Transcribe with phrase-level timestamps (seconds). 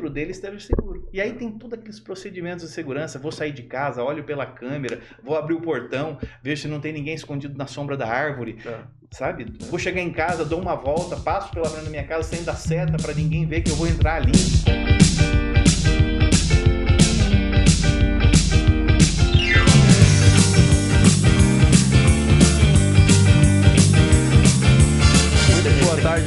[0.00, 1.08] dentro dele esteja seguro.
[1.12, 3.18] E aí tem todos aqueles procedimentos de segurança.
[3.18, 6.92] Vou sair de casa, olho pela câmera, vou abrir o portão, vejo se não tem
[6.92, 8.58] ninguém escondido na sombra da árvore.
[8.64, 8.80] É.
[9.10, 9.46] Sabe?
[9.68, 12.54] Vou chegar em casa, dou uma volta, passo pela frente da minha casa sem dar
[12.54, 14.99] seta para ninguém ver que eu vou entrar ali.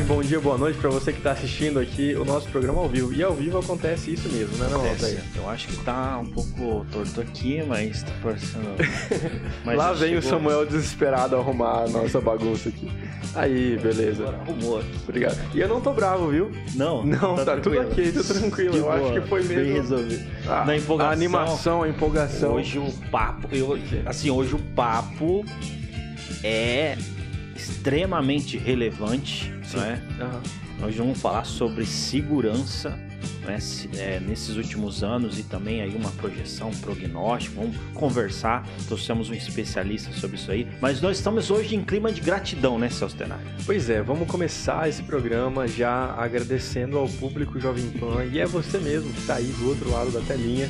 [0.04, 2.90] Tarde, bom dia, boa noite para você que está assistindo aqui o nosso programa ao
[2.90, 3.14] vivo.
[3.14, 4.86] E ao vivo acontece isso mesmo, né, não.
[4.88, 5.22] Altair?
[5.36, 8.64] Eu acho que tá um pouco torto aqui, mas tá parecendo.
[9.66, 12.92] Mas Lá vem o chegou- Samuel desesperado arrumar a nossa bagunça aqui.
[13.36, 14.28] Aí, beleza.
[14.28, 14.90] Arrumou aqui.
[15.08, 15.38] Obrigado.
[15.56, 16.52] E eu não tô bravo, viu?
[16.76, 17.92] Não, Não, tá, tudo tranquilo.
[17.92, 18.72] ok, tudo tranquilo.
[18.74, 19.74] De Eu acho boa, que foi Bem mesmo.
[19.74, 20.24] resolvido.
[20.48, 21.10] Ah, Na empolgação.
[21.10, 22.54] A animação, a empolgação.
[22.54, 23.48] Hoje o papo.
[23.52, 25.44] Eu, assim, hoje o papo
[26.44, 26.98] é
[27.56, 29.78] extremamente relevante, Sim.
[29.78, 30.02] não é?
[30.22, 30.42] Aham.
[30.80, 33.00] Nós vamos falar sobre segurança
[33.46, 33.58] né,
[33.98, 37.56] é, nesses últimos anos e também aí uma projeção, um prognóstico.
[37.62, 38.68] Vamos conversar.
[38.88, 40.68] Trouxemos um especialista sobre isso aí.
[40.82, 43.44] Mas nós estamos hoje em clima de gratidão, né, Celso Tenari?
[43.66, 48.78] Pois é, vamos começar esse programa já agradecendo ao público Jovem Pan e é você
[48.78, 50.70] mesmo que está aí do outro lado da telinha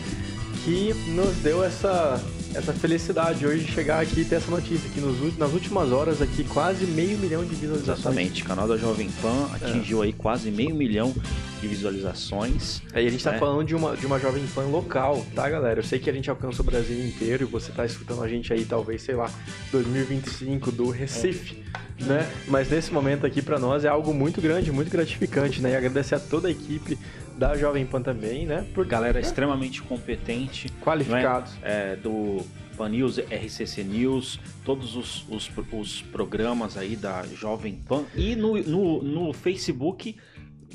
[0.63, 2.23] que nos deu essa,
[2.55, 6.21] essa felicidade hoje de chegar aqui e ter essa notícia que nos, nas últimas horas
[6.21, 7.99] aqui quase meio milhão de visualizações.
[7.99, 8.43] Exatamente.
[8.43, 9.65] O canal da Jovem Pan É.
[9.65, 11.13] atingiu aí quase meio milhão
[11.61, 12.81] de visualizações.
[12.93, 13.39] Aí a gente tá É.
[13.39, 15.79] falando de uma, de uma Jovem Pan local, tá, galera?
[15.79, 18.51] Eu sei que a gente alcança o Brasil inteiro e você tá escutando a gente
[18.53, 19.29] aí, talvez, sei lá,
[19.71, 21.63] 2025 do Recife,
[21.99, 22.29] né?
[22.47, 25.71] Mas nesse momento aqui pra nós é algo muito grande, muito gratificante, né?
[25.71, 26.97] E agradecer a toda a equipe
[27.37, 28.65] da Jovem Pan também, né?
[28.73, 30.69] Por Galera extremamente competente.
[30.81, 31.53] qualificados.
[31.61, 32.45] é, do
[32.77, 38.03] Pan News, RCC News, todos os, os, os programas aí da Jovem Pan.
[38.15, 40.15] E no, no, no Facebook,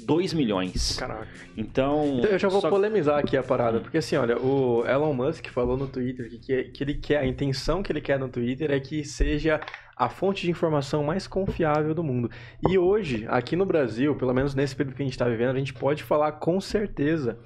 [0.06, 0.96] 2 milhões.
[0.98, 1.26] Caraca.
[1.56, 2.18] Então.
[2.18, 5.46] Então, eu já vou só- polemizar aqui a parada, porque assim, olha, o Elon Musk
[5.48, 8.78] falou no Twitter que, que, ele quer, a intenção que ele quer no Twitter é
[8.80, 9.60] que seja
[9.96, 12.30] a fonte de informação mais confiável do mundo.
[12.68, 15.58] E hoje, aqui no Brasil, pelo menos nesse período que a gente está vivendo, a
[15.58, 17.38] gente pode falar com certeza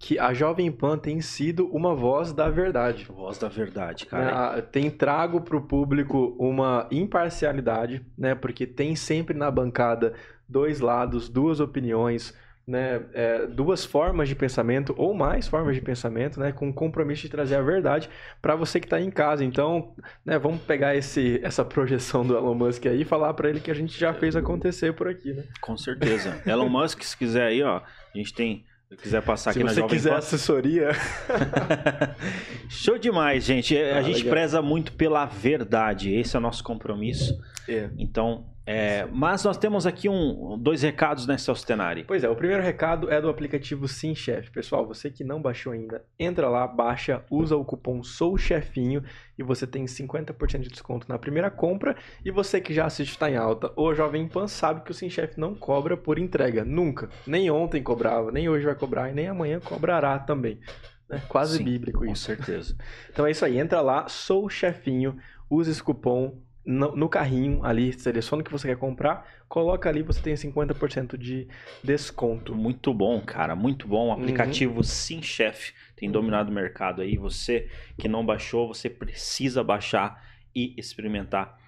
[0.00, 3.04] que a Jovem Pan tem sido uma voz da verdade.
[3.06, 4.54] Voz da verdade, cara.
[4.54, 8.34] A- Tem trago para o público uma imparcialidade, né?
[8.34, 10.14] Porque tem sempre na bancada
[10.48, 12.34] dois lados, duas opiniões,
[12.66, 13.00] né?
[13.14, 16.52] É, duas formas de pensamento ou mais formas de pensamento, né?
[16.52, 18.10] Com o compromisso de trazer a verdade
[18.42, 19.42] para você que está em casa.
[19.44, 19.94] Então,
[20.24, 20.38] né?
[20.38, 23.74] Vamos pegar esse, essa projeção do Elon Musk aí e falar para ele que a
[23.74, 25.44] gente já fez acontecer por aqui, né?
[25.60, 26.40] Com certeza.
[26.46, 28.64] Elon Musk, se quiser aí, ó, a gente tem.
[28.90, 30.16] Se quiser passar Se aqui na você Jovem quiser Pan.
[30.16, 30.88] assessoria,
[32.68, 33.76] Show demais, gente.
[33.76, 34.30] A Ah, gente legal.
[34.30, 36.14] preza muito pela verdade.
[36.14, 37.38] Esse é o nosso compromisso.
[37.68, 37.90] é.
[37.98, 42.04] Então, é, mas nós temos aqui um, dois recados, né, Celso Tenari?
[42.04, 44.50] Pois é, o primeiro recado é do aplicativo Sim Chef.
[44.50, 49.02] Pessoal, você que não baixou ainda, entra lá, baixa, usa o cupom SOUCHEFINHO
[49.38, 51.96] e você tem 50% de desconto na primeira compra.
[52.22, 55.08] E você que já assiste Tá em Alta ou Jovem Pan sabe que o Sim
[55.08, 57.08] Chef não cobra por entrega, nunca.
[57.26, 60.60] Nem ontem cobrava, nem hoje vai cobrar e nem amanhã cobrará também.
[61.08, 61.22] né?
[61.26, 62.24] Quase Sim, bíblico Com isso.
[62.24, 62.76] certeza.
[63.10, 65.16] Então é isso aí, entra lá, sou chefinho,
[65.48, 70.02] usa esse cupom no, no carrinho ali, seleciona o que você quer comprar, coloca ali,
[70.02, 71.48] você tem 50% de
[71.82, 72.54] desconto.
[72.54, 74.08] Muito bom, cara, muito bom.
[74.08, 74.12] O Uhum.
[74.12, 77.16] aplicativo Sim Chef tem dominado o mercado aí.
[77.16, 80.22] Você que não baixou, você precisa baixar
[80.54, 81.58] e experimentar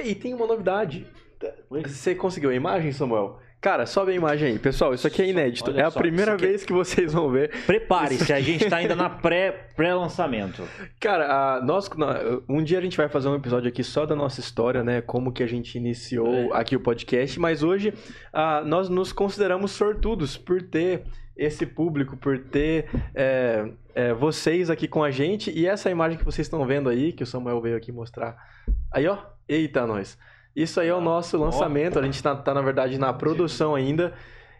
[0.00, 1.06] E tem uma novidade.
[1.68, 3.42] Você conseguiu a imagem, Samuel?
[3.62, 4.58] Cara, sobe a imagem aí.
[4.58, 5.70] Pessoal, isso aqui é inédito.
[5.70, 7.48] Olha é a só, primeira aqui é- vez que vocês vão ver.
[7.64, 10.64] Prepare-se, a gente está ainda na pré- pré-lançamento.
[10.98, 11.26] Cara,
[11.58, 11.88] a- nós,
[12.48, 15.00] um dia a gente vai fazer um episódio aqui só da nossa história, né?
[15.00, 16.60] Como que a gente iniciou É.
[16.60, 17.38] aqui o podcast.
[17.38, 17.94] Mas hoje
[18.32, 21.04] ah, nós nos consideramos sortudos por ter
[21.36, 25.52] esse público, por ter é, é, vocês aqui com a gente.
[25.56, 28.36] E essa imagem que vocês estão vendo aí, que o Samuel veio aqui mostrar.
[28.92, 29.18] Aí, ó.
[29.48, 30.18] Eita, nós.
[30.54, 31.98] Isso aí é o nosso lançamento.
[31.98, 34.12] A gente tá, tá, na verdade, na produção ainda.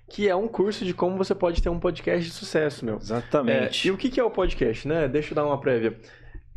[0.08, 2.96] Que é um curso de como você pode ter um podcast de sucesso, meu.
[2.96, 3.88] É, Exatamente.
[3.88, 5.08] e o que que é o podcast, né?
[5.08, 5.98] Deixa eu dar uma prévia.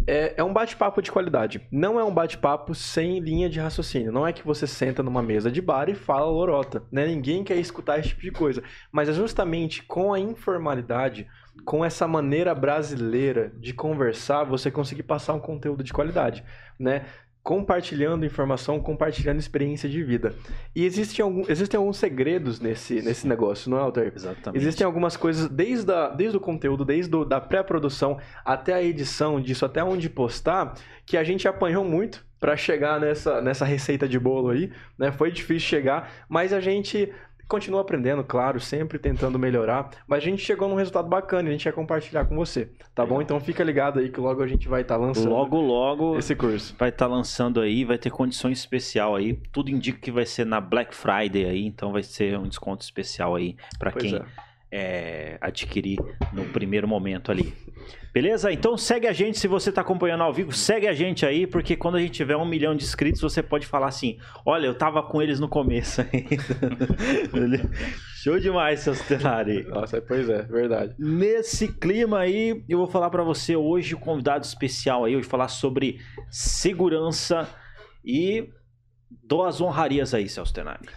[0.08, 1.66] é, é um bate-papo de qualidade.
[1.72, 4.12] Não é um bate-papo sem linha de raciocínio.
[4.12, 6.84] Não é que você senta numa mesa de bar e fala lorota.
[6.92, 7.08] Né?
[7.08, 8.62] Ninguém quer escutar esse tipo de coisa.
[8.92, 11.28] Mas é justamente com a informalidade,
[11.64, 16.44] com essa maneira brasileira de conversar, você conseguir passar um conteúdo de qualidade.
[16.78, 17.06] Né?
[17.46, 20.34] Compartilhando informação, compartilhando experiência de vida.
[20.76, 24.12] E existem, algum, existem alguns segredos nesse, nesse negócio, não é, Alter?
[24.16, 24.60] Exatamente.
[24.60, 29.40] Existem algumas coisas, desde, a, desde o conteúdo, desde a da pré-produção até a edição
[29.40, 30.74] disso, até onde postar,
[31.06, 35.12] que a gente apanhou muito para chegar nessa, nessa receita de bolo aí, né?
[35.12, 37.14] Foi difícil chegar, mas a gente
[37.48, 41.52] continua aprendendo, claro, sempre tentando melhorar, mas a gente chegou num resultado bacana e a
[41.52, 43.22] gente quer compartilhar com você, tá bom?
[43.22, 46.36] Então fica ligado aí que logo a gente vai estar tá lançando logo logo esse
[46.36, 46.76] curso.
[46.78, 49.40] Vai estar tá lançando aí, vai ter condições especial aí.
[49.52, 53.36] Tudo indica que vai ser na Black Friday aí, então vai ser um desconto especial
[53.36, 54.22] aí para quem é.
[54.72, 56.00] É, adquirir
[56.34, 57.54] no primeiro momento ali.
[58.16, 58.50] Beleza?
[58.50, 61.76] Então segue a gente se você está acompanhando ao vivo, segue a gente aí, porque
[61.76, 65.04] quando a gente tiver um milhão de inscritos, você pode falar assim: olha, eu tava
[65.04, 67.70] com eles no começo ainda.
[68.24, 69.64] Show demais, seu Stenari.
[69.64, 70.96] Nossa, pois é, verdade.
[70.98, 75.20] Nesse clima aí, eu vou falar para você hoje o um convidado especial aí, eu
[75.20, 77.50] vou falar sobre segurança
[78.02, 78.48] e
[79.28, 80.88] dou as honrarias aí, Celso Tenari.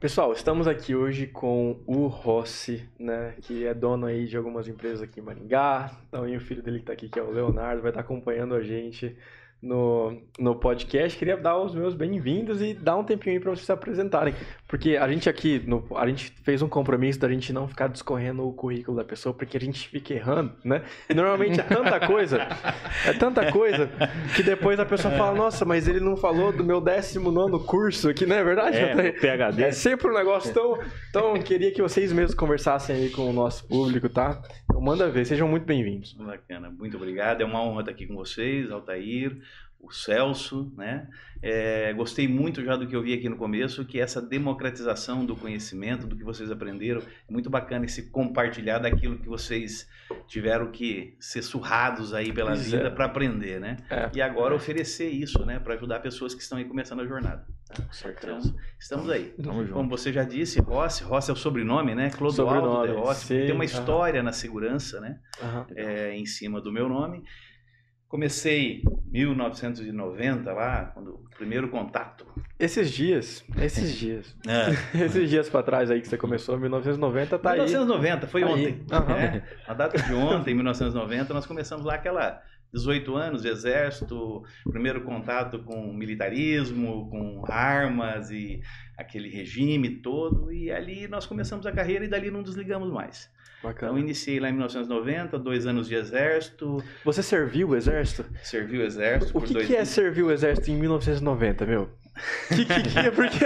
[0.00, 5.02] Pessoal, estamos aqui hoje com o Rossi, né, que é dono aí de algumas empresas
[5.02, 5.90] aqui em Maringá.
[6.08, 8.62] Também o filho dele que está aqui, que é o Leonardo, vai estar acompanhando a
[8.62, 9.16] gente
[9.60, 11.18] no, no podcast.
[11.18, 14.34] Queria dar os meus bem-vindos e dar um tempinho aí para vocês se apresentarem.
[14.68, 18.46] Porque a gente aqui, no, a gente fez um compromisso da gente não ficar discorrendo
[18.46, 20.82] o currículo da pessoa, porque a gente fica errando, né?
[21.08, 22.46] E normalmente é tanta coisa,
[23.06, 23.90] é tanta coisa,
[24.36, 28.26] que depois a pessoa fala, nossa, mas ele não falou do meu 19 curso aqui,
[28.26, 28.76] não é verdade?
[28.76, 29.62] É, PHD.
[29.62, 30.78] É sempre um negócio tão...
[31.08, 34.42] Então, queria que vocês mesmos conversassem aí com o nosso público, tá?
[34.64, 35.24] Então, manda ver.
[35.24, 36.12] Sejam muito bem-vindos.
[36.12, 36.68] Bacana.
[36.70, 37.40] Muito obrigado.
[37.40, 39.34] É uma honra estar aqui com vocês, Altair,
[39.80, 41.08] o Celso, né?
[41.40, 45.36] É, gostei muito já do que eu vi aqui no começo, que essa democratização do
[45.36, 49.88] conhecimento, do que vocês aprenderam, é muito bacana esse compartilhar daquilo que vocês
[50.26, 52.90] tiveram que ser surrados aí pela vida é.
[52.90, 53.76] para aprender, né?
[53.88, 54.10] É.
[54.14, 57.46] E agora oferecer isso, né, para ajudar pessoas que estão aí começando a jornada.
[57.76, 58.48] Com certeza.
[58.48, 59.34] Então, estamos aí.
[59.42, 62.10] Tamo Como você já disse, Rossi, Rossi é o sobrenome, né?
[62.10, 65.20] Clodoaldo de Rossi, tem uma história na segurança, né?
[65.76, 67.22] É, em cima do meu nome.
[68.08, 68.82] Comecei
[69.12, 72.26] em 1990 lá, quando o primeiro contato.
[72.58, 74.34] Esses dias, esses dias.
[74.46, 74.72] É.
[75.04, 78.30] esses dias para trás aí que você começou, 1990 tá 1990, aí.
[78.30, 78.84] foi tá ontem.
[78.90, 79.12] Uhum.
[79.12, 85.02] É, a data de ontem, 1990, nós começamos lá aquela 18 anos de exército, primeiro
[85.02, 88.60] contato com militarismo, com armas e
[88.96, 93.30] aquele regime todo, e ali nós começamos a carreira e dali não desligamos mais.
[93.62, 93.92] Bacana.
[93.92, 96.82] Então, iniciei lá em 1990, dois anos de exército.
[97.04, 98.24] Você serviu o exército?
[98.42, 99.36] Servi o exército.
[99.36, 101.90] O que, que é servir o exército em 1990, meu?
[102.48, 103.44] Que, que, que, porque,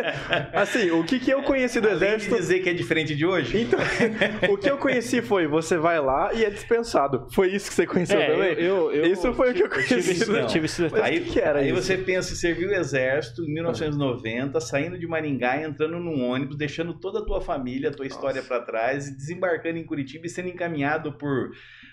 [0.53, 2.37] assim, o que, que eu conheci do Além exército.
[2.37, 3.63] dizer que é diferente de hoje?
[3.63, 3.79] Então,
[4.53, 7.27] o que eu conheci foi: você vai lá e é dispensado.
[7.33, 8.53] Foi isso que você conheceu é, também?
[8.53, 10.31] Eu, eu, isso foi o que eu conheci.
[10.31, 11.83] Eu tive esse, aí, que, que era aí isso?
[11.83, 16.95] você pensa em servir o exército em 1990, saindo de Maringá, entrando num ônibus, deixando
[16.95, 18.17] toda a tua família, a tua Nossa.
[18.17, 21.51] história para trás, e desembarcando em Curitiba e sendo encaminhado por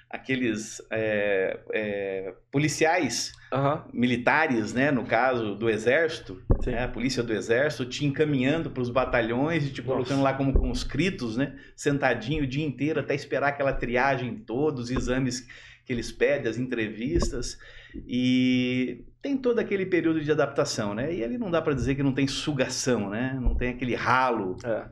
[0.10, 3.82] aqueles é, é, policiais uhum.
[3.94, 8.90] militares, né, no caso do exército, né, a polícia do exército, te encaminhando para os
[8.90, 9.94] batalhões e te Nossa.
[9.94, 14.90] colocando lá como conscritos, né, sentadinho o dia inteiro até esperar aquela triagem toda, os
[14.90, 15.48] exames
[15.86, 17.58] que eles pedem, as entrevistas
[18.08, 21.14] e tem todo aquele período de adaptação, né?
[21.14, 23.38] E ali não dá para dizer que não tem sugação, né?
[23.42, 24.56] Não tem aquele ralo.
[24.64, 24.86] É.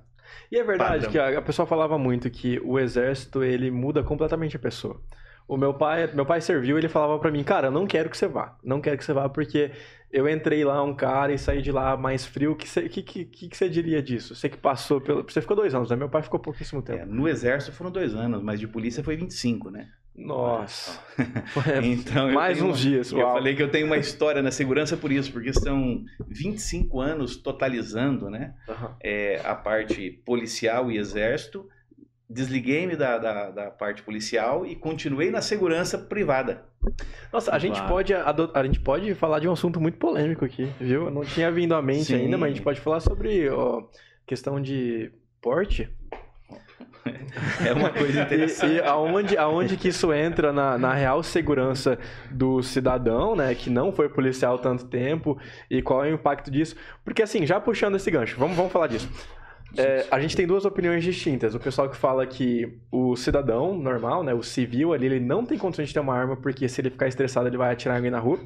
[0.51, 1.12] E é verdade padrão.
[1.12, 5.00] que a, a pessoa falava muito que o exército ele muda completamente a pessoa.
[5.48, 8.18] O meu pai, meu pai serviu, ele falava para mim, cara, eu não quero que
[8.18, 8.58] você vá.
[8.63, 9.72] Não quero que você vá porque
[10.12, 12.51] eu entrei lá um cara e saí de lá mais frio.
[12.51, 14.36] O que você, que, que, que você diria disso?
[14.36, 15.24] Você que passou pelo.
[15.24, 15.96] Você ficou dois anos, né?
[15.96, 17.00] Meu pai ficou pouquíssimo tempo.
[17.00, 19.89] É, no exército foram dois anos, mas de polícia foi 25, né?
[20.16, 21.00] Nossa.
[21.84, 23.12] então, mais uns dias.
[23.12, 27.38] Eu falei que eu tenho uma história na segurança por isso, porque são 25 anos
[27.38, 28.54] totalizando, né?
[28.68, 28.89] Uhum.
[29.01, 31.70] É, a parte policial e exército.
[32.29, 36.65] Desliguei-me da, da, da, parte policial e continuei na segurança privada.
[37.31, 40.69] Nossa, a gente, pode, a, a, gente pode falar de um assunto muito polêmico aqui,
[40.79, 41.10] viu?
[41.10, 42.15] Não tinha vindo à mente Sim.
[42.15, 43.84] ainda, mas a gente pode falar sobre ó,
[44.25, 45.10] questão de
[45.41, 45.89] porte.
[47.65, 48.67] É uma coisa interessante.
[48.67, 51.98] E, e aonde, aonde que isso entra na, na real segurança
[52.29, 53.55] do cidadão, né?
[53.55, 56.75] Que não foi policial tanto tempo, e qual é o impacto disso?
[57.05, 59.10] Porque assim, já puxando esse gancho, vamos, vamos falar disso.
[59.75, 61.53] É, a gente tem duas opiniões distintas.
[61.55, 65.57] O pessoal que fala que o cidadão normal, né, o civil ali, ele não tem
[65.57, 68.19] condições de ter uma arma porque se ele ficar estressado ele vai atirar alguém na
[68.19, 68.39] rua.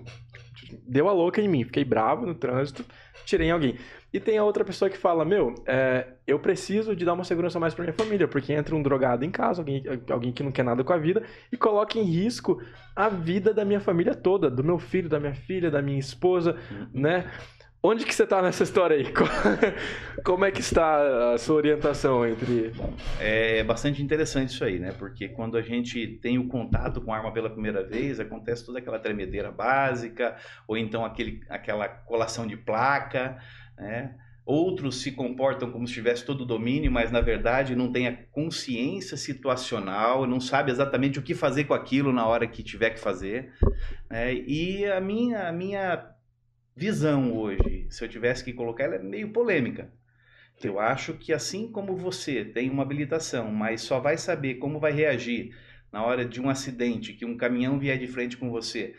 [0.88, 2.86] Deu a louca em mim, fiquei bravo no trânsito,
[3.26, 3.78] tirei em alguém.
[4.14, 7.60] E tem a outra pessoa que fala, meu, é, eu preciso de dar uma segurança
[7.60, 10.64] mais para minha família, porque entra um drogado em casa, alguém, alguém que não quer
[10.64, 12.62] nada com a vida, e coloca em risco
[12.94, 16.58] a vida da minha família toda, do meu filho, da minha filha, da minha esposa,
[16.70, 16.88] uhum.
[16.94, 17.32] né?
[17.84, 19.06] Onde que você está nessa história aí?
[20.24, 22.72] Como é que está a sua orientação entre...
[23.20, 24.92] É bastante interessante isso aí, né?
[24.92, 28.78] Porque quando a gente tem o contato com a arma pela primeira vez, acontece toda
[28.78, 33.40] aquela tremedeira básica, ou então aquele, aquela colação de placa,
[33.76, 34.16] né?
[34.46, 38.16] Outros se comportam como se tivesse todo o domínio, mas na verdade não tem a
[38.32, 43.00] consciência situacional, não sabe exatamente o que fazer com aquilo na hora que tiver que
[43.00, 43.54] fazer.
[44.10, 44.34] Né?
[44.34, 46.12] E a minha, a minha
[46.76, 49.92] visão hoje, se eu tivesse que colocar, ela é meio polêmica.
[50.64, 54.92] Eu acho que assim como você tem uma habilitação, mas só vai saber como vai
[54.92, 55.56] reagir
[55.92, 58.96] na hora de um acidente, que um caminhão vier de frente com você,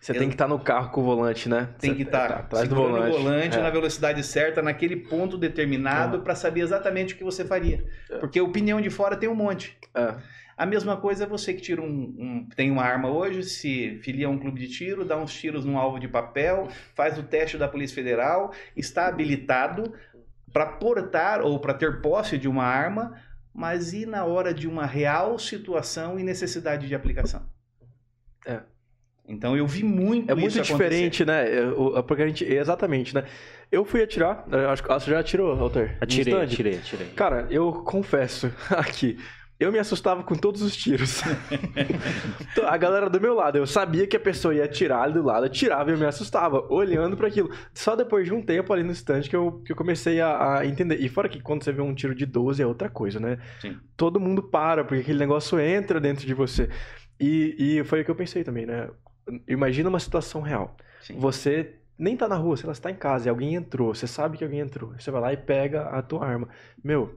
[0.00, 1.68] você tem que estar tá no carro com o volante, né?
[1.80, 3.62] Tem que estar tá, tá atrás do volante, volante é.
[3.62, 7.84] na velocidade certa, naquele ponto determinado, para saber exatamente o que você faria.
[8.10, 8.18] É.
[8.18, 9.76] Porque opinião de fora tem um monte.
[9.94, 10.14] É.
[10.56, 14.26] A mesma coisa é você que tira um, um, tem uma arma hoje, se filia
[14.26, 17.58] a um clube de tiro, dá uns tiros num alvo de papel, faz o teste
[17.58, 19.92] da Polícia Federal, está habilitado
[20.50, 23.20] para portar ou para ter posse de uma arma,
[23.52, 27.46] mas e na hora de uma real situação e necessidade de aplicação?
[28.46, 28.60] É.
[29.28, 31.44] Então eu vi muito É muito diferente, né?
[32.06, 32.44] Porque a gente.
[32.44, 33.24] Exatamente, né?
[33.70, 34.46] Eu fui atirar.
[34.70, 35.98] Acho que você já atirou, Walter?
[36.00, 37.08] Atirei, atirei, atirei.
[37.08, 39.18] Cara, eu confesso aqui.
[39.58, 41.22] Eu me assustava com todos os tiros.
[42.52, 45.22] Então, a galera do meu lado, eu sabia que a pessoa ia atirar ali do
[45.22, 47.50] lado, atirava e eu me assustava, olhando para aquilo.
[47.74, 50.66] Só depois de um tempo ali no instante que eu, que eu comecei a, a,
[50.66, 50.98] entender.
[51.00, 53.38] E fora que quando você vê um tiro de 12 é outra coisa, né?
[53.60, 53.76] Sim.
[53.94, 56.70] Todo mundo para, porque aquele negócio entra dentro de você.
[57.20, 58.88] E, e foi o que eu pensei também, né?
[59.46, 60.74] Imagina uma situação real.
[61.02, 61.18] Sim.
[61.18, 64.44] Você nem tá na rua, você está em casa e alguém entrou, você sabe que
[64.44, 64.94] alguém entrou.
[64.98, 66.48] Você vai lá e pega a tua arma.
[66.82, 67.14] Meu,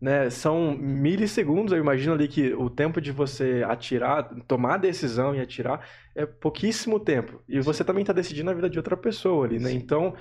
[0.00, 5.34] né, são milissegundos, eu imagino ali que o tempo de você atirar, tomar a decisão
[5.34, 7.42] e atirar é pouquíssimo tempo.
[7.46, 9.70] E você também está decidindo a vida de outra pessoa ali, né?
[9.70, 9.76] Sim.
[9.76, 10.14] Então,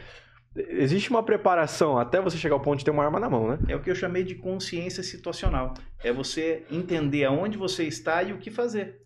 [0.55, 3.59] existe uma preparação até você chegar ao ponto de ter uma arma na mão, né?
[3.67, 5.74] É o que eu chamei de consciência situacional.
[6.03, 9.01] É você entender aonde você está e o que fazer.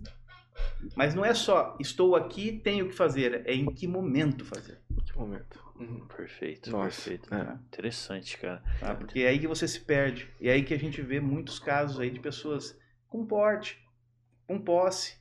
[0.96, 4.80] Mas não é só estou aqui, tenho que fazer, é em que momento fazer.
[4.92, 5.60] Em que momento?
[5.90, 6.08] Uhum.
[6.08, 7.34] Perfeito, Nossa, perfeito.
[7.34, 7.54] É.
[7.68, 8.64] Interessante, cara.
[8.80, 8.96] Tá?
[8.96, 10.30] Porque é aí que você se perde.
[10.40, 13.80] E é aí que a gente vê muitos casos aí de pessoas com porte,
[14.48, 15.18] com posse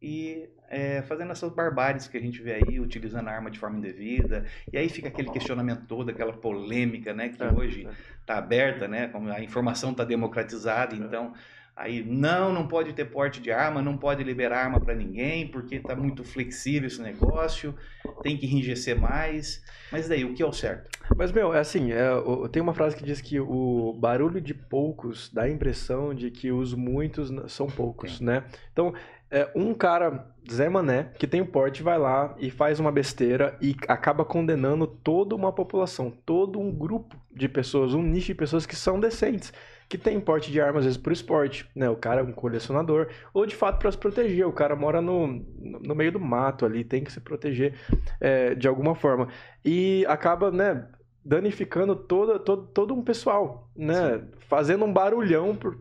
[0.00, 3.78] e é, fazendo essas barbáries que a gente vê aí, utilizando a arma de forma
[3.78, 4.44] indevida.
[4.72, 7.86] E aí fica aquele questionamento todo, aquela polêmica, né, que é, hoje
[8.20, 8.38] está é.
[8.38, 10.98] aberta, né, como a informação está democratizada, é.
[10.98, 11.34] então
[11.74, 15.76] Aí, não, não pode ter porte de arma, não pode liberar arma para ninguém, porque
[15.76, 17.74] está muito flexível esse negócio,
[18.22, 19.64] tem que enrijecer mais.
[19.90, 20.90] Mas daí, o que é o certo?
[21.16, 22.10] Mas, meu, é assim, é,
[22.50, 26.52] tem uma frase que diz que o barulho de poucos dá a impressão de que
[26.52, 28.24] os muitos são poucos, Sim.
[28.26, 28.44] né?
[28.70, 28.92] Então,
[29.30, 33.56] é, um cara, Zé Mané, que tem o porte, vai lá e faz uma besteira
[33.62, 38.66] e acaba condenando toda uma população, todo um grupo de pessoas, um nicho de pessoas
[38.66, 39.50] que são decentes
[39.92, 41.86] que tem porte de arma, às vezes por esporte, né?
[41.90, 44.46] O cara é um colecionador, ou de fato para se proteger.
[44.46, 47.74] O cara mora no, no meio do mato ali, tem que se proteger
[48.18, 49.28] é, de alguma forma.
[49.62, 50.88] E acaba, né?
[51.22, 54.18] Danificando todo, todo, todo um pessoal, né?
[54.18, 54.28] Sim.
[54.48, 55.78] Fazendo um barulhão por,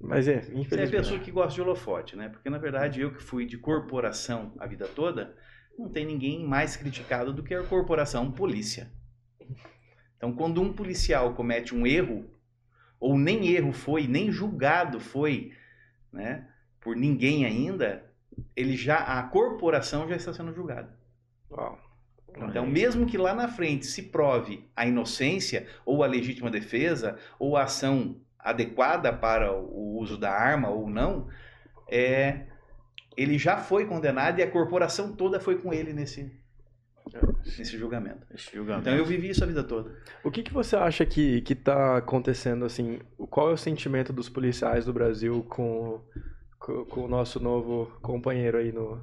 [0.00, 0.68] mas é, infelizmente.
[0.68, 2.28] Você é a pessoa que gosta de holofote, né?
[2.28, 5.34] Porque na verdade eu que fui de corporação a vida toda,
[5.76, 8.92] não tem ninguém mais criticado do que a corporação polícia.
[10.16, 12.30] Então, quando um policial comete um erro,
[13.02, 15.52] ou nem erro foi, nem julgado foi,
[16.12, 16.46] né,
[16.80, 18.08] por ninguém ainda,
[18.54, 20.96] ele já a corporação já está sendo julgada.
[21.50, 21.76] Uau.
[22.36, 27.56] Então, mesmo que lá na frente se prove a inocência ou a legítima defesa ou
[27.56, 31.28] a ação adequada para o uso da arma ou não,
[31.90, 32.46] é,
[33.16, 36.32] ele já foi condenado e a corporação toda foi com ele nesse,
[37.58, 38.26] nesse julgamento.
[38.52, 38.88] julgamento.
[38.88, 39.90] Então eu vivi isso a vida toda.
[40.24, 43.00] O que, que você acha que que está acontecendo assim?
[43.30, 46.00] Qual é o sentimento dos policiais do Brasil com,
[46.58, 49.00] com, com o nosso novo companheiro aí no,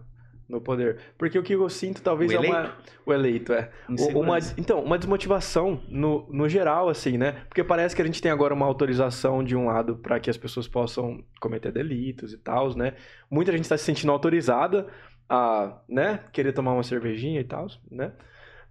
[0.49, 0.97] no poder.
[1.15, 2.73] Porque o que eu sinto talvez o é uma.
[3.05, 3.69] O eleito, é.
[3.87, 7.43] Uma, então, uma desmotivação no, no geral, assim, né?
[7.47, 10.37] Porque parece que a gente tem agora uma autorização de um lado para que as
[10.37, 12.95] pessoas possam cometer delitos e tal, né?
[13.29, 14.87] Muita gente está se sentindo autorizada
[15.29, 18.11] a, né, querer tomar uma cervejinha e tal, né?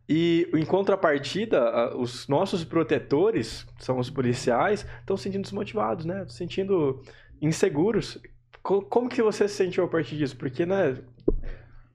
[0.09, 6.25] E em contrapartida, os nossos protetores, são os policiais, estão se sentindo desmotivados, né?
[6.27, 7.03] Se sentindo
[7.43, 8.19] inseguros.
[8.63, 10.35] Como que você se sentiu a partir disso?
[10.37, 10.97] Porque, né?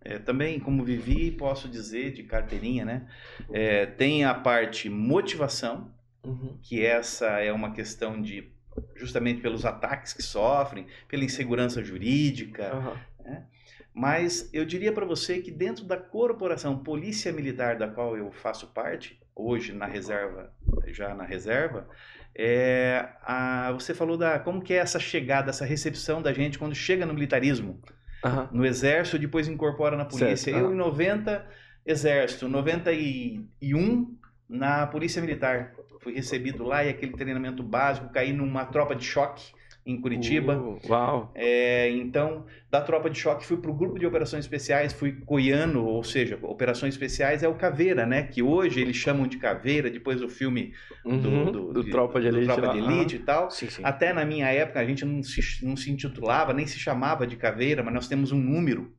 [0.05, 3.08] É, também, como vivi, posso dizer de carteirinha, né?
[3.51, 5.91] É, tem a parte motivação,
[6.24, 6.55] uhum.
[6.62, 8.51] que essa é uma questão de
[8.96, 13.25] justamente pelos ataques que sofrem, pela insegurança jurídica, uhum.
[13.25, 13.46] né?
[13.93, 18.67] Mas eu diria para você que dentro da corporação Polícia Militar, da qual eu faço
[18.67, 20.51] parte, hoje na reserva,
[20.88, 21.88] já na reserva,
[22.35, 26.73] é, a, você falou da como que é essa chegada, essa recepção da gente quando
[26.73, 27.79] chega no militarismo,
[28.25, 28.47] uhum.
[28.51, 30.38] no exército, depois incorpora na polícia.
[30.38, 30.57] Certo.
[30.57, 30.73] Eu uhum.
[30.73, 31.45] em 90
[31.85, 34.17] exército, 91
[34.50, 35.73] na polícia militar.
[36.01, 39.53] Fui recebido lá e aquele treinamento básico, caí numa tropa de choque
[39.85, 40.57] em Curitiba.
[40.57, 41.31] Uh, uau!
[41.35, 45.85] É, então, da tropa de choque, fui para o grupo de operações especiais, fui coiano,
[45.85, 48.23] ou seja, operações especiais é o Caveira, né?
[48.23, 50.73] Que hoje eles chamam de Caveira, depois o filme
[51.05, 53.51] uhum, do, do, do, de, Tropa de Elite, tropa de elite e tal.
[53.51, 53.81] Sim, sim.
[53.83, 57.35] Até na minha época, a gente não se, não se intitulava, nem se chamava de
[57.35, 58.93] Caveira, mas nós temos um número,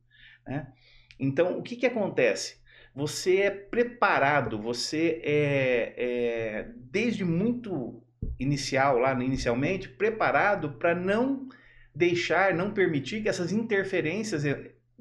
[0.45, 0.67] né?
[1.19, 2.63] Então, o que, que acontece?
[2.93, 8.04] Você é preparado, você é, é desde muito
[8.39, 11.47] inicial, lá inicialmente, preparado para não
[11.93, 14.43] deixar, não permitir que essas interferências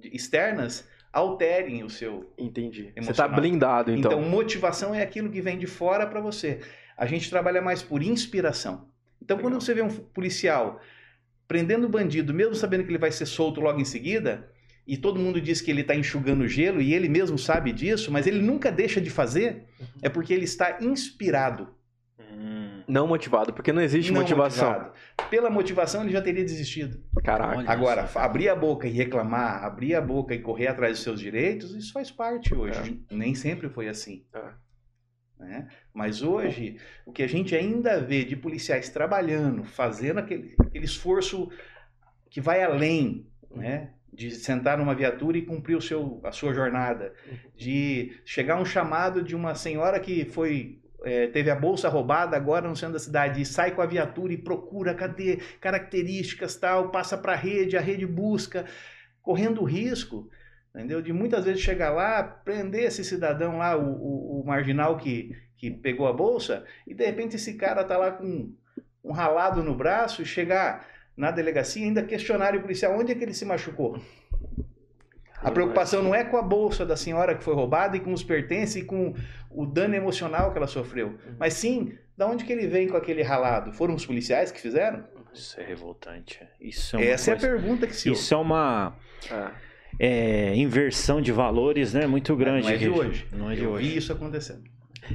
[0.02, 2.32] externas alterem o seu.
[2.38, 2.92] Entendi.
[2.96, 3.04] Emocional.
[3.04, 4.12] Você está blindado, então.
[4.12, 6.60] Então, motivação é aquilo que vem de fora para você.
[6.96, 8.88] A gente trabalha mais por inspiração.
[9.22, 9.50] Então, Legal.
[9.50, 10.80] quando você vê um policial
[11.46, 14.50] prendendo o bandido, mesmo sabendo que ele vai ser solto logo em seguida,
[14.86, 18.26] e todo mundo diz que ele está enxugando gelo, e ele mesmo sabe disso, mas
[18.26, 19.86] ele nunca deixa de fazer, uhum.
[20.02, 21.73] é porque ele está inspirado.
[22.86, 24.70] Não motivado, porque não existe não motivação.
[24.70, 24.92] Motivado.
[25.30, 27.02] Pela motivação ele já teria desistido.
[27.22, 27.70] Caraca.
[27.70, 31.74] Agora, abrir a boca e reclamar, abrir a boca e correr atrás dos seus direitos,
[31.74, 33.02] isso faz parte hoje.
[33.10, 33.14] É.
[33.14, 34.24] Nem sempre foi assim.
[34.34, 34.64] É.
[35.38, 35.68] Né?
[35.92, 41.50] Mas hoje, o que a gente ainda vê de policiais trabalhando, fazendo aquele, aquele esforço
[42.30, 43.90] que vai além, né?
[44.14, 47.12] de sentar numa viatura e cumprir o seu, a sua jornada,
[47.56, 52.68] de chegar um chamado de uma senhora que foi é, teve a bolsa roubada agora
[52.68, 57.16] no centro da cidade e sai com a viatura e procura cadê características tal, passa
[57.16, 58.64] para a rede, a rede busca,
[59.22, 60.28] correndo risco,
[60.74, 61.02] entendeu?
[61.02, 65.70] De muitas vezes chegar lá, prender esse cidadão lá, o, o, o marginal que, que
[65.70, 68.52] pegou a bolsa, e de repente esse cara tá lá com
[69.04, 73.22] um ralado no braço e chegar na delegacia ainda questionar o policial onde é que
[73.22, 74.00] ele se machucou.
[75.44, 78.24] A preocupação não é com a bolsa da senhora que foi roubada e com os
[78.24, 79.14] pertences e com
[79.50, 81.34] o dano emocional que ela sofreu, uhum.
[81.38, 83.72] mas sim, da onde que ele vem com aquele ralado?
[83.72, 85.04] Foram os policiais que fizeram?
[85.32, 86.40] Isso é revoltante.
[86.60, 87.46] Isso é Essa coisa...
[87.46, 88.44] é a pergunta que se Isso ouve.
[88.44, 88.96] é uma
[89.30, 89.52] ah.
[89.98, 92.06] é, inversão de valores, né?
[92.06, 92.66] Muito grande.
[92.66, 93.26] Não é de hoje.
[93.32, 93.88] Não é de Eu hoje.
[93.88, 94.62] vi isso acontecendo.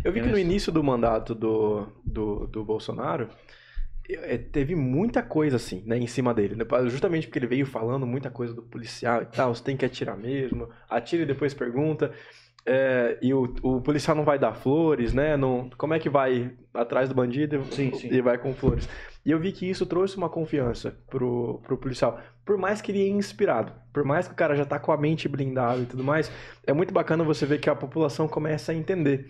[0.03, 3.29] Eu vi que no início do mandato do, do, do Bolsonaro, é,
[4.51, 6.55] teve muita coisa assim, né, em cima dele.
[6.55, 6.65] Né?
[6.89, 10.17] Justamente porque ele veio falando muita coisa do policial e tal, você tem que atirar
[10.17, 12.11] mesmo, atira e depois pergunta.
[12.65, 15.37] É, e o, o policial não vai dar flores, né?
[15.37, 18.09] Não, como é que vai atrás do bandido sim, sim.
[18.11, 18.87] e vai com flores?
[19.25, 22.19] E eu vi que isso trouxe uma confiança pro, pro policial.
[22.45, 24.97] Por mais que ele é inspirado, por mais que o cara já tá com a
[24.97, 26.31] mente blindada e tudo mais,
[26.65, 29.29] é muito bacana você ver que a população começa a entender.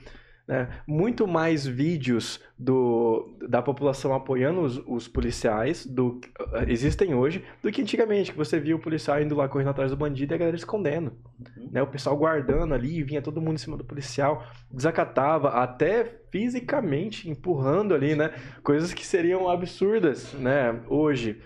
[0.49, 0.67] Né?
[0.87, 6.19] Muito mais vídeos do, da população apoiando os, os, policiais do,
[6.67, 9.97] existem hoje do que antigamente, que você via o policial indo lá correndo atrás do
[9.97, 11.13] bandido e a galera escondendo.
[11.55, 11.69] Uhum.
[11.71, 11.83] Né?
[11.83, 17.93] O pessoal guardando ali, vinha todo mundo em cima do policial, desacatava, até fisicamente empurrando
[17.93, 18.33] ali, né?
[18.63, 20.81] Coisas que seriam absurdas né?
[20.87, 21.39] hoje.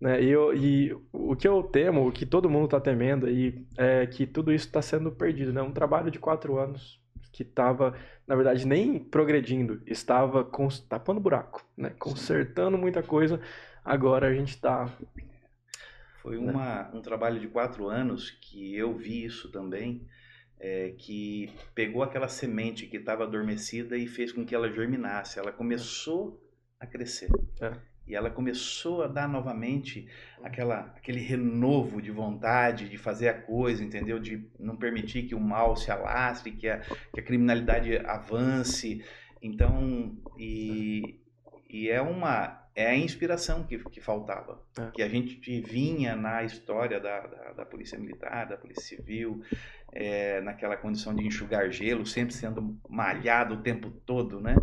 [0.00, 0.20] Né?
[0.20, 4.04] E, eu, e o que eu temo, o que todo mundo está temendo aí, é
[4.04, 5.52] que tudo isso está sendo perdido.
[5.52, 5.62] Né?
[5.62, 6.98] Um trabalho de quatro anos
[7.32, 10.80] que estava, na verdade, nem progredindo, estava cons...
[10.80, 11.90] tapando buraco, né?
[11.98, 13.40] consertando muita coisa.
[13.84, 14.86] Agora a gente está.
[16.22, 16.52] Foi né?
[16.52, 20.06] uma, um trabalho de quatro anos que eu vi isso também,
[20.58, 25.38] é, que pegou aquela semente que estava adormecida e fez com que ela germinasse.
[25.38, 26.42] Ela começou
[26.80, 27.28] a crescer.
[27.60, 27.72] É.
[28.08, 30.08] E ela começou a dar novamente
[30.42, 34.18] aquela, aquele renovo de vontade de fazer a coisa, entendeu?
[34.18, 36.78] De não permitir que o mal se alastre, que a,
[37.12, 39.04] que a criminalidade avance.
[39.42, 41.20] Então, e,
[41.68, 44.62] e é uma é a inspiração que, que faltava.
[44.78, 44.90] É.
[44.92, 49.42] Que a gente vinha na história da, da, da Polícia Militar, da Polícia Civil,
[49.92, 54.54] é, naquela condição de enxugar gelo, sempre sendo malhado o tempo todo, né?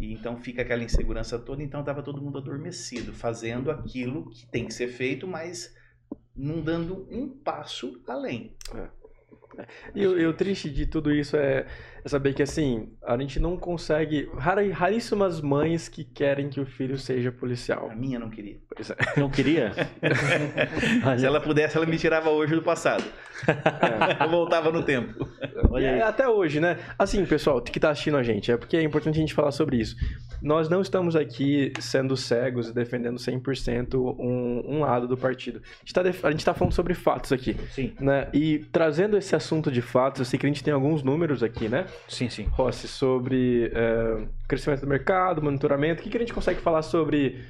[0.00, 4.64] E então fica aquela insegurança toda, então estava todo mundo adormecido, fazendo aquilo que tem
[4.64, 5.76] que ser feito, mas
[6.34, 8.56] não dando um passo além.
[8.74, 8.88] É.
[9.94, 11.66] E, o- e o triste de tudo isso é,
[12.04, 14.28] é saber que, assim, a gente não consegue...
[14.36, 17.90] rara- Raríssimas mães que querem que o filho seja policial.
[17.90, 18.56] A minha não queria.
[18.74, 18.96] Pois é.
[19.16, 19.72] Não queria?
[21.18, 23.04] Se ela pudesse, ela me tirava hoje do passado.
[24.20, 25.26] Eu voltava no tempo.
[25.70, 25.98] Olha E aí.
[26.00, 26.78] é até hoje, né?
[26.98, 29.76] Assim, pessoal, que tá assistindo a gente, é porque é importante a gente falar sobre
[29.78, 29.96] isso.
[30.42, 35.58] Nós não estamos aqui sendo cegos e defendendo 100% um, um lado do partido.
[35.64, 38.28] A gente, tá def- a gente tá falando sobre fatos aqui, Sim, né?
[38.32, 41.68] E trazendo esse assunto de fatos, eu sei que a gente tem alguns números aqui,
[41.68, 41.86] né?
[42.06, 42.44] sim, sim.
[42.50, 46.00] Rossi, sobre é, crescimento do mercado, monitoramento.
[46.00, 47.42] O que, que a gente consegue falar sobre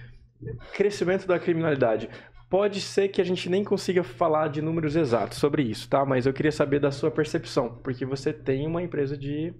[0.72, 2.08] crescimento da criminalidade?
[2.48, 6.04] Pode ser que a gente nem consiga falar de números exatos sobre isso, tá?
[6.04, 9.54] Mas eu queria saber da sua percepção, porque você tem uma empresa de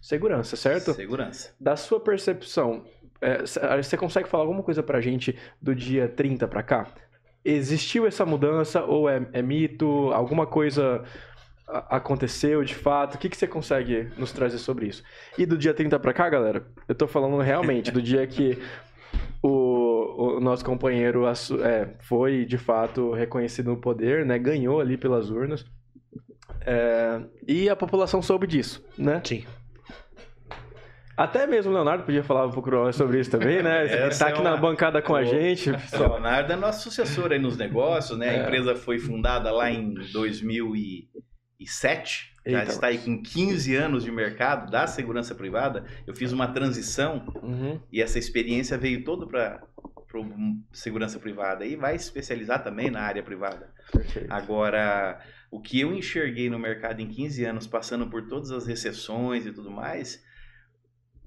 [0.00, 0.94] segurança, certo?
[0.94, 1.52] Segurança.
[1.58, 2.84] Da sua percepção,
[3.20, 3.42] é,
[3.82, 6.86] você consegue falar alguma coisa pra gente do dia 30 pra cá?
[7.44, 10.12] Existiu essa mudança ou é, é mito?
[10.12, 11.02] Alguma coisa
[11.68, 13.14] aconteceu de fato?
[13.14, 15.02] O que, que você consegue nos trazer sobre isso?
[15.36, 18.58] E do dia 30 pra cá, galera, eu tô falando realmente do dia que
[19.42, 24.38] o, o nosso companheiro é, foi de fato reconhecido no poder, né?
[24.38, 25.64] Ganhou ali pelas urnas.
[26.64, 29.20] É, e a população soube disso, né?
[29.24, 29.44] Sim.
[31.16, 33.84] Até mesmo o Leonardo podia falar um pouco sobre isso também, né?
[34.04, 35.70] Ele tá é aqui uma- na bancada com a gente.
[35.70, 36.10] O pessoal.
[36.10, 38.28] Leonardo é nosso sucessor aí nos negócios, né?
[38.28, 38.42] A É.
[38.42, 41.08] empresa foi fundada lá em 2007.
[42.44, 45.84] Já está aí com 15 anos de mercado da segurança privada.
[46.06, 47.80] Eu fiz uma transição Uhum.
[47.90, 49.62] e essa experiência veio toda para
[50.72, 53.70] segurança privada e vai especializar também na área privada.
[53.92, 54.32] Perfeito.
[54.32, 59.44] Agora, o que eu enxerguei no mercado em 15 anos, passando por todas as recessões
[59.44, 60.24] e tudo mais,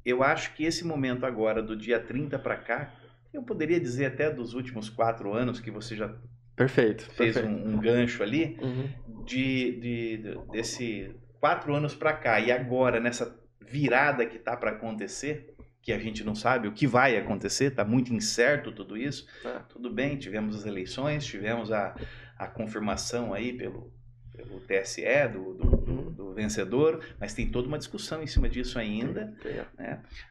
[0.06, 2.94] eu acho que esse momento agora, do dia 30 para cá,
[3.34, 6.12] eu poderia dizer até dos últimos quatro anos, que você já
[6.60, 7.04] Perfeito.
[7.12, 7.48] fez perfeito.
[7.48, 8.90] um, um gancho ali, Uhum.
[9.26, 14.72] de, de- de- desse quatro anos para cá e agora nessa virada que tá para
[14.72, 19.26] acontecer, que a gente não sabe o que vai acontecer, tá muito incerto tudo isso.
[19.46, 19.60] É.
[19.70, 21.96] Tudo bem, tivemos as eleições, tivemos a,
[22.38, 23.94] a confirmação aí pelo,
[24.36, 28.78] pelo TSE do, do, do- do vencedor, mas tem toda uma discussão em cima disso
[28.78, 29.34] ainda.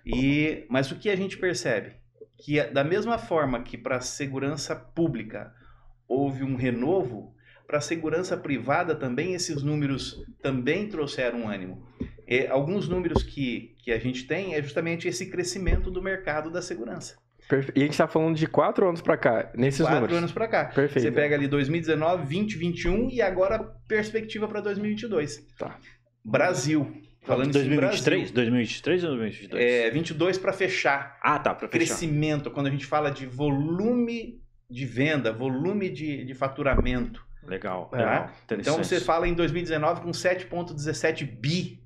[0.05, 1.93] E, mas o que a gente percebe?
[2.37, 5.53] Que da mesma forma que para a segurança pública
[6.09, 7.35] houve um renovo,
[7.67, 11.87] para a segurança privada também esses números também trouxeram um ânimo.
[12.27, 16.63] E alguns números que, que a gente tem é justamente esse crescimento do mercado da
[16.63, 17.17] segurança.
[17.49, 20.17] Perfe- E a gente tá falando de quatro anos pra cá, nesses Quatro números.
[20.19, 20.65] anos para cá.
[20.67, 21.01] Perfeito.
[21.05, 25.47] Você pega ali 2019, 20, 21 e agora perspectiva para 2022.
[25.59, 25.79] Tá.
[26.25, 26.91] Brasil.
[27.23, 28.21] Falando isso em 2023?
[28.31, 28.35] Brasil.
[28.35, 29.63] 2023 ou 2022?
[29.65, 31.19] É, 22 para fechar.
[31.23, 31.87] Ah, tá, pra fechar.
[31.87, 34.41] crescimento, quando a gente fala de volume
[34.71, 37.27] de venda, volume de, de faturamento.
[37.43, 37.97] Legal, É.
[37.97, 38.31] legal.
[38.53, 41.83] Então você fala em 2019 com 7,17 bi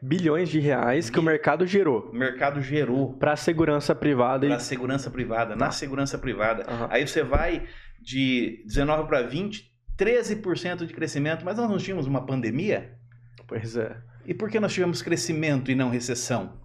[0.00, 4.56] Bilhões de reais que o Bi- mercado gerou o mercado gerou pra segurança privada na
[4.56, 4.60] e.
[4.60, 6.64] segurança privada, na segurança privada.
[6.70, 6.88] Aham.
[6.90, 7.66] Aí você vai
[8.00, 12.92] de 19 para 20, 13% de crescimento, mas nós não tínhamos uma pandemia?
[13.46, 13.96] Pois é.
[14.26, 16.60] E por que nós tivemos crescimento e não recessão?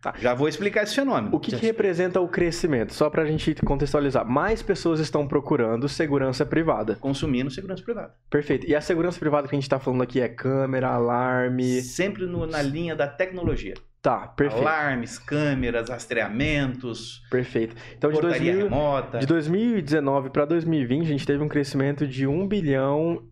[0.00, 0.14] Tá.
[0.18, 1.34] Já vou explicar esse fenômeno.
[1.34, 2.94] O que, que representa o crescimento?
[2.94, 4.24] Só pra gente contextualizar.
[4.24, 6.94] Mais pessoas estão procurando segurança privada.
[7.00, 8.14] Consumindo segurança privada.
[8.30, 8.64] Perfeito.
[8.68, 11.82] E a segurança privada que a gente tá falando aqui é câmera, alarme.
[11.82, 13.74] Sempre no- na linha da tecnologia.
[14.00, 14.66] Tá, perfeito.
[14.66, 17.74] Alarmes, câmeras, rastreamentos, Perfeito.
[17.96, 19.18] Então, de, portaria 2000, remota.
[19.18, 23.24] de 2019 para 2020, a gente teve um crescimento de 1 bilhão.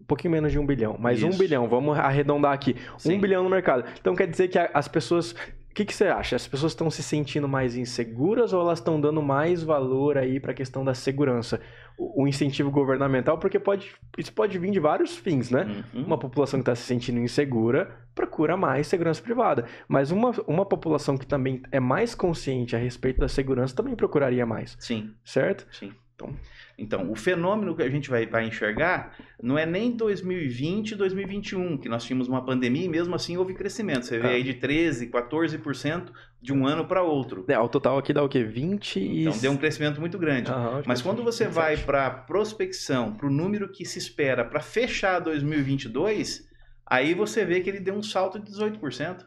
[0.00, 1.38] Um pouquinho menos de 1 bilhão, mas 1 Isso.
[1.38, 2.74] bilhão, vamos arredondar aqui.
[2.96, 3.20] 1 Sim.
[3.20, 3.84] bilhão no mercado.
[4.00, 5.36] Então quer dizer que a- as pessoas.
[5.70, 6.34] O que, que você acha?
[6.34, 10.50] As pessoas estão se sentindo mais inseguras ou elas estão dando mais valor aí para
[10.50, 11.60] a questão da segurança?
[11.96, 15.84] O, o incentivo governamental, porque pode, isso pode vir de vários fins, né?
[15.94, 16.04] Uhum.
[16.06, 19.64] Uma população que está se sentindo insegura procura mais segurança privada.
[19.86, 24.44] Mas uma, uma população que também é mais consciente a respeito da segurança também procuraria
[24.44, 25.66] mais, Sim, certo?
[25.70, 25.92] sim.
[26.20, 26.36] Então-
[26.78, 31.76] Então, o fenômeno que a gente vai, vai enxergar não é nem 2020 e 2021,
[31.76, 34.06] que nós tínhamos uma pandemia e mesmo assim houve crescimento.
[34.06, 34.30] Você vê Ah.
[34.30, 37.44] aí de 13%, 14% de um ano para outro.
[37.48, 38.42] É, o total aqui dá o quê?
[38.42, 39.22] 20 e...
[39.26, 40.50] Então, deu um crescimento muito grande.
[40.50, 41.54] Acho Mas quando você 27.
[41.54, 46.48] vai para prospecção, para o número que se espera para fechar 2022,
[46.86, 49.26] aí você vê que ele deu um salto de 18%.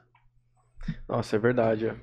[1.08, 1.86] Nossa, é verdade.
[1.88, 1.96] é.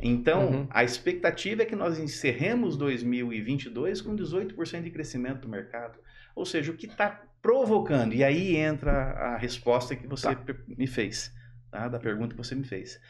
[0.00, 0.66] Então, Uhum.
[0.70, 5.98] a expectativa é que nós encerremos 2022 com 18% de crescimento do mercado.
[6.34, 10.44] Ou seja, o que está provocando, e aí entra a resposta que você Tá.
[10.66, 11.32] me fez,
[11.70, 11.88] tá?
[11.88, 13.00] da pergunta que você me fez.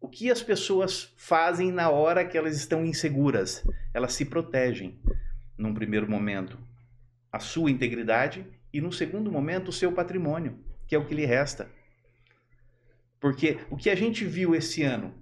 [0.00, 3.66] O que as pessoas fazem na hora que elas estão inseguras?
[3.92, 4.98] Elas se protegem,
[5.56, 6.58] num primeiro momento,
[7.32, 11.24] a sua integridade e, no segundo momento, o seu patrimônio, que é o que lhe
[11.26, 11.68] resta.
[13.20, 15.14] Porque o que a gente viu esse ano,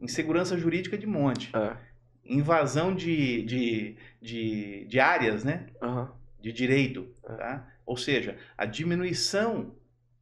[0.00, 1.76] insegurança jurídica de monte, É.
[2.24, 5.66] invasão de, de, de, de áreas, né?
[5.82, 6.12] Aham.
[6.40, 7.32] de direito, É.
[7.34, 7.68] tá?
[7.86, 9.74] Ou seja, a diminuição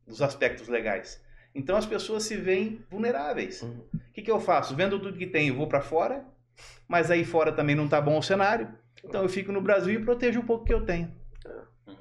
[0.07, 1.21] dos aspectos legais.
[1.55, 3.63] Então as pessoas se veem vulneráveis.
[3.63, 3.85] Uhum.
[3.95, 4.75] O que, que eu faço?
[4.75, 6.25] Vendo tudo que tem e vou para fora,
[6.89, 8.69] mas aí fora também não tá bom o cenário.
[9.05, 11.13] Então eu fico no Brasil e protejo um pouco que eu tenho.
[11.87, 11.95] Hum,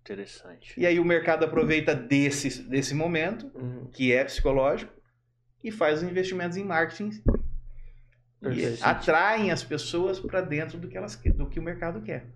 [0.00, 0.72] interessante.
[0.78, 3.86] E aí o mercado aproveita desse, desse momento, Uhum.
[3.92, 4.92] que é psicológico,
[5.62, 7.22] e faz os investimentos em marketing
[8.40, 8.84] e Perfeito.
[8.84, 12.26] atraem as pessoas para dentro do que, elas, do que o mercado quer,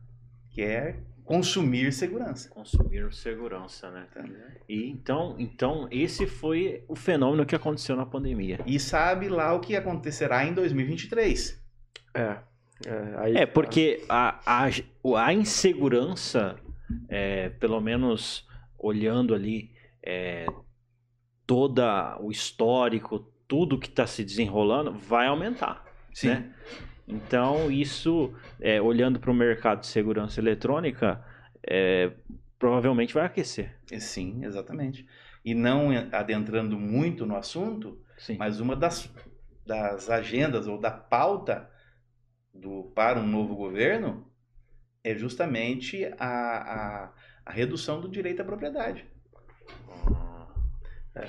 [0.51, 2.49] que é consumir segurança.
[2.49, 4.07] Consumir segurança, né?
[4.13, 4.25] Tá.
[4.69, 8.59] E então, então esse foi o fenômeno que aconteceu na pandemia.
[8.67, 11.63] E sabe lá o que acontecerá em 2023.
[12.15, 12.39] É.
[12.85, 14.69] É, aí, É, porque a, a,
[15.25, 16.57] a insegurança,
[17.09, 18.45] é, pelo menos
[18.77, 19.71] olhando ali
[20.03, 20.47] é,
[21.53, 25.85] toda o histórico, tudo que está se desenrolando, vai aumentar.
[26.15, 26.29] Sim.
[26.29, 26.55] né?
[27.07, 31.23] Então, isso, é, olhando para o mercado de segurança eletrônica,
[31.63, 32.11] é,
[32.59, 33.79] provavelmente vai aquecer.
[33.91, 35.07] E Sim, exatamente.
[35.45, 38.39] E não adentrando muito no assunto, Sim.
[38.39, 39.13] mas uma das,
[39.67, 41.69] das agendas ou da pauta
[42.55, 44.27] do, para um novo governo
[45.05, 47.13] é justamente a, a,
[47.45, 49.05] a redução do direito à propriedade.
[51.15, 51.27] Ah,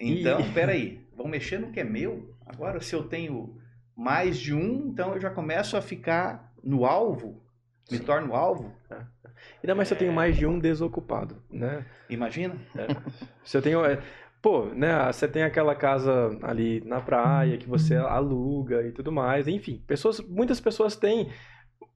[0.00, 2.34] Então, E- peraí, vão mexer no que é meu?
[2.46, 3.56] Agora, se eu tenho
[3.96, 7.42] mais de um, então eu já começo a ficar no alvo,
[7.90, 8.04] me Sim.
[8.04, 8.72] torno alvo.
[9.62, 9.98] Ainda mais se eu É.
[10.00, 11.84] tenho mais de um desocupado, né?
[12.08, 12.56] Imagina?
[13.44, 13.84] Se eu tenho.
[13.84, 14.02] é,
[14.42, 15.10] Pô, né?
[15.10, 19.48] Você tem aquela casa ali na praia que você aluga e tudo mais.
[19.48, 21.30] Enfim, pessoas, muitas pessoas têm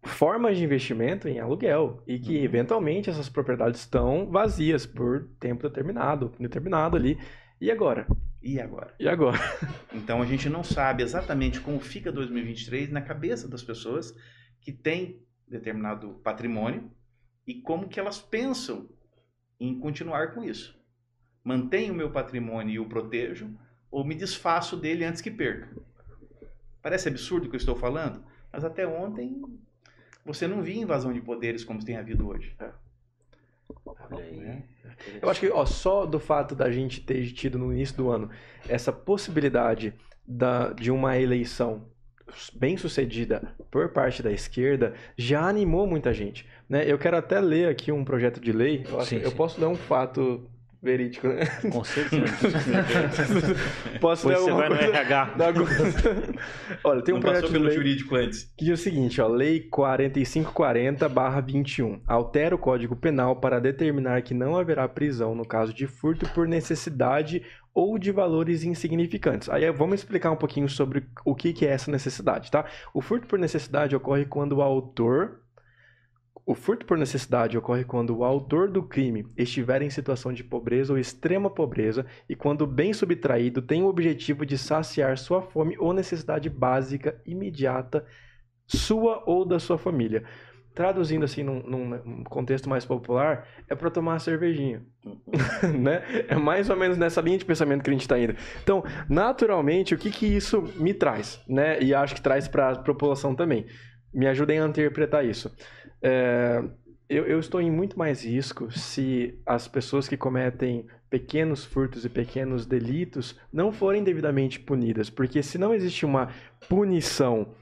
[0.03, 2.45] formas de investimento em aluguel e que Uhum.
[2.45, 7.19] eventualmente essas propriedades estão vazias por tempo determinado, determinado ali.
[7.61, 8.07] E agora?
[8.43, 8.95] E agora?
[8.99, 9.39] E agora?
[9.93, 14.15] Então a gente não sabe exatamente como fica 2023 na cabeça das pessoas
[14.61, 16.91] que têm determinado patrimônio
[17.47, 18.89] e como que elas pensam
[19.59, 20.79] em continuar com isso.
[21.43, 23.51] Mantenho o meu patrimônio e o protejo
[23.91, 25.75] ou me desfaço dele antes que perca?
[26.81, 29.43] Parece absurdo o que eu estou falando, mas até ontem
[30.29, 32.55] você não via invasão de poderes como tem havido hoje.
[33.85, 34.37] olha aí.
[34.37, 34.62] né?
[35.21, 38.31] Eu acho que ó, só do fato da gente ter tido no início do ano
[38.69, 39.95] essa possibilidade
[40.27, 41.88] da, de uma eleição
[42.55, 46.47] bem sucedida por parte da esquerda já animou muita gente.
[46.69, 46.85] Né?
[46.91, 48.85] Eu quero até ler aqui um projeto de lei.
[48.87, 49.37] Eu, acho Sim, que eu sim.
[49.37, 50.49] posso ler um fato
[50.83, 51.29] verídico.
[51.29, 51.47] Né?
[51.73, 52.27] Com certeza.
[54.01, 54.91] posso Depois você vai no coisa?
[54.93, 55.25] RH.
[55.37, 55.64] da algum-
[56.85, 58.53] Olha, tem um não projeto de pelo lei jurídico antes.
[58.57, 64.57] que diz o seguinte, ó, Lei 4540/21 altera o Código Penal para determinar que não
[64.57, 67.43] haverá prisão no caso de furto por necessidade
[67.75, 69.49] ou de valores insignificantes.
[69.49, 72.64] Aí vamos explicar um pouquinho sobre o que que é essa necessidade, tá?
[72.93, 75.41] O furto por necessidade ocorre quando o autor
[76.49, 80.95] o furto por necessidade ocorre quando o autor do crime estiver em situação de pobreza
[80.95, 85.77] ou extrema pobreza e quando o bem subtraído tem o objetivo de saciar sua fome
[85.79, 88.03] ou necessidade básica imediata
[88.67, 90.25] sua ou da sua família.
[90.75, 94.83] Traduzindo assim num, num contexto mais popular, é para tomar uma cervejinha.
[95.79, 96.03] né?
[96.29, 98.35] É mais ou menos nessa linha de pensamento que a gente está indo.
[98.63, 101.43] Então, naturalmente, o que, que isso me traz?
[101.47, 101.79] Né?
[101.83, 103.67] E acho que traz para a população também.
[104.12, 105.55] Me ajudem a interpretar isso.
[106.03, 106.62] É,
[107.09, 112.09] eu, eu estou em muito mais risco se as pessoas que cometem pequenos furtos e
[112.09, 115.09] pequenos delitos não forem devidamente punidas.
[115.09, 116.29] Porque se não existe uma
[116.68, 117.55] punição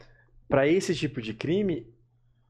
[0.48, 1.86] para esse tipo de crime,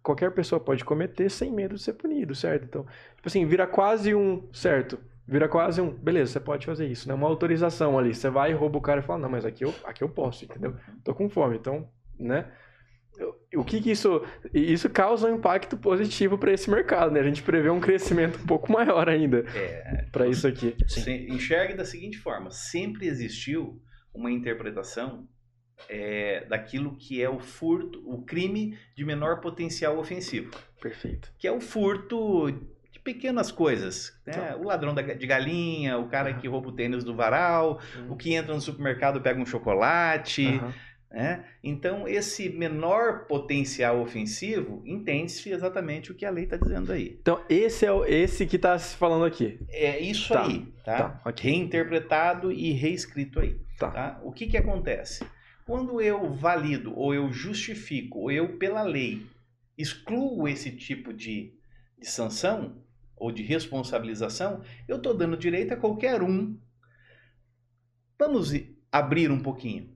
[0.03, 2.65] qualquer pessoa pode cometer sem medo de ser punido, certo?
[2.65, 4.99] Então, tipo assim, vira quase um, certo?
[5.27, 7.15] Vira quase um, beleza, você pode fazer isso, né?
[7.15, 8.15] Uma autorização ali.
[8.15, 10.45] Você vai e rouba o cara e fala, não, mas aqui eu, aqui eu posso,
[10.45, 10.77] entendeu?
[11.03, 12.47] Tô com fome, então, né?
[13.57, 14.23] O que que isso...
[14.53, 17.21] Isso causa um impacto positivo para esse mercado, né?
[17.21, 20.75] A gente prevê um crescimento um pouco maior ainda É, para isso aqui.
[20.87, 23.81] Você enxergue da seguinte forma: sempre existiu
[24.15, 25.27] uma interpretação
[25.89, 31.31] é, daquilo que é o furto, o crime de menor potencial ofensivo, Perfeito.
[31.39, 32.51] que é o furto
[32.91, 34.33] de pequenas coisas, né?
[34.33, 34.57] Tá.
[34.57, 38.13] O ladrão da- de galinha, o cara que rouba o tênis do varal, Uhum.
[38.13, 40.75] o que entra no supermercado e pega um chocolate, Aham.
[41.11, 41.45] Né?
[41.63, 47.17] Então esse menor potencial ofensivo entende-se exatamente o que a lei está dizendo aí.
[47.21, 49.59] Então, esse é o, esse que tá se falando aqui.
[49.71, 50.97] É isso Tá, aí, tá?
[50.97, 51.51] tá, ok.
[51.51, 53.59] Reinterpretado e reescrito aí.
[53.79, 53.91] Tá.
[53.91, 54.21] tá?
[54.23, 55.25] O que, que acontece?
[55.65, 59.27] Quando eu valido, ou eu justifico, ou eu, pela lei,
[59.77, 61.53] excluo esse tipo de,
[61.99, 62.77] de sanção,
[63.17, 66.57] ou de responsabilização, eu estou dando direito a qualquer um.
[68.19, 68.53] Vamos
[68.93, 69.96] abrir um pouquinho.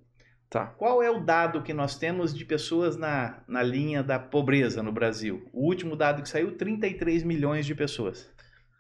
[0.51, 0.67] Tá.
[0.67, 4.91] Qual é o dado que nós temos de pessoas na, na linha da pobreza no
[4.91, 5.49] Brasil?
[5.53, 8.29] O último dado que saiu, 33 milhões de pessoas.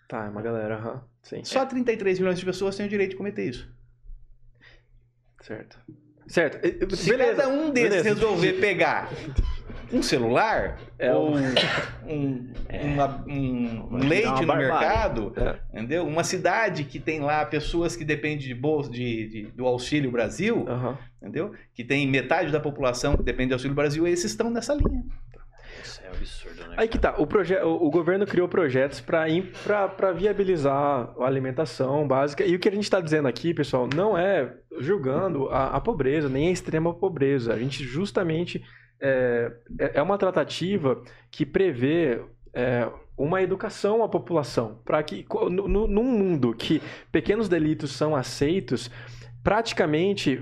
[0.08, 1.04] Tá, é uma galera, aham.
[1.22, 1.44] Sim.
[1.44, 3.72] Só 33 milhões de pessoas têm o direito de cometer isso.
[5.42, 5.78] Certo.
[6.26, 6.58] Certo.
[6.96, 7.42] Se Beleza.
[7.42, 8.08] cada um desses beleza.
[8.14, 9.08] resolver pegar
[9.92, 11.36] um celular É ou um-
[12.06, 12.84] um, É.
[12.84, 15.58] uma- um- um leite uma no mercado, É.
[15.78, 16.06] entendeu?
[16.06, 20.64] Uma cidade que tem lá pessoas que dependem de bolsa, de, de- do Auxílio Brasil,
[20.68, 20.98] Aham.
[21.22, 21.52] entendeu?
[21.74, 25.04] Que tem metade da população que depende do Auxílio Brasil, esses estão nessa linha.
[25.82, 26.74] Isso é absurdo, né?
[26.78, 30.74] Aí que tá, o, proje o, o governo criou projetos para viabilizar
[31.18, 32.44] a alimentação básica.
[32.44, 36.28] E o que a gente está dizendo aqui, pessoal, não é julgando a, a pobreza,
[36.28, 37.52] nem a extrema pobreza.
[37.54, 38.62] A gente justamente
[39.00, 42.20] é, é é uma tratativa que prevê
[42.52, 44.80] é, uma educação à população.
[44.84, 46.82] Para que, no, no- num mundo que
[47.12, 48.90] pequenos delitos são aceitos,
[49.42, 50.40] praticamente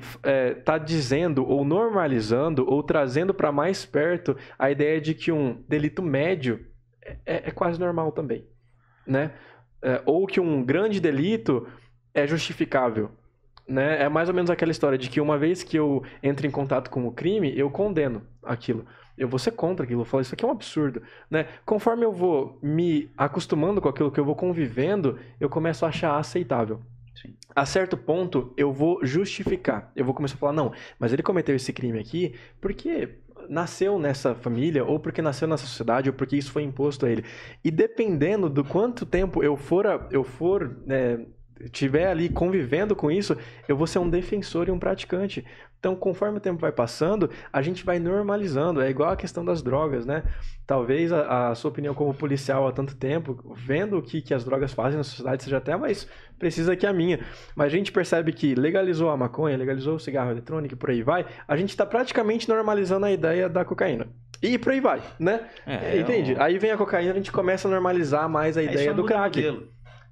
[0.59, 6.03] está dizendo ou normalizando ou trazendo para mais perto a ideia de que um delito
[6.03, 6.66] médio
[7.25, 8.44] é, é quase normal também,
[9.07, 9.33] né?
[9.81, 11.66] É, ou que um grande delito
[12.12, 13.11] é justificável,
[13.69, 14.03] né?
[14.03, 16.91] É mais ou menos aquela história de que uma vez que eu entro em contato
[16.91, 18.87] com o crime, eu condeno aquilo.
[19.17, 21.47] Eu vou ser contra aquilo, eu falo, isso aqui é um absurdo, né?
[21.67, 26.17] Conforme eu vou me acostumando com aquilo que eu vou convivendo, eu começo a achar
[26.17, 26.81] aceitável.
[27.21, 27.35] Sim.
[27.55, 29.91] A certo ponto, eu vou justificar.
[29.97, 33.17] Eu vou começar a falar, não, mas ele cometeu esse crime aqui porque
[33.49, 37.25] nasceu nessa família, ou porque nasceu nessa sociedade, ou porque isso foi imposto a ele.
[37.65, 41.27] E dependendo do quanto tempo eu for, a- eu for né,
[41.71, 43.37] tiver ali convivendo com isso,
[43.68, 45.44] eu vou ser um defensor e um praticante.
[45.79, 48.81] Então, conforme o tempo vai passando, a gente vai normalizando.
[48.81, 50.25] É igual a questão das drogas, né?
[50.66, 54.44] Talvez a, a sua opinião como policial há tanto tempo, vendo o que, que as
[54.44, 57.21] drogas fazem na sociedade, seja até mais precisa que a minha.
[57.55, 61.03] Mas a gente percebe que legalizou a maconha, legalizou o cigarro eletrônico e por aí
[61.03, 64.09] vai, a gente está praticamente normalizando a ideia da cocaína.
[64.42, 65.49] E por aí vai, né?
[65.66, 66.35] É, Entende?
[66.35, 69.37] um- Aí vem a cocaína, a gente começa a normalizar mais a ideia do crack.
[69.37, 69.68] modelo.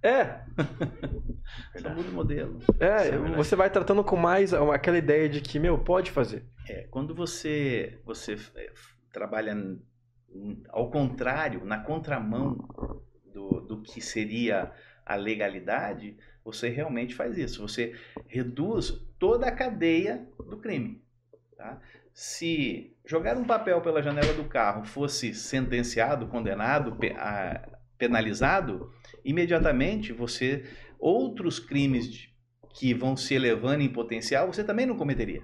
[0.07, 0.45] É,
[1.81, 2.59] Só muda o modelo.
[2.81, 6.45] é, é você vai tratando com mais aquela ideia de que, meu, pode fazer.
[6.69, 8.73] É, quando você, você é,
[9.13, 9.57] trabalha
[10.69, 12.57] ao contrário, na contramão
[13.33, 14.71] do, do que seria
[15.05, 17.63] a legalidade, você realmente faz isso.
[17.67, 17.95] Você
[18.27, 21.03] reduz toda a cadeia do crime.
[21.57, 21.81] tá?
[22.13, 28.91] Se jogar um papel pela janela do carro fosse sentenciado, condenado, pe- a- penalizado,
[29.29, 30.65] imediatamente você
[30.99, 32.29] outros crimes de-
[32.75, 35.41] que vão se elevando em potencial, você também não cometeria.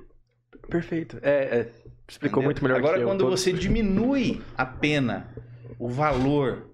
[0.69, 1.19] Perfeito.
[1.23, 1.71] É, é,
[2.09, 2.45] explicou Entendeu?
[2.45, 3.09] muito melhor Agora, que eu.
[3.09, 3.41] quando todos.
[3.41, 5.35] você diminui a pena,
[5.79, 6.72] o valor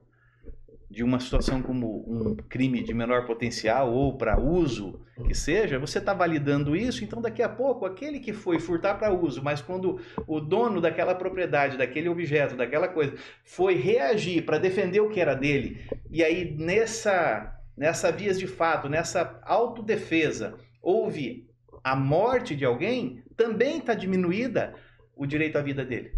[0.98, 5.98] de uma situação como um crime de menor potencial ou para uso que seja, você
[5.98, 10.00] está validando isso, então daqui a pouco aquele que foi furtar para uso, mas quando
[10.26, 15.36] o dono daquela propriedade, daquele objeto, daquela coisa, foi reagir para defender o que era
[15.36, 21.48] dele, e aí nessa nessa vias de fato, nessa autodefesa, houve
[21.84, 24.74] a morte de alguém, também está diminuída
[25.14, 26.10] o direito à vida dele.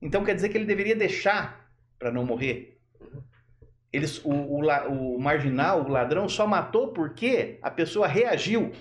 [0.00, 2.75] Então quer dizer que ele deveria deixar para não morrer.
[3.92, 8.72] Eles, o, o o marginal, o ladrão, só matou porque a pessoa reagiu.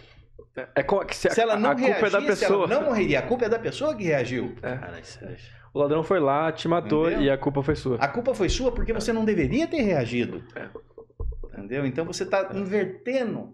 [0.73, 2.67] É que se, Se ela não a culpa é da reagisse, ela pessoa.
[2.67, 3.19] não morreria.
[3.19, 4.55] A culpa é da pessoa que reagiu.
[4.61, 5.35] Cara, isso é...
[5.73, 7.25] O ladrão foi lá, te matou Entendeu?
[7.25, 7.97] e a culpa foi sua.
[7.97, 10.41] A culpa foi sua porque você não deveria ter reagido.
[10.55, 10.69] É.
[11.51, 11.85] Entendeu?
[11.85, 13.53] Então você está invertendo.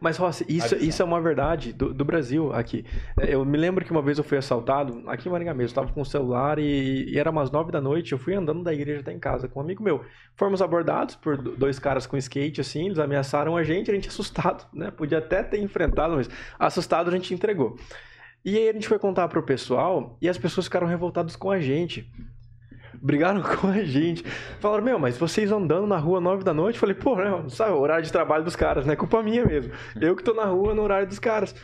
[0.00, 2.84] Mas, Rossi, isso, isso é uma verdade do, do Brasil aqui.
[3.20, 5.66] É, Eu me lembro que uma vez eu fui assaltado, aqui em Maringá mesmo, eu
[5.66, 8.72] estava com o celular e, e era umas nove da noite, eu fui andando da
[8.72, 10.04] igreja até em casa com um amigo meu.
[10.36, 14.08] Fomos abordados por do- dois caras com skate, assim, eles ameaçaram a gente, a gente
[14.08, 14.90] assustado, né?
[14.90, 17.76] Podia até ter enfrentado, mas assustado a gente entregou.
[18.44, 21.58] E aí a gente foi contar pro pessoal e as pessoas ficaram revoltadas com a
[21.60, 22.08] gente.
[23.02, 24.24] Brigaram com a gente.
[24.60, 26.78] Falaram, meu, mas vocês andando na rua nove da noite?
[26.78, 29.72] Falei, pô, não, sabe, o horário de trabalho dos caras, não é culpa minha mesmo.
[30.00, 31.54] Eu que tô na rua no horário dos caras.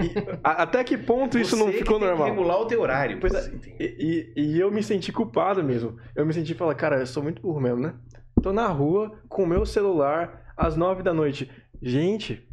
[0.00, 0.12] E,
[0.44, 2.28] a- até que ponto isso não Você ficou tem que normal?
[2.28, 3.18] regular o teu horário.
[3.20, 5.96] Pois é, e, e- e eu me senti culpado mesmo.
[6.14, 7.94] Eu me senti falar, cara, eu sou muito burro mesmo, né?
[8.42, 11.50] Tô na rua com o meu celular às nove da noite.
[11.82, 12.46] Gente,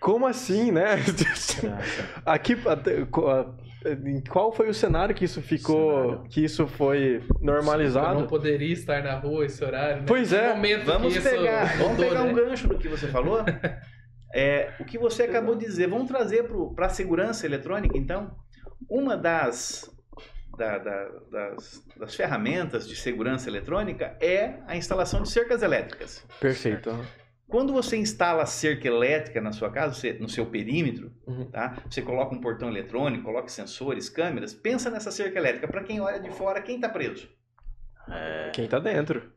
[0.00, 0.96] como assim, né?
[2.26, 3.06] Aqui, até-
[3.84, 6.22] em qual foi o cenário que isso ficou, Cenário.
[6.30, 8.26] que isso foi Eu não normalizado?
[8.26, 9.98] poderia estar na rua esse horário.
[9.98, 10.04] Né?
[10.06, 10.52] Pois é.
[10.84, 12.34] Vamos que isso pegar, vamos mudou, pegar um né?
[12.34, 13.38] gancho do que você falou.
[14.34, 18.30] É, o que você acabou de dizer, vamos trazer para a segurança eletrônica, então.
[18.86, 19.90] Uma das,
[20.56, 26.22] da- da- das, das ferramentas de segurança eletrônica é a instalação de cercas elétricas.
[26.38, 26.90] Perfeito.
[26.90, 27.04] aham.
[27.48, 31.46] Quando você instala a cerca elétrica na sua casa, você- no seu perímetro, Uhum.
[31.46, 31.78] tá?
[31.90, 34.52] Você coloca um portão eletrônico, coloca sensores, câmeras.
[34.52, 35.66] Pensa nessa cerca elétrica.
[35.66, 37.26] Para quem olha de fora, quem está preso?
[38.10, 39.32] É, Quem tá dentro.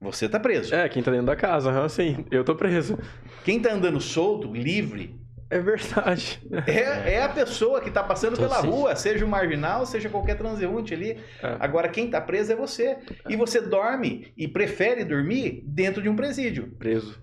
[0.00, 0.74] Você está preso.
[0.74, 2.24] É, quem tá dentro da casa, aham, sim.
[2.30, 2.98] Eu tô preso.
[3.44, 5.18] Quem está andando solto, livre,
[5.50, 6.40] É verdade.
[6.66, 8.68] é, é a pessoa que está passando Então, pela sim.
[8.68, 11.12] rua, seja o marginal, seja qualquer transeunte ali.
[11.42, 11.56] É.
[11.60, 12.98] Agora, quem está preso é você.
[13.28, 16.72] E você dorme e prefere dormir dentro de um presídio.
[16.78, 17.22] Preso.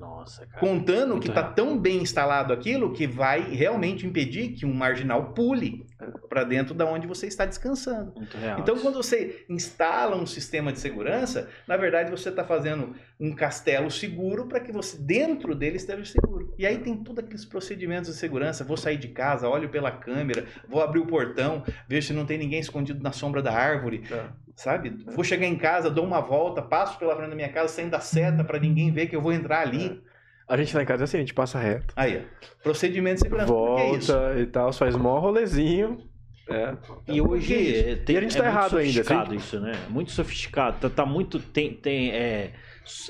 [0.00, 0.60] Nossa, cara.
[0.60, 5.32] Contando Muito que está tão bem instalado aquilo que vai realmente impedir que um marginal
[5.32, 5.86] pule
[6.28, 8.12] para dentro da onde você está descansando.
[8.16, 8.58] Muito real.
[8.58, 8.84] Então, isso.
[8.84, 14.46] quando você instala um sistema de segurança, na verdade você está fazendo um castelo seguro
[14.46, 16.54] para que você dentro dele esteja seguro.
[16.58, 18.64] E aí tem todos aqueles procedimentos de segurança.
[18.64, 22.38] Vou sair de casa, olho pela câmera, vou abrir o portão, vejo se não tem
[22.38, 24.28] ninguém escondido na sombra da árvore, É.
[24.56, 24.90] sabe?
[25.14, 28.00] Vou chegar em casa, dou uma volta, passo pela frente da minha casa sem dar
[28.00, 30.02] seta para ninguém ver que eu vou entrar ali.
[30.48, 31.94] A gente lá em casa é assim, a gente passa reto.
[31.96, 32.26] Aí,
[32.62, 33.52] procedimento de segurança.
[33.96, 34.12] Isso?
[34.12, 36.10] Volta e tal, faz mó rolezinho.
[36.48, 36.76] É.
[37.08, 39.60] E hoje que é, tem, E a gente é tá muito errado ainda, sofisticado isso,
[39.60, 39.72] né?
[39.88, 40.78] Muito sofisticado.
[40.80, 42.52] Tá, tá muito tem tem é,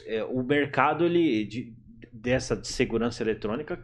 [0.07, 1.75] é, o mercado ele de-
[2.13, 3.79] dessa de segurança eletrônica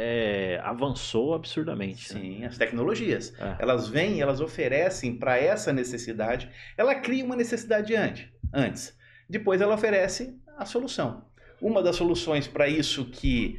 [0.00, 2.14] é, avançou absurdamente.
[2.14, 2.20] né?
[2.20, 3.34] Sim, as tecnologias.
[3.38, 3.56] É.
[3.58, 6.48] Elas vêm, elas oferecem para essa necessidade.
[6.76, 8.96] Ela cria uma necessidade antes, antes.
[9.28, 11.26] Depois ela oferece a solução.
[11.60, 13.58] Uma das soluções para isso que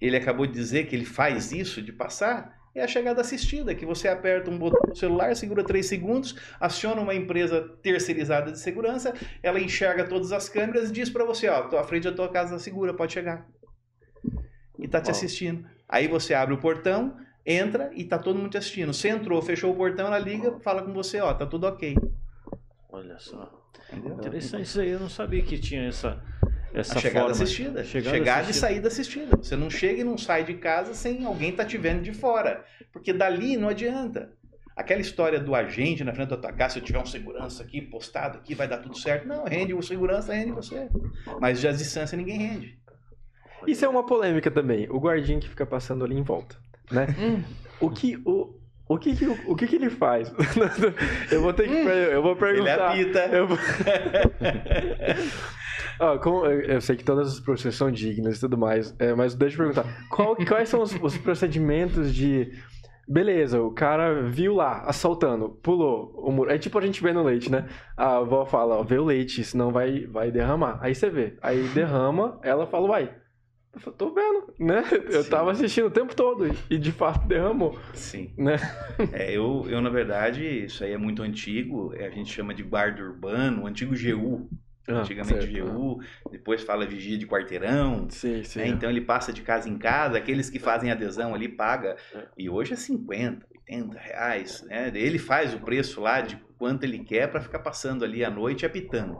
[0.00, 3.86] ele acabou de dizer que ele faz isso de passar é a chegada assistida, que
[3.86, 9.14] você aperta um botão no celular, segura 3 segundos, aciona uma empresa terceirizada de segurança,
[9.42, 12.28] ela enxerga todas as câmeras e diz para você, ó, tô à frente da tua
[12.28, 13.48] casa segura, pode chegar.
[14.78, 15.66] E tá te assistindo.
[15.88, 18.92] Aí você abre o portão, entra e tá todo mundo te assistindo.
[18.92, 21.96] Você entrou, fechou o portão, ela liga, fala com você, ó, tá tudo ok.
[22.90, 23.52] Olha só.
[23.92, 24.14] Entendeu?
[24.14, 24.88] Interessante isso aí.
[24.90, 26.22] Eu não sabia que tinha essa
[26.74, 27.42] essa A chegada forma.
[27.42, 27.84] assistida.
[27.84, 28.58] Chegada Chegada assistida.
[28.66, 29.36] e saída assistida.
[29.36, 32.64] Você não chega e não sai de casa sem alguém tá te vendo de fora.
[32.92, 34.32] Porque dali não adianta.
[34.74, 37.80] Aquela história do agente na frente da tua casa, se eu tiver um segurança aqui
[37.80, 39.26] postado aqui, vai dar tudo certo.
[39.26, 40.90] Não, rende o segurança, rende você.
[41.40, 42.78] Mas já a distância ninguém rende.
[43.66, 44.86] Isso é uma polêmica também.
[44.90, 46.56] O guardinha que fica passando ali em volta,
[46.90, 47.06] né?
[47.18, 47.42] Hum.
[47.80, 48.54] O que o
[48.88, 50.32] o que, que- o que, que ele faz?
[51.32, 52.90] eu vou ter que per- eu vou Ele perguntar.
[52.92, 53.18] apita.
[53.26, 53.58] Eu, vou-
[56.22, 59.54] como- eu, sei que todas as profissões são dignas e tudo mais, é, mas deixa
[59.54, 59.84] eu perguntar.
[60.08, 62.52] Qual- quais são os, os procedimentos de.
[63.08, 66.50] Beleza, o cara viu lá, assaltando, pulou o muro.
[66.50, 67.66] É tipo a gente vê no leite, né?
[67.96, 70.78] A avó fala, ó, vê o leite, senão vai, vai derramar.
[70.82, 71.36] Aí você vê.
[71.40, 73.14] Aí derrama, ela fala, uai.
[73.76, 74.82] Eu falo, tô vendo, né?
[75.10, 75.28] Eu Sim.
[75.30, 78.32] tava assistindo o tempo todo e- de fato derramou, Sim.
[78.36, 78.56] né?
[79.12, 81.92] É, eu, eu, na verdade, isso aí é muito antigo.
[81.94, 84.48] é, a gente chama de guarda urbano, antigo GU.
[84.88, 85.66] Ah, Antigamente certo.
[85.72, 85.98] GU,
[86.30, 88.06] depois fala vigia de quarteirão.
[88.08, 88.60] Sim, sim.
[88.60, 88.68] né?
[88.68, 91.96] Então ele passa de casa em casa, aqueles que fazem adesão ali paga.
[92.14, 92.24] É.
[92.38, 94.62] E hoje é 50, 80 reais.
[94.62, 94.90] Né?
[94.94, 98.64] Ele faz o preço lá de quanto ele quer para ficar passando ali à noite
[98.64, 99.16] apitando.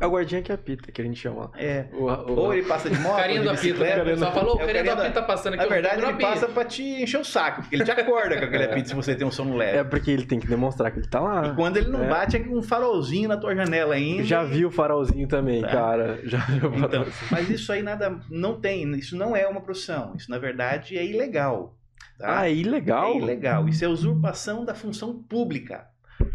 [0.00, 1.50] É o guardinha que apita, que a gente chama.
[1.56, 1.86] É.
[1.92, 4.04] O, o- Ou ele passa de moto, Carinha de do apito, né?
[4.04, 5.62] pessoal falou, o É o carinha do apito tá passando aqui.
[5.64, 8.64] Na verdade, ele passa pra te encher o saco, porque ele te acorda com aquele
[8.70, 9.78] apito se você tem um sono leve.
[9.78, 11.48] É porque ele tem que demonstrar que ele tá lá.
[11.48, 12.08] E quando ele não É.
[12.08, 14.22] bate, é um farolzinho na tua janela ainda.
[14.24, 15.68] Já vi o farolzinho também, Tá.
[15.68, 16.20] cara.
[16.24, 20.14] Já vi o Então, mas isso aí nada não tem, isso não é uma profissão,
[20.16, 21.74] isso na verdade é ilegal.
[22.18, 22.40] Tá?
[22.40, 23.12] Ah, é ilegal?
[23.12, 25.86] É ilegal, isso é usurpação da função pública.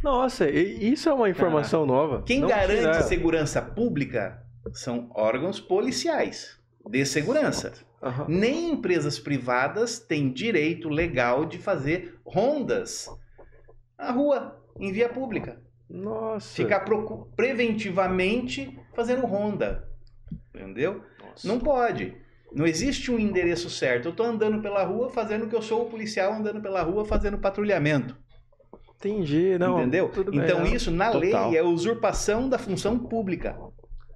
[0.03, 2.23] Nossa, isso é uma informação nova.
[2.23, 4.43] Quem Não garante segurança pública
[4.73, 7.73] são órgãos policiais de segurança.
[8.01, 8.25] Aham.
[8.27, 13.07] Nem empresas privadas têm direito legal de fazer rondas
[13.97, 15.61] na rua, em via pública.
[15.89, 16.53] Nossa.
[16.53, 16.83] Ficar
[17.35, 19.87] preventivamente fazendo ronda.
[20.53, 21.01] Entendeu?
[21.21, 21.47] Nossa.
[21.47, 22.13] Não pode.
[22.51, 24.09] Não existe um endereço certo.
[24.09, 27.05] Eu tô andando pela rua fazendo o que eu sou o policial andando pela rua
[27.05, 28.17] fazendo patrulhamento.
[29.09, 29.79] Entendi, não.
[29.79, 30.09] entendeu?
[30.09, 30.65] tudo bem, então não.
[30.67, 31.49] isso na Total.
[31.49, 33.57] lei é usurpação da função pública.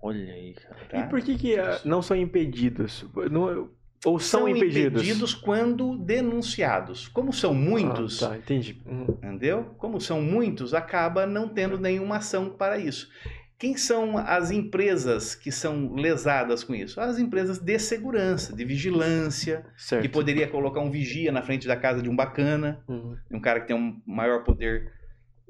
[0.01, 0.75] Olha aí, cara.
[0.89, 0.97] tá?
[0.99, 3.05] E por que, que ah, não são impedidos?
[3.29, 3.69] Não-
[4.05, 5.33] ou são, impedidos?
[5.33, 7.07] quando denunciados.
[7.07, 8.81] Como são muitos, Ah, tá, entendi.
[8.85, 9.05] Hum.
[9.09, 9.73] entendeu?
[9.77, 13.09] Como são muitos, acaba não tendo nenhuma ação para isso.
[13.57, 17.01] Quem são as empresas que são lesadas com isso?
[17.01, 20.03] As empresas de segurança, de vigilância, Certo.
[20.03, 23.17] que poderia colocar um vigia na frente da casa de um bacana, Uhum.
[23.31, 24.91] um cara que tem um maior poder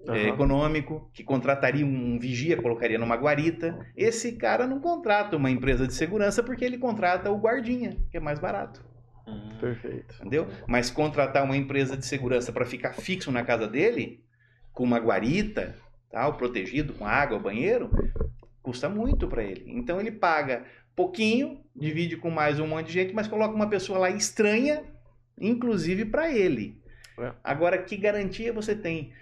[0.07, 0.27] é, Aham.
[0.29, 3.77] econômico, que contrataria um vigia, colocaria numa guarita.
[3.95, 8.19] Esse cara não contrata uma empresa de segurança porque ele contrata o guardinha, que é
[8.19, 8.85] mais barato,
[9.27, 10.15] Hum, Perfeito.
[10.21, 10.47] entendeu?
[10.65, 14.23] Mas contratar uma empresa de segurança para ficar fixo na casa dele,
[14.71, 15.75] com uma guarita,
[16.09, 17.89] tal, protegido com água, banheiro,
[18.61, 19.63] custa muito para ele.
[19.67, 23.99] Então ele paga pouquinho, divide com mais um monte de gente, mas coloca uma pessoa
[23.99, 24.83] lá estranha,
[25.39, 26.81] inclusive para ele.
[27.19, 27.31] É.
[27.43, 29.13] Agora, que garantia você tem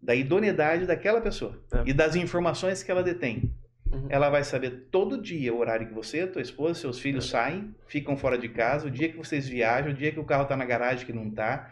[0.00, 1.84] da idoneidade daquela pessoa É.
[1.86, 3.52] e das informações que ela detém?
[3.90, 4.06] Uhum.
[4.08, 8.16] Ela vai saber todo dia o horário que você, tua esposa, seus filhos saem, ficam
[8.16, 10.64] fora de casa, o dia que vocês viajam, o dia que o carro tá na
[10.64, 11.70] garagem que não tá.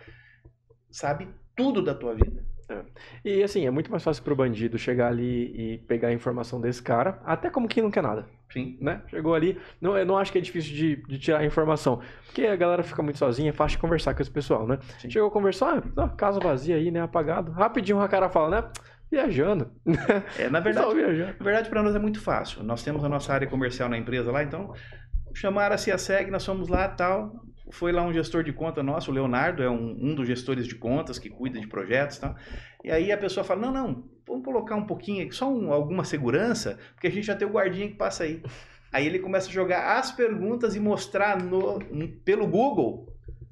[0.91, 2.45] Sabe tudo da tua vida.
[3.25, 6.83] E assim, é muito mais fácil pro bandido chegar ali e pegar a informação desse
[6.83, 8.77] cara, até como quem não quer nada, Sim.
[8.81, 9.03] né?
[9.09, 12.47] Chegou ali, não, eu não acho que é difícil de, de tirar a informação, porque
[12.47, 14.79] a galera fica muito sozinha, é fácil de conversar com esse pessoal, né?
[14.99, 15.11] Sim.
[15.11, 17.01] Chegou a conversar, ah, casa vazia aí, né?
[17.01, 17.53] Apagado.
[17.53, 18.69] Rapidinho o cara fala, né?
[19.11, 19.73] Viajando.
[20.39, 21.35] É, na verdade, viajando.
[21.39, 22.63] Na verdade, para nós é muito fácil.
[22.63, 24.73] Nós temos a nossa área comercial na empresa lá, então
[25.35, 27.45] chamaram a CIASEG, nós fomos lá tal.
[27.73, 30.75] Foi lá um gestor de conta nosso, o Leonardo, é um, um dos gestores de
[30.75, 32.35] contas que cuida de projetos e tal.
[32.85, 36.05] E aí a pessoa fala: não, não, vamos colocar um pouquinho aqui, só um- alguma
[36.05, 38.43] segurança, porque a gente já tem o guardinha que passa aí.
[38.93, 41.79] Aí ele começa a jogar as perguntas e mostrar no,
[42.25, 43.07] pelo Google,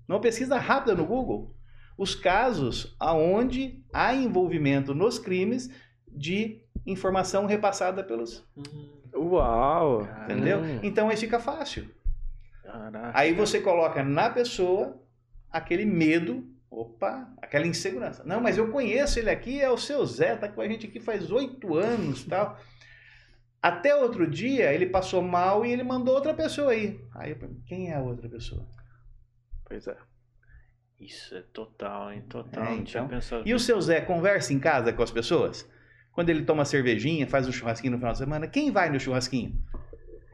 [0.08, 1.54] numa pesquisa rápida no Google,
[1.96, 5.70] os casos aonde há envolvimento nos crimes
[6.10, 8.44] de informação repassada pelos.
[9.14, 10.08] Uau!
[10.24, 10.58] Entendeu?
[10.60, 10.80] Hum.
[10.82, 11.88] Então aí fica fácil.
[12.70, 13.18] Caraca.
[13.18, 15.00] Aí você coloca na pessoa
[15.50, 18.22] aquele medo, opa, aquela insegurança.
[18.24, 21.00] Não, mas eu conheço ele aqui, é o seu Zé, tá com a gente aqui
[21.00, 22.58] faz oito anos tal.
[23.62, 27.00] Até outro dia ele passou mal e ele mandou outra pessoa aí.
[27.14, 28.66] Aí eu pergunto, quem é a outra pessoa?
[29.64, 29.96] Pois é.
[31.00, 32.22] Isso é total, hein?
[32.28, 32.64] Total.
[32.66, 33.08] É, então.
[33.44, 35.68] E o seu Zé conversa em casa com as pessoas?
[36.12, 39.56] Quando ele toma cervejinha, faz um churrasquinho no final de semana, quem vai no churrasquinho?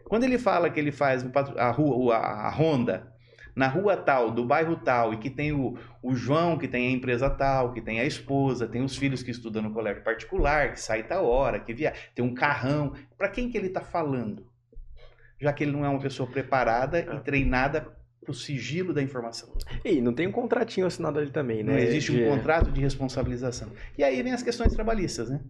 [0.05, 1.25] Quando ele fala que ele faz
[1.57, 3.13] a, rua, a, ronda
[3.55, 6.91] na rua tal, do bairro tal, e que tem o, o João, que tem a
[6.91, 10.81] empresa tal, que tem a esposa, tem os filhos que estudam no colégio particular, que
[10.81, 12.95] sai tal hora, que via, tem um carrão.
[13.17, 14.47] Para quem que ele está falando?
[15.41, 17.95] Já que ele não é uma pessoa preparada e treinada
[18.25, 19.51] para o sigilo da informação.
[19.85, 21.73] E não tem um contratinho assinado ali também, né?
[21.73, 23.71] Não existe um contrato de responsabilização.
[23.97, 25.41] E aí vem as questões trabalhistas, né?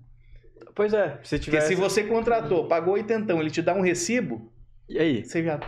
[0.75, 4.53] Pois é, se Porque se você contratou, pagou oitentão, ele te dá um recibo,
[4.89, 5.25] E aí?
[5.25, 5.61] você já,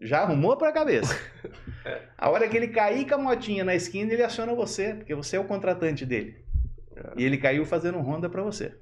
[0.00, 1.16] já arrumou pra cabeça.
[2.18, 5.36] A hora que ele cair com a motinha na esquina, ele aciona você, porque você
[5.36, 6.44] é o contratante dele.
[7.16, 8.74] E ele caiu fazendo Honda pra você.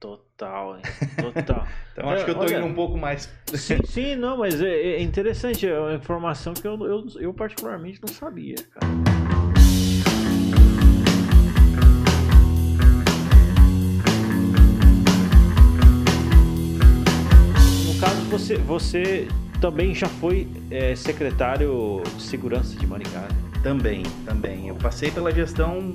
[0.00, 0.82] Total, hein?
[1.20, 1.66] Total.
[1.92, 3.30] Então acho que eu tô olha- indo um pouco mais.
[3.54, 5.66] sim, sim, não, mas é, é interessante.
[5.66, 9.15] É uma informação que eu, eu, eu particularmente não sabia, cara.
[18.38, 19.28] Você, você
[19.60, 23.20] também já foi é, secretário de segurança de Maringá.
[23.20, 23.28] né?
[23.62, 24.68] Também, também.
[24.68, 25.94] Eu passei pela gestão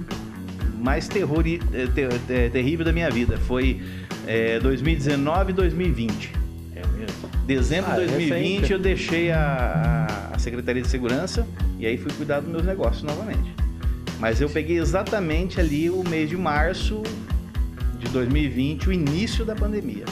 [0.77, 3.37] mais terrori- eh, ter- ter- terrível da minha vida.
[3.37, 3.79] Foi
[4.27, 6.33] eh, 2019 e 2020.
[6.75, 7.29] É mesmo?
[7.45, 8.73] Dezembro Ah, de é 2020 recente.
[8.73, 11.47] eu deixei a, a- a Secretaria de Segurança
[11.79, 13.53] e aí fui cuidar dos meus negócios novamente.
[14.19, 17.01] Mas eu peguei exatamente ali o mês de março
[17.99, 20.05] de 2020, o início da pandemia.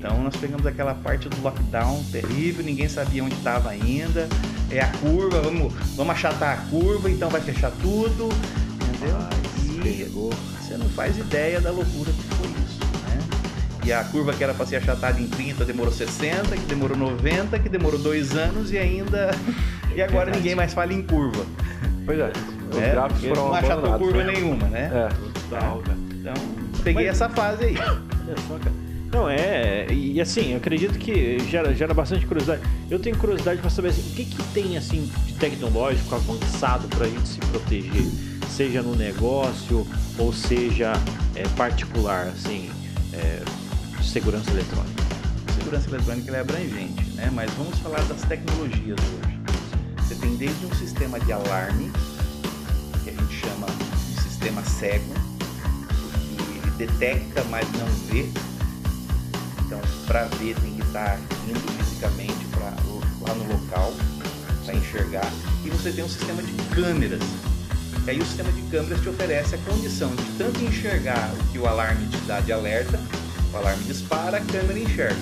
[0.00, 4.26] Então nós pegamos aquela parte do lockdown terrível, ninguém sabia onde estava ainda.
[4.70, 8.30] É a curva, vamos, vamos achatar a curva, então vai fechar tudo.
[8.94, 9.18] Entendeu?
[9.84, 12.80] E você não faz ideia da loucura que foi isso.
[13.10, 13.18] Né?
[13.84, 17.58] E a curva que era para ser achatada em 30 demorou 60, que demorou 90,
[17.58, 19.30] que demorou dois anos e ainda.
[19.92, 21.44] E agora ninguém mais fala em curva.
[22.06, 22.30] Pois é.
[22.70, 22.92] Os né?
[22.92, 24.32] gráficos foram não achatou curva né?
[24.32, 24.88] nenhuma, né?
[24.94, 25.08] É.
[25.40, 25.98] Total, cara.
[26.12, 26.34] Então,
[26.84, 27.74] peguei Mas- essa fase aí.
[27.76, 28.89] Olha só, cara.
[29.12, 29.86] Não, é.
[29.92, 32.62] E assim, eu acredito que gera, gera bastante curiosidade.
[32.88, 37.06] Eu tenho curiosidade pra saber assim, o que, que tem assim de tecnológico avançado pra
[37.06, 38.06] gente se proteger,
[38.48, 39.86] seja no negócio
[40.16, 40.92] ou seja
[41.34, 42.70] é, particular, assim,
[43.12, 43.42] é,
[44.02, 45.02] segurança eletrônica.
[45.58, 47.30] segurança eletrônica é abrangente, né?
[47.32, 49.40] Mas vamos falar das tecnologias hoje.
[49.98, 51.90] Você tem desde um sistema de alarme,
[53.02, 55.14] que a gente chama de sistema cego,
[56.62, 58.49] que detecta, mas não vê.
[60.10, 62.74] Para ver, tem que estar indo fisicamente pra,
[63.20, 63.94] lá no local
[64.64, 65.30] para enxergar.
[65.64, 67.22] E você tem um sistema de câmeras.
[68.04, 71.60] E aí o sistema de câmeras te oferece a condição de tanto enxergar o que
[71.60, 72.98] o alarme te dá de alerta,
[73.52, 75.14] o alarme dispara, a câmera enxerga.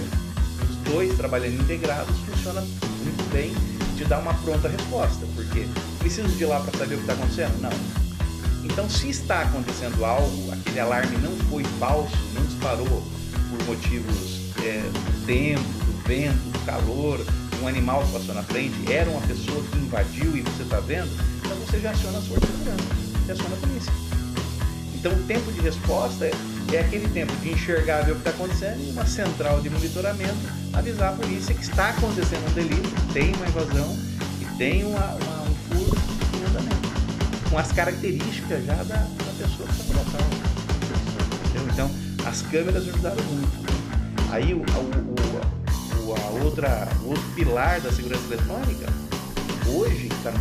[0.70, 3.52] Os dois trabalhando integrados funciona muito bem,
[3.94, 5.68] te dá uma pronta resposta, porque
[5.98, 7.60] preciso de ir lá para saber o que está acontecendo?
[7.60, 8.64] Não.
[8.64, 13.06] Então, se está acontecendo algo, aquele alarme não foi falso, não disparou
[13.50, 17.24] por motivos é, do tempo, do vento, do calor,
[17.62, 21.10] um animal que passou na frente, era uma pessoa que invadiu e você está vendo,
[21.42, 22.84] então você já aciona forças de segurança,
[23.24, 23.92] você aciona a polícia.
[24.94, 26.32] Então o tempo de resposta é,
[26.72, 30.36] é aquele tempo de enxergar, ver o que está acontecendo e uma central de monitoramento
[30.74, 33.96] avisar a polícia que está acontecendo um delito, tem uma invasão
[34.40, 35.98] e tem uma, uma, um furo
[36.36, 36.88] em andamento.
[37.48, 40.28] Com as características já da, da pessoa que está no local.
[41.46, 41.68] Entendeu?
[41.72, 41.90] Então
[42.28, 43.67] as câmeras ajudaram muito.
[44.30, 48.86] Aí o, o, o, a outra, o outro pilar da segurança eletrônica,
[49.66, 50.32] hoje, está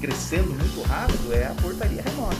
[0.00, 2.36] crescendo muito rápido, é a portaria remota.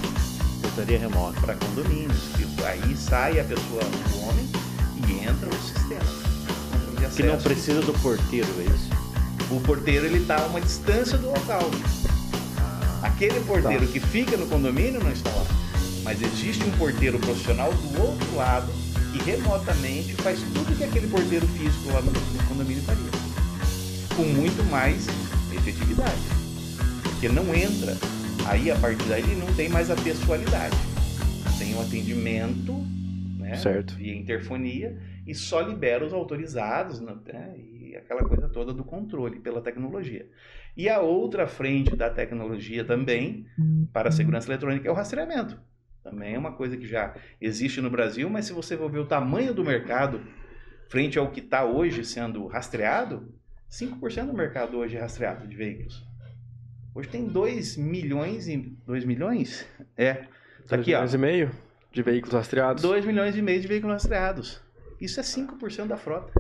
[0.63, 1.41] Portaria remota.
[1.41, 2.19] Para condomínios.
[2.37, 3.83] Que aí sai a pessoa,
[4.15, 4.49] o homem,
[5.09, 7.11] e entra o sistema.
[7.15, 8.91] Que não precisa do porteiro, é isso?
[9.51, 11.71] O porteiro ele está a uma distância do local.
[13.03, 13.93] Aquele porteiro Tá.
[13.93, 15.45] que fica no condomínio não está lá.
[16.03, 18.73] Mas existe um porteiro profissional do outro lado
[19.13, 23.03] que remotamente faz tudo que aquele porteiro físico lá no, no condomínio faria.
[24.17, 25.07] Com muito mais
[25.55, 26.21] efetividade.
[27.03, 27.97] Porque não entra.
[28.47, 30.77] Aí a partir daí ele não tem mais a pessoalidade.
[31.59, 32.73] Tem um atendimento
[33.39, 33.95] né, Certo.
[33.95, 37.15] via interfonia e só libera os autorizados né,
[37.59, 40.29] e aquela coisa toda do controle pela tecnologia.
[40.77, 43.47] E a outra frente da tecnologia também
[43.93, 45.61] para a segurança eletrônica é o rastreamento.
[46.03, 49.07] Também é uma coisa que já existe no Brasil, mas se você for ver o
[49.07, 50.23] tamanho do mercado
[50.89, 53.33] frente ao que está hoje sendo rastreado,
[53.71, 56.05] 5% do mercado hoje é rastreado de veículos.
[56.95, 59.67] Hoje tem 2 milhões e 2 milhões?
[59.97, 60.25] É.
[60.67, 60.99] Tá aqui, ó.
[60.99, 61.51] milhões e meio
[61.93, 62.83] de veículos rastreados.
[62.83, 64.61] 2 milhões e meio de veículos rastreados.
[65.01, 66.33] Isso é 5% da frota.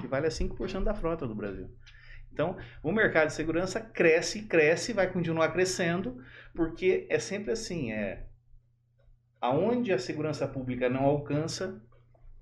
[0.00, 1.70] Que vale a 5% da frota do Brasil.
[2.32, 6.22] Então, o mercado de segurança cresce, cresce, vai continuar crescendo,
[6.54, 8.27] porque é sempre assim, é
[9.40, 11.80] aonde a segurança pública não alcança,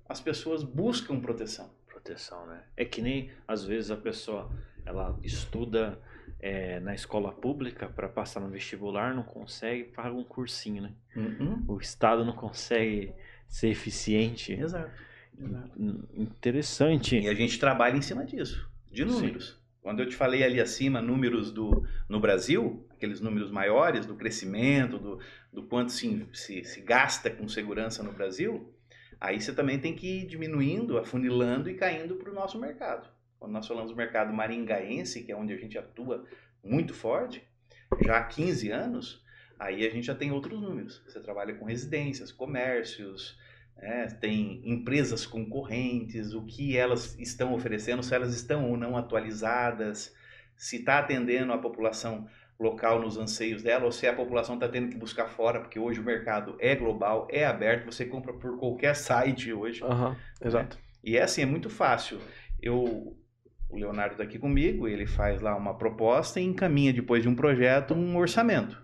[0.07, 1.69] as pessoas buscam proteção.
[1.87, 2.63] Proteção, né?
[2.75, 4.49] É que nem, às vezes, a pessoa
[4.85, 5.99] ela estuda
[6.39, 10.93] é, na escola pública para passar no vestibular, não consegue, paga um cursinho, né?
[11.15, 11.65] Uhum.
[11.67, 13.13] O Estado não consegue
[13.47, 14.53] ser eficiente.
[14.53, 14.91] Exato.
[15.39, 15.71] Exato.
[15.77, 17.19] Hum, Interessante.
[17.19, 19.59] E a gente trabalha em cima disso, de números.
[19.81, 24.97] Quando eu te falei ali acima, números do, no Brasil, aqueles números maiores do crescimento,
[24.97, 25.19] do,
[25.53, 28.73] do quanto se, se, se gasta com segurança no Brasil,
[29.21, 33.07] aí você também tem que ir diminuindo, afunilando e caindo para o nosso mercado.
[33.39, 36.25] Quando nós falamos do mercado maringaense, que é onde a gente atua
[36.63, 37.43] muito forte,
[38.03, 39.23] já há 15 anos,
[39.59, 41.01] aí a gente já tem outros números.
[41.07, 43.37] Você trabalha com residências, comércios,
[43.77, 50.15] é, tem empresas concorrentes, o que elas estão oferecendo, se elas estão ou não atualizadas,
[50.55, 52.27] se está atendendo a população
[52.59, 55.99] local nos anseios dela, ou se a população está tendo que buscar fora, porque hoje
[55.99, 59.83] o mercado é global, é aberto, você compra por qualquer site hoje.
[59.83, 60.77] Aham, exato.
[61.03, 62.19] E é assim, é muito fácil.
[62.61, 63.15] Eu,
[63.69, 67.35] o Leonardo está aqui comigo, ele faz lá uma proposta e encaminha depois de um
[67.35, 68.81] projeto um orçamento.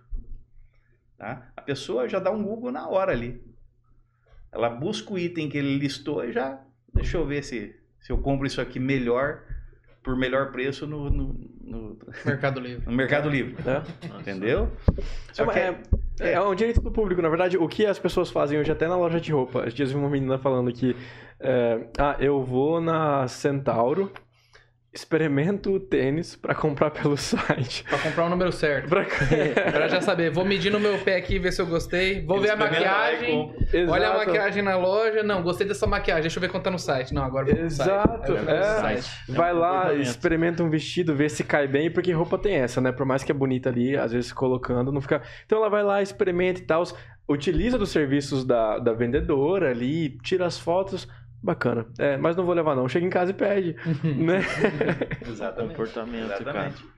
[1.17, 1.51] Tá?
[1.55, 3.43] A pessoa já dá um Google na hora ali.
[4.51, 6.61] Ela busca o item que ele listou e já.
[6.93, 9.43] Deixa eu ver se, se eu compro isso aqui melhor,
[10.03, 12.83] por melhor preço no, no, no- Mercado Livre.
[12.89, 13.55] no Mercado Livre.
[13.65, 14.19] É.
[14.19, 14.69] Entendeu?
[14.97, 15.01] É,
[15.33, 15.79] Só que é,
[16.19, 18.97] é um direito do público, na verdade, o que as pessoas fazem hoje até na
[18.97, 19.61] loja de roupa.
[19.61, 20.95] Esses dias eu vi uma menina falando que
[21.39, 24.11] é, ah, eu vou na Centauro,
[24.93, 27.83] experimento o tênis pra comprar pelo site.
[27.83, 28.87] Pra comprar o número certo.
[28.87, 29.05] Pra...
[29.71, 32.23] Pra já saber, vou medir no meu pé aqui, ver se eu gostei.
[32.23, 33.55] Vou ver a Experimenta maquiagem.
[33.89, 35.23] Olha a maquiagem na loja.
[35.23, 36.23] Não, gostei dessa maquiagem.
[36.23, 37.13] Deixa eu ver quanto tá no site.
[37.13, 37.89] Não, agora vou site.
[37.89, 38.79] Exato, vou pro é.
[38.79, 39.11] site.
[39.29, 42.79] Vai É um lá, experimenta um vestido, vê se cai bem, porque roupa tem essa,
[42.79, 42.91] né?
[42.91, 45.21] Por mais que é bonita ali, às vezes colocando, não fica.
[45.45, 46.83] Então ela vai lá, experimenta e tal,
[47.27, 51.07] utiliza dos serviços da, da vendedora ali, tira as fotos.
[51.43, 51.85] Bacana.
[51.99, 52.87] É, mas não vou levar, não.
[52.87, 53.75] Chega em casa e pede.
[54.03, 54.41] né?
[55.27, 55.71] Exatamente.
[55.71, 56.83] Comportamento, Exatamente.
[56.83, 56.93] cara.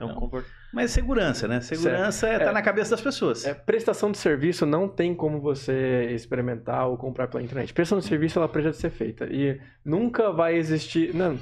[0.00, 0.52] É um comportamento.
[0.72, 1.60] Mas segurança, né?
[1.60, 2.52] Segurança está É.
[2.52, 3.46] na cabeça das pessoas.
[3.46, 7.72] É, prestação de serviço não tem como você experimentar ou comprar pela internet.
[7.72, 9.26] Prestação de serviço ela precisa de ser feita.
[9.30, 11.14] E nunca vai existir.
[11.14, 11.38] Não,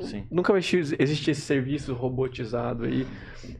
[0.00, 0.26] Sim.
[0.30, 3.06] nunca vai existir, esse serviço robotizado aí.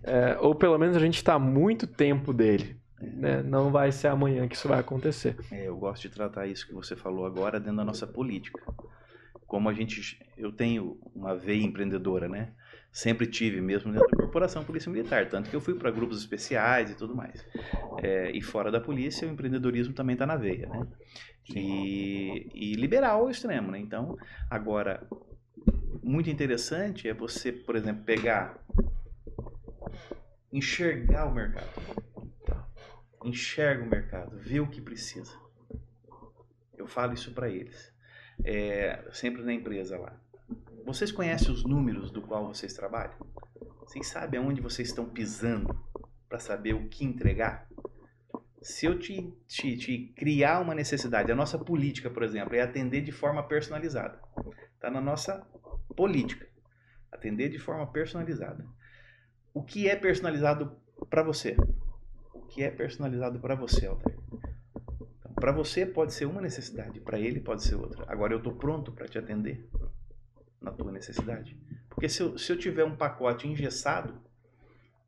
[0.03, 2.80] É, ou pelo menos a gente está há muito tempo dele.
[3.01, 3.43] Né?
[3.43, 5.37] Não vai ser amanhã que isso vai acontecer.
[5.51, 8.61] É, eu gosto de tratar isso que você falou agora dentro da nossa política.
[9.47, 12.53] Como a gente, eu tenho uma veia empreendedora, né?
[12.93, 16.91] Sempre tive, mesmo dentro da corporação Polícia Militar, tanto que eu fui para grupos especiais
[16.91, 17.45] e tudo mais.
[18.03, 20.87] É, e fora da polícia, o empreendedorismo também está na veia, né?
[21.55, 23.79] E, e liberal ao extremo, né?
[23.79, 24.17] Então,
[24.49, 25.07] agora,
[26.03, 28.59] muito interessante é você, por exemplo, pegar,
[30.53, 31.69] enxergar o mercado.
[33.25, 35.33] Enxerga o mercado, vê o que precisa.
[36.77, 37.93] Eu falo isso para eles.
[38.43, 40.19] É, sempre na empresa lá.
[40.85, 43.15] Vocês conhecem os números do qual vocês trabalham?
[43.81, 45.79] Vocês sabem aonde vocês estão pisando
[46.29, 47.69] para saber o que entregar?
[48.63, 53.03] Se eu te, te, te criar uma necessidade, a nossa política, por exemplo, é atender
[53.03, 54.21] de forma personalizada.
[54.75, 55.47] Está na nossa
[55.97, 56.49] política.
[57.13, 58.67] Atender de forma personalizada.
[59.53, 60.77] O que é personalizado
[61.09, 61.57] para você?
[62.51, 64.19] Que é personalizado para você, Altair?
[64.33, 68.05] Então, para você pode ser uma necessidade, para ele pode ser outra.
[68.09, 69.69] Agora eu estou pronto para te atender
[70.61, 71.57] na tua necessidade.
[71.89, 74.21] Porque se eu, se eu tiver um pacote engessado,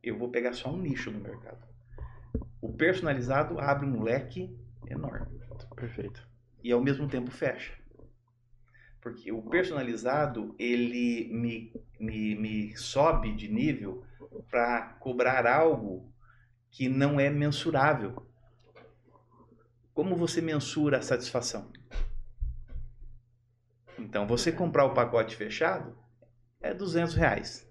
[0.01, 1.67] eu vou pegar só um nicho no mercado.
[2.61, 5.41] O personalizado abre um leque enorme.
[5.75, 6.27] Perfeito.
[6.63, 7.73] E ao mesmo tempo fecha.
[9.01, 14.05] Porque o personalizado, ele me, me, me sobe de nível
[14.49, 16.12] para cobrar algo
[16.73, 18.27] que não é mensurável.
[19.95, 21.71] Como você mensura a satisfação?
[23.99, 25.97] Então, você comprar o pacote fechado
[26.61, 27.71] é 200 reais.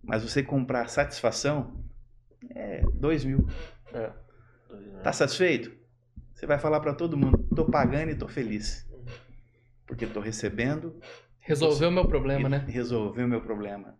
[0.00, 1.84] Mas você comprar a satisfação
[2.50, 3.46] é 2 mil.
[3.92, 4.12] É.
[5.02, 5.76] Tá satisfeito?
[6.32, 8.88] Você vai falar para todo mundo: tô pagando e tô feliz.
[9.86, 11.00] Porque tô recebendo
[11.40, 12.64] Resolveu o meu problema, né?
[12.68, 13.98] resolveu o meu problema.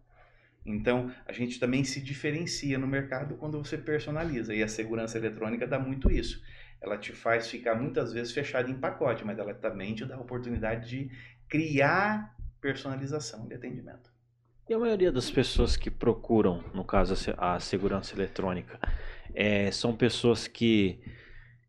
[0.64, 4.54] Então, a gente também se diferencia no mercado quando você personaliza.
[4.54, 6.42] E a segurança eletrônica dá muito isso.
[6.80, 10.20] Ela te faz ficar muitas vezes fechado em pacote, mas ela também te dá a
[10.20, 11.10] oportunidade de
[11.48, 14.10] criar personalização de atendimento.
[14.68, 18.78] E a maioria das pessoas que procuram, no caso, a se- a segurança eletrônica,
[19.34, 21.00] é, são pessoas que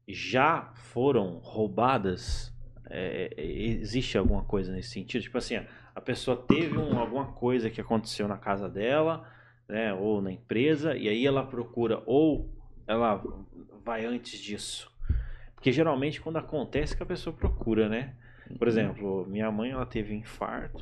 [0.07, 2.53] já foram roubadas?
[2.89, 5.21] É, é, existe alguma coisa nesse sentido?
[5.21, 5.59] Tipo assim,
[5.99, 9.29] a pessoa teve um- alguma coisa que aconteceu na casa dela,
[9.67, 12.49] né, ou na empresa, e aí ela procura, ou
[12.87, 13.21] ela
[13.83, 14.89] vai antes disso.
[15.53, 18.15] Porque geralmente quando acontece que a pessoa procura, né?
[18.57, 20.81] Por exemplo, minha mãe ela teve um infarto.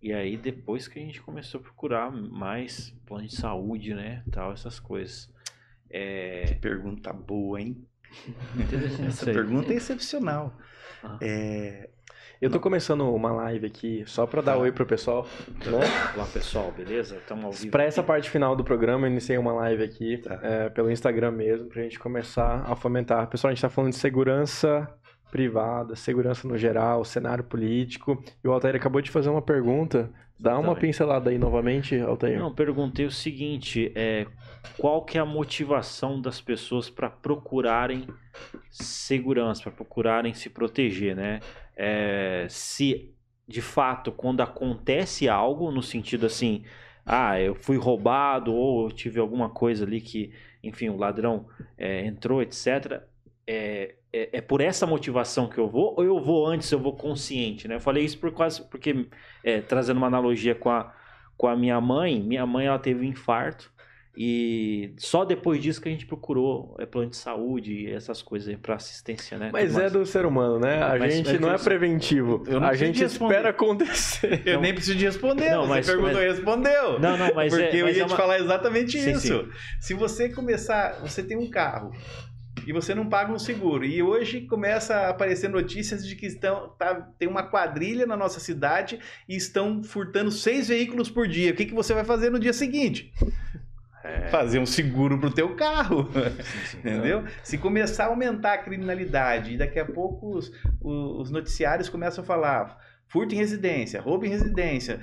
[0.00, 4.52] E aí depois que a gente começou a procurar mais plano de saúde, né, tal,
[4.52, 5.28] essas coisas.
[5.90, 7.84] É, Pergunta boa, hein?
[9.08, 10.56] Essa pergunta é excepcional.
[11.02, 11.18] Ah.
[11.20, 11.90] É,
[12.40, 15.26] Eu tô começando uma live aqui só pra dar oi pro pessoal,
[15.64, 15.80] né?
[16.14, 17.16] Olá pessoal, beleza?
[17.16, 17.70] Estamos ao vivo.
[17.70, 20.38] Pra essa parte final do programa, eu iniciei uma live aqui Tá.
[20.42, 23.26] é, pelo Instagram mesmo, pra gente começar a fomentar.
[23.28, 24.86] Pessoal, a gente tá falando de segurança
[25.30, 28.22] privada, segurança no geral, cenário político.
[28.44, 30.10] E o Altair acabou de fazer uma pergunta.
[30.38, 32.38] Dá uma pincelada aí novamente, Altair.
[32.38, 34.26] Não, perguntei o seguinte, é,
[34.76, 38.06] qual que é a motivação das pessoas para procurarem
[38.70, 41.40] segurança, para procurarem se proteger, né?
[41.76, 43.14] É, se
[43.46, 46.64] de fato quando acontece algo no sentido assim,
[47.04, 51.46] ah, eu fui roubado ou eu tive alguma coisa ali que, enfim, o ladrão
[51.78, 53.02] é, entrou, etc.
[53.46, 56.96] É, é, é por essa motivação que eu vou ou eu vou antes, eu vou
[56.96, 57.76] consciente, né?
[57.76, 59.08] Eu falei isso por quase porque
[59.44, 60.92] é, trazendo uma analogia com a
[61.36, 63.70] com a minha mãe, minha mãe ela teve um infarto
[64.16, 68.48] e só depois disso que a gente procurou é, plano de saúde e essas coisas
[68.48, 69.50] aí para assistência, né?
[69.52, 69.92] Mas Tudo é mais.
[69.92, 70.82] do ser humano, né?
[70.82, 72.42] A Mas- gente mas não é preventivo.
[72.46, 73.34] Eu não A gente responder.
[73.34, 74.42] espera acontecer.
[74.46, 75.50] eu nem preciso de responder.
[75.50, 76.98] Não, você mas- perguntou mas- e respondeu.
[76.98, 79.48] Não, não, mas Porque é, eu ia é te uma- falar exatamente Sim, isso.
[79.80, 81.92] Se você começar, você tem um carro
[82.66, 86.70] e você não paga um seguro e hoje começa a aparecer notícias de que estão
[86.78, 88.98] tá, tem uma quadrilha na nossa cidade
[89.28, 91.52] e estão furtando seis veículos por dia.
[91.52, 93.12] O que, que você vai fazer no dia seguinte?
[94.06, 94.28] É.
[94.28, 96.08] Fazer um seguro pro teu carro.
[96.12, 96.78] Sim, sim.
[96.80, 97.24] Entendeu?
[97.42, 100.50] Se começar a aumentar a criminalidade e daqui a pouco os,
[100.80, 102.78] os- os noticiários começam a falar
[103.08, 105.00] furto em residência, roubo em residência,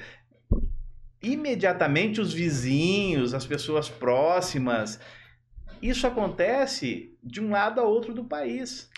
[1.21, 4.99] imediatamente os vizinhos, as pessoas próximas,
[5.81, 8.89] isso acontece de um lado a outro do país.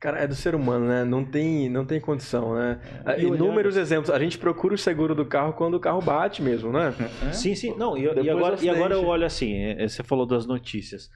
[0.00, 1.04] Cara, é do ser humano, né?
[1.04, 2.80] Não tem, não tem condição, né?
[3.18, 4.08] E Inúmeros exemplos.
[4.08, 6.94] A gente procura o seguro do carro quando o carro bate mesmo, né?
[7.30, 7.74] Sim, sim.
[7.76, 11.10] Não, e, e agora, e agora eu olho assim, é, você falou das notícias.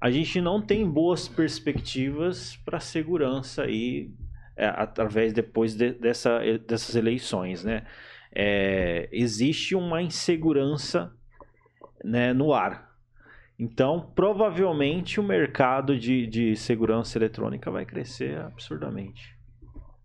[0.00, 4.10] A gente não tem boas perspectivas para segurança aí
[4.56, 7.84] é, através depois de- dessa, dessas eleições, né?
[8.34, 11.12] É, existe uma insegurança
[12.02, 12.83] né, no ar.
[13.58, 19.34] Então, provavelmente o mercado de, de segurança eletrônica vai crescer absurdamente.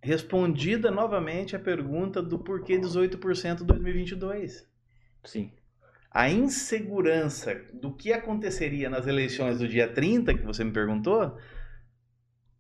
[0.02, 4.68] Respondida novamente a pergunta do porquê 18% em 2022.
[5.24, 5.52] Sim.
[6.12, 11.38] A insegurança do que aconteceria nas eleições do dia 30, que você me perguntou,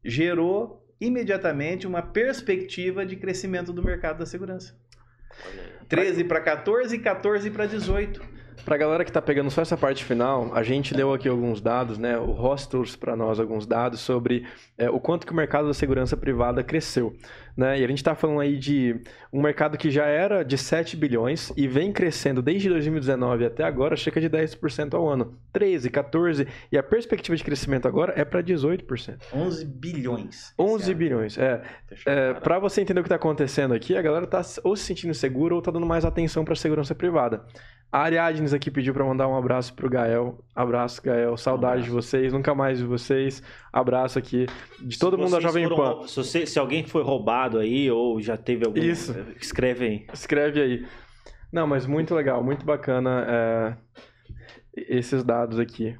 [0.03, 4.75] gerou imediatamente uma perspectiva de crescimento do mercado da segurança.
[5.87, 8.38] 13 para 14 e 14 para 18.
[8.65, 11.97] Pra galera que tá pegando só essa parte final, a gente leu aqui alguns dados,
[11.97, 12.17] né?
[12.17, 12.67] O Ross
[12.99, 14.45] para nós alguns dados sobre
[14.77, 17.15] é, o quanto que o mercado da segurança privada cresceu.
[17.59, 17.81] Né?
[17.81, 18.95] E a gente está falando aí de
[19.33, 23.97] um mercado que já era de 7 bilhões e vem crescendo desde 2019 até agora,
[23.97, 25.37] cerca de 10% ao ano.
[25.51, 29.17] 13, 14, e a perspectiva de crescimento agora é para 18%.
[29.33, 30.53] 11 bilhões.
[30.57, 31.61] 11 bilhões, é.
[32.05, 35.13] é para você entender o que está acontecendo aqui, a galera está ou se sentindo
[35.13, 37.43] segura ou está dando mais atenção para a segurança privada.
[37.91, 40.37] A Ariadnes aqui pediu para mandar um abraço pro Gael.
[40.55, 41.35] Abraço, Gael.
[41.35, 42.31] Saudade um de vocês.
[42.31, 43.41] Nunca mais de vocês.
[43.71, 44.47] Abraço aqui
[44.79, 46.07] de todo se mundo da Jovem Pan.
[46.07, 48.79] Se, você, se, alguém foi roubado aí ou já teve algum...
[48.79, 49.15] Isso.
[49.39, 50.07] Escreve aí.
[50.11, 50.87] Escreve aí.
[51.51, 52.43] Não, mas muito legal.
[52.43, 53.77] Muito bacana é,
[54.75, 55.95] esses dados aqui.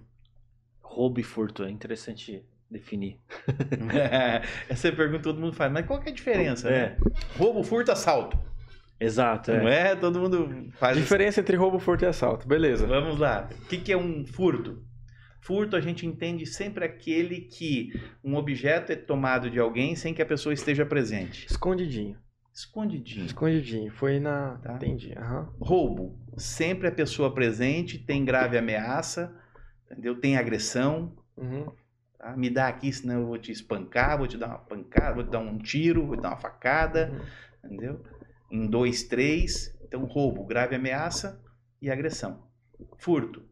[0.82, 1.64] Roubo e furto.
[1.64, 3.20] É interessante definir.
[4.68, 5.72] essa pergunta todo mundo faz.
[5.72, 6.72] Mas qual que é a diferença, é.
[6.72, 6.98] né?
[7.38, 8.38] Roubo, furto, assalto.
[9.00, 9.62] Exato, é.
[9.62, 9.96] Não é?
[9.96, 10.98] Todo mundo faz.
[10.98, 12.48] Diferença entre roubo, furto e assalto.
[12.48, 12.86] Beleza.
[12.86, 13.48] Vamos lá.
[13.64, 14.84] O que, que é um furto?
[15.42, 17.92] Furto a gente entende sempre aquele que
[18.24, 21.48] um objeto é tomado de alguém sem que a pessoa esteja presente.
[21.48, 22.18] Escondidinho.
[22.54, 23.26] Escondidinho.
[23.26, 23.92] Escondidinho.
[23.92, 24.58] Foi na.
[24.58, 24.74] Tá.
[24.76, 25.14] Entendi.
[25.18, 25.48] Uhum.
[25.60, 26.20] Roubo.
[26.38, 29.34] Sempre a pessoa presente, tem grave ameaça,
[29.86, 30.20] entendeu?
[30.20, 31.16] Tem agressão.
[31.38, 31.72] Uhum.
[32.18, 32.36] Tá?
[32.36, 35.32] Me dá aqui, senão eu vou te espancar, vou te dar uma pancada, vou te
[35.32, 37.12] dar um tiro, vou te dar uma facada.
[37.12, 37.72] Uhum.
[37.72, 38.02] Entendeu?
[38.52, 39.78] em 2, 3.
[39.84, 41.42] Então, roubo, grave ameaça
[41.82, 42.44] e agressão.
[42.98, 43.44] Furto,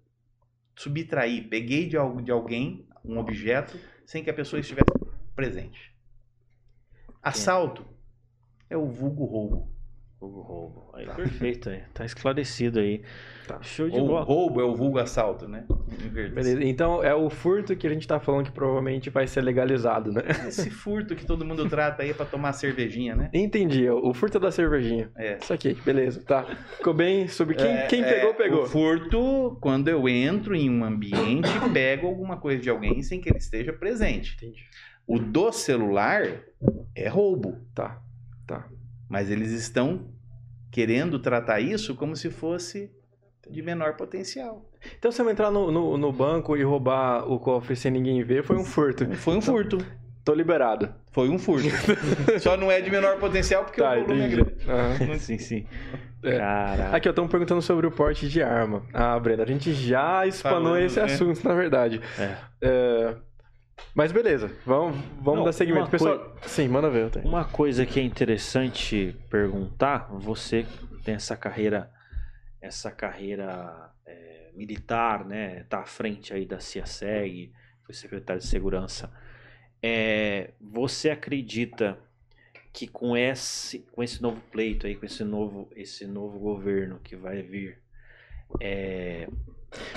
[0.78, 4.88] subtrair, peguei de, de alguém um objeto sem que a pessoa estivesse
[5.36, 5.92] presente.
[7.22, 7.84] Assalto
[8.70, 9.77] é o vulgo roubo.
[10.20, 10.90] Vulgo roubo.
[10.96, 11.14] Aí, tá.
[11.14, 11.84] Perfeito, aí.
[11.94, 13.04] tá esclarecido aí.
[13.48, 13.62] Tá.
[13.62, 14.24] Show de bola.
[14.24, 15.64] roubo é o vulgo assalto, né?
[16.12, 16.64] Beleza.
[16.64, 20.24] Então é o furto que a gente tá falando que provavelmente vai ser legalizado, né?
[20.48, 23.30] Esse furto que todo mundo trata aí para tomar cervejinha, né?
[23.32, 23.88] Entendi.
[23.88, 25.12] O furto da cervejinha.
[25.16, 25.38] É.
[25.40, 26.24] Isso aqui, beleza.
[26.24, 26.44] Tá.
[26.78, 28.64] Ficou bem sobre quem, é, quem pegou, é, pegou.
[28.64, 33.30] O furto, quando eu entro em um ambiente, pego alguma coisa de alguém sem que
[33.30, 34.34] ele esteja presente.
[34.36, 34.64] Entendi.
[35.06, 36.24] O do celular
[36.96, 37.62] é roubo.
[37.76, 38.02] Tá.
[38.48, 38.68] Tá.
[39.10, 40.08] Mas eles estão
[40.72, 42.92] querendo tratar isso como se fosse
[43.50, 44.70] de menor potencial.
[44.98, 48.44] Então, se eu entrar no, no, no, banco e roubar o cofre sem ninguém ver,
[48.44, 49.06] foi um furto.
[49.16, 49.78] Foi um furto.
[50.24, 50.94] Tô liberado.
[51.12, 51.70] Foi um furto.
[52.40, 54.56] Só não é de menor potencial porque tá, o volume é grande.
[55.10, 55.20] Uhum.
[55.20, 55.66] sim, sim.
[56.22, 56.42] É.
[56.92, 58.84] Aqui, eu tô perguntando sobre o porte de arma.
[58.94, 61.06] Ah, Brenda, a gente já espanou Falando, esse né?
[61.06, 62.02] assunto, na verdade.
[62.20, 62.36] É.
[62.62, 63.16] é.
[63.94, 65.90] Mas beleza, vamos, vamos não, dar seguimento.
[65.90, 66.48] Pessoal, coi...
[66.48, 67.10] sim, manda ver.
[67.24, 70.66] Uma coisa que é interessante perguntar, você
[71.04, 71.92] tem essa carreira
[72.62, 75.64] essa carreira é, militar, né?
[75.64, 77.52] Tá à frente aí da CIASEG,
[77.84, 79.12] foi secretário de segurança.
[79.82, 81.98] É, você acredita
[82.74, 87.16] que com esse, com esse novo pleito aí, com esse novo, esse novo governo que
[87.16, 87.80] vai vir,
[88.60, 89.28] é,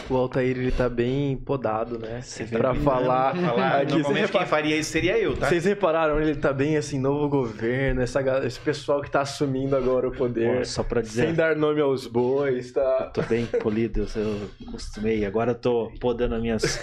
[0.09, 2.21] o Altair, ele tá bem podado, né?
[2.51, 3.35] Pra falar.
[3.37, 5.49] falar aqui, Normalmente quem faria isso seria eu, tá?
[5.49, 10.09] Vocês repararam, ele tá bem assim, novo governo, essa, esse pessoal que tá assumindo agora
[10.09, 10.59] o poder.
[10.59, 11.27] Pô, só pra dizer.
[11.27, 13.05] Sem dar nome aos bois, tá?
[13.07, 15.25] Eu tô bem polido, eu acostumei.
[15.25, 16.81] Agora eu tô podando as minhas,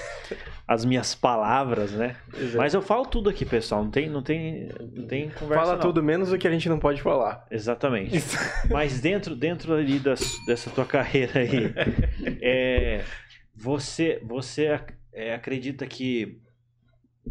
[0.68, 2.18] as minhas palavras, né?
[2.38, 2.58] Exato.
[2.58, 3.84] Mas eu falo tudo aqui, pessoal.
[3.84, 5.64] Não tem, não tem, não tem conversa.
[5.64, 5.80] Fala não.
[5.80, 7.48] tudo menos o que a gente não pode falar.
[7.50, 8.18] Exatamente.
[8.70, 11.74] Mas dentro, dentro ali das, dessa tua carreira aí.
[12.42, 13.06] É, é,
[13.56, 14.80] você você
[15.14, 16.42] é, acredita que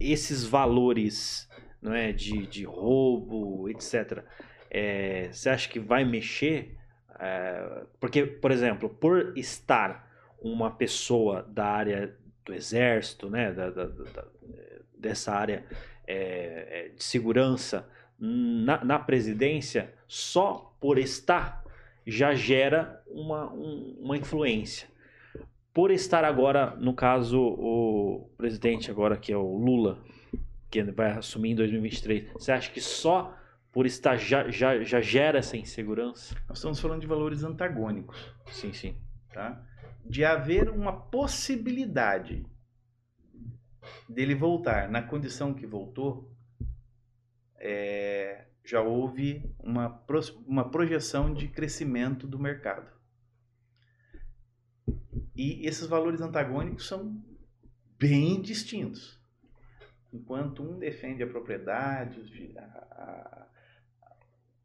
[0.01, 1.47] esses valores
[1.83, 4.25] não é, de, de roubo, etc.,
[4.71, 6.75] é, você acha que vai mexer?
[7.21, 10.07] É, porque, por exemplo, por estar
[10.41, 12.17] uma pessoa da área
[12.47, 14.25] do exército, né, da, da, da
[14.97, 15.65] dessa área
[16.07, 17.87] é, é, de segurança
[18.19, 21.63] na, na, presidência, só por estar
[22.07, 24.89] já gera uma, um, uma influência
[25.77, 29.99] por estar agora, no caso, o presidente agora que é o Lula,
[30.71, 33.37] que vai assumir em 2023, você acha que só
[33.71, 36.35] por estar já, já, já gera essa insegurança?
[36.49, 38.17] Nós estamos falando de valores antagônicos.
[38.47, 38.97] Sim, sim.
[39.35, 39.66] Tá?
[40.09, 42.47] De haver uma possibilidade
[44.09, 46.31] dele voltar na condição que voltou,
[47.57, 50.05] é, já houve uma,
[50.47, 52.91] uma projeção de crescimento do mercado.
[55.35, 57.23] E esses valores antagônicos são
[57.99, 59.21] bem distintos.
[60.13, 63.47] Enquanto um defende a propriedade, a,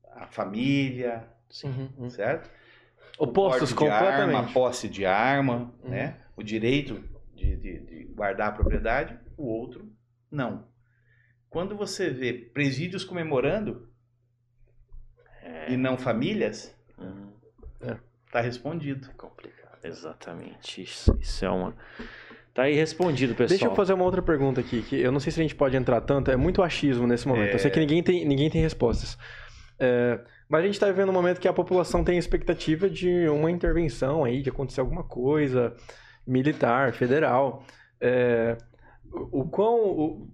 [0.07, 1.27] a, a família,
[1.63, 2.09] uhum, uhum.
[2.09, 2.49] certo?
[3.23, 4.35] Opostos completamente.
[4.35, 5.91] Arma, posse de arma, uhum.
[5.91, 6.17] né?
[6.35, 7.03] o direito
[7.35, 9.87] de, de, de, guardar a propriedade, o outro
[10.29, 10.65] não.
[11.49, 13.87] Quando você vê presídios comemorando
[15.43, 15.71] é.
[15.71, 17.97] e não famílias, está uhum.
[18.33, 18.41] é.
[18.41, 19.09] respondido.
[19.09, 19.77] É complicado.
[19.83, 20.81] Exatamente.
[20.81, 21.75] Isso, isso é uma.
[22.53, 23.49] Tá aí respondido, pessoal.
[23.49, 25.77] Deixa eu fazer uma outra pergunta aqui, que eu não sei se a gente pode
[25.77, 27.53] entrar tanto, é muito achismo nesse momento.
[27.53, 29.17] Eu sei que ninguém tem, ninguém tem respostas.
[29.79, 30.19] É,
[30.51, 34.23] mas a gente está vivendo um momento que a população tem expectativa de uma intervenção
[34.25, 35.73] aí, de acontecer alguma coisa
[36.27, 37.63] militar, federal.
[38.01, 38.57] É,
[39.13, 40.27] o quão, o-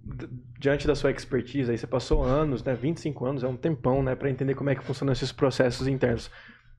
[0.58, 4.16] diante da sua expertise, aí você passou anos, né, 25 anos, é um tempão, né,
[4.16, 6.30] para entender como é que funcionam esses processos internos.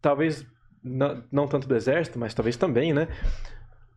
[0.02, 0.46] Talvez
[0.84, 3.08] não, não tanto do exército, mas talvez também, né?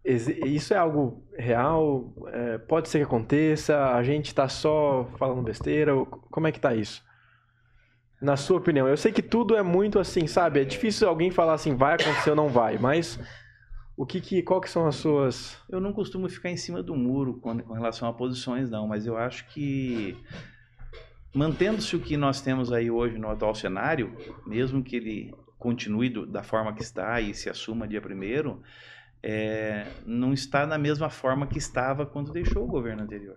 [0.05, 2.12] Isso é algo real?
[2.32, 3.95] É, pode ser que aconteça?
[3.95, 5.93] A gente está só falando besteira?
[6.30, 7.05] Como é que tá isso?
[8.22, 10.60] Na sua opinião, eu sei que tudo é muito assim, sabe?
[10.60, 13.18] É difícil alguém falar assim, vai acontecer ou não vai, mas
[13.96, 16.94] o que que, qual que são as suas Eu não costumo ficar em cima do
[16.94, 20.16] muro com, com relação a posições, não, mas eu acho que
[21.34, 24.16] mantendo-se o que nós temos aí hoje no atual cenário,
[24.46, 28.62] mesmo que ele continue do- da forma que está e se assuma dia primeiro,
[29.22, 33.36] é, não está na mesma forma que estava quando deixou o governo anterior.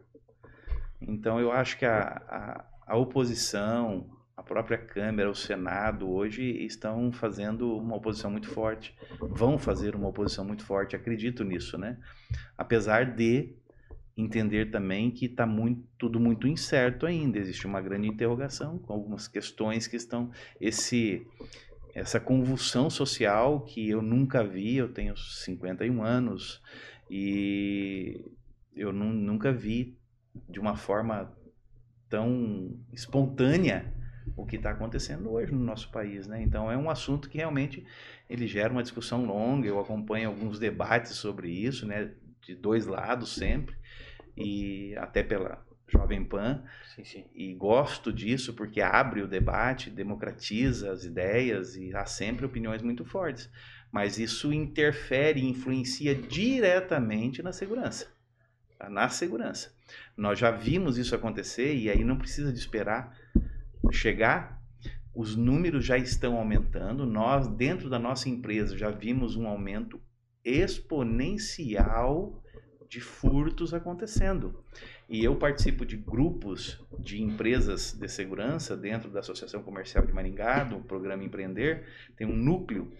[1.01, 4.07] Então eu acho que a, a, a oposição,
[4.37, 10.09] a própria Câmara, o Senado hoje estão fazendo uma oposição muito forte, vão fazer uma
[10.09, 11.97] oposição muito forte, acredito nisso, né?
[12.57, 13.53] Apesar de
[14.17, 15.47] entender também que está
[15.97, 21.25] tudo muito incerto ainda, existe uma grande interrogação com algumas questões que estão esse
[21.93, 26.61] essa convulsão social que eu nunca vi, eu tenho 51 anos
[27.09, 28.21] e
[28.75, 29.97] eu nu- nunca vi
[30.49, 31.33] de uma forma
[32.09, 33.94] tão espontânea
[34.35, 36.41] o que está acontecendo hoje no nosso país, né?
[36.41, 37.85] Então é um assunto que realmente
[38.29, 39.67] ele gera uma discussão longa.
[39.67, 42.11] Eu acompanho alguns debates sobre isso, né?
[42.41, 43.75] De dois lados sempre
[44.37, 46.63] e até pela Jovem Pan
[46.95, 47.25] Sim, sim.
[47.33, 53.05] e gosto disso porque abre o debate, democratiza as ideias e há sempre opiniões muito
[53.05, 53.49] fortes.
[53.91, 58.07] Mas isso interfere e influencia diretamente na segurança.
[58.89, 59.73] Na segurança.
[60.17, 63.17] Nós já vimos isso acontecer e aí não precisa de esperar
[63.91, 64.61] chegar.
[65.13, 67.05] Os números já estão aumentando.
[67.05, 70.01] Nós, dentro da nossa empresa, já vimos um aumento
[70.43, 72.41] exponencial
[72.87, 74.63] de furtos acontecendo.
[75.09, 80.63] E eu participo de grupos de empresas de segurança dentro da Associação Comercial de Maringá,
[80.63, 81.85] do programa Empreender.
[82.15, 82.91] Tem um núcleo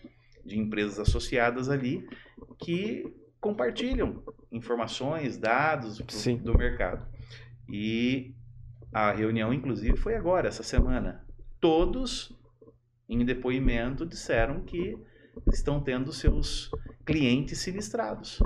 [0.44, 2.08] de empresas associadas ali
[2.60, 7.06] que compartilham informações, dados pro- do mercado.
[7.70, 8.34] E
[8.98, 11.22] a reunião, inclusive, foi agora, essa semana.
[11.60, 12.34] Todos,
[13.10, 14.98] em depoimento, disseram que
[15.52, 16.72] estão tendo seus
[17.06, 18.40] clientes sinistrados.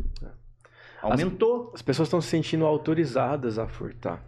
[1.02, 1.72] Aumentou.
[1.74, 4.24] As pessoas estão se sentindo autorizadas a furtar.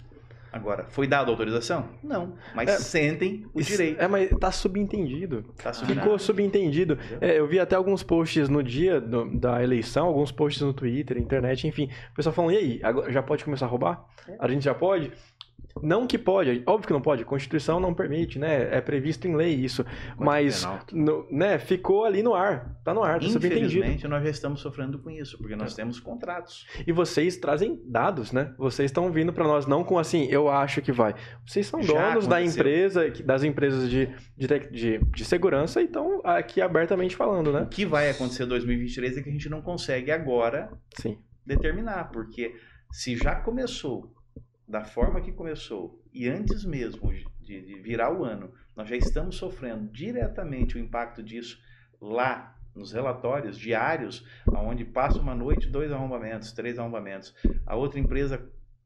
[0.54, 1.90] Agora, foi dada autorização?
[2.04, 2.36] Não.
[2.54, 4.02] Mas É, sentem o direito.
[4.02, 5.44] É, mas tá subentendido.
[5.64, 5.72] Tá.
[5.74, 7.00] Ficou subentendido.
[7.22, 11.18] É, eu vi até alguns posts no dia do- da eleição, alguns posts no Twitter,
[11.18, 11.90] internet, enfim.
[12.12, 14.06] O pessoal falando, e aí, agora já pode começar a roubar?
[14.28, 14.36] É.
[14.40, 15.12] A gente já pode?
[15.82, 18.76] Não que pode, óbvio que não pode, a Constituição não permite, né?
[18.76, 19.86] É previsto em lei isso.
[20.18, 22.76] mas, no- né, ficou ali no ar.
[22.84, 23.26] Tá no ar, tá.
[23.26, 26.66] Infelizmente, nós já estamos sofrendo com isso, porque nós temos contratos.
[26.86, 28.54] E vocês trazem dados, né?
[28.58, 31.16] Vocês estão vindo para nós não com assim, eu acho que vai.
[31.46, 32.62] Vocês são Já donos da aconteceu.
[32.62, 37.48] empresa, que- das empresas de, de, tec- de, de segurança e estão aqui abertamente falando,
[37.48, 37.68] O né?
[37.70, 41.18] que vai acontecer em 2023 é que a gente não consegue agora Sim.
[41.46, 42.54] determinar, porque
[42.92, 44.12] se já começou
[44.72, 49.36] da forma que começou e antes mesmo de, de virar o ano, nós já estamos
[49.36, 51.62] sofrendo diretamente o impacto disso
[52.00, 57.36] lá nos relatórios diários, onde passa uma noite, dois arrombamentos, três arrombamentos.
[57.66, 58.42] A outra empresa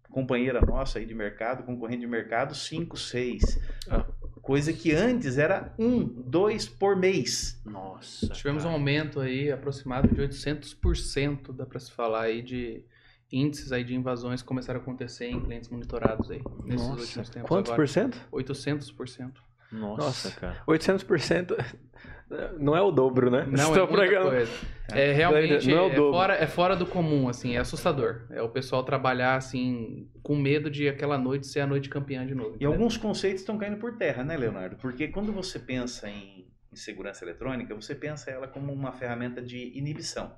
[0.09, 3.59] companheira nossa aí de mercado, concorrente de mercado, cinco, seis.
[3.87, 4.05] Ah.
[4.41, 7.61] Coisa que antes era um, dois por mês.
[7.63, 8.27] Nossa.
[8.29, 8.77] Tivemos um cara.
[8.77, 12.83] aumento aí aproximado de 800%, dá pra se falar aí de
[13.31, 17.49] índices aí de invasões começaram a acontecer em clientes monitorados aí nesses Nossa, últimos tempos
[17.49, 17.83] Quantos agora.
[17.83, 18.19] por cento?
[18.31, 19.33] 800%.
[19.71, 20.31] Nossa, Nossa.
[20.39, 20.63] cara.
[20.67, 21.55] 800%
[22.59, 23.45] não é o dobro, né?
[23.45, 24.29] Não Estou é muita pregando.
[24.29, 24.51] coisa.
[24.91, 26.11] É realmente Não é o é, dobro.
[26.11, 28.25] fora, é fora do comum, assim, é assustador.
[28.29, 32.33] É o pessoal trabalhar assim com medo de aquela noite ser a noite campeã de
[32.35, 32.51] novo.
[32.51, 32.71] E entendeu?
[32.71, 34.75] alguns conceitos estão caindo por terra, né, Leonardo?
[34.77, 39.77] Porque quando você pensa em, em segurança eletrônica, você pensa ela como uma ferramenta de
[39.77, 40.31] inibição.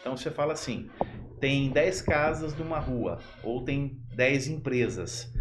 [0.00, 0.88] Então você fala assim:
[1.40, 5.32] tem 10 casas numa rua, ou tem 10 empresas.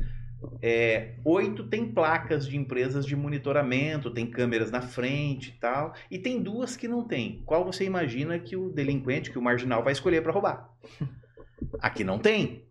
[0.61, 6.17] É, oito tem placas de empresas de monitoramento, tem câmeras na frente e tal, e
[6.17, 7.43] tem duas que não tem.
[7.45, 10.69] Qual você imagina que o delinquente, que o marginal vai escolher para roubar?
[11.81, 12.68] Aqui não tem.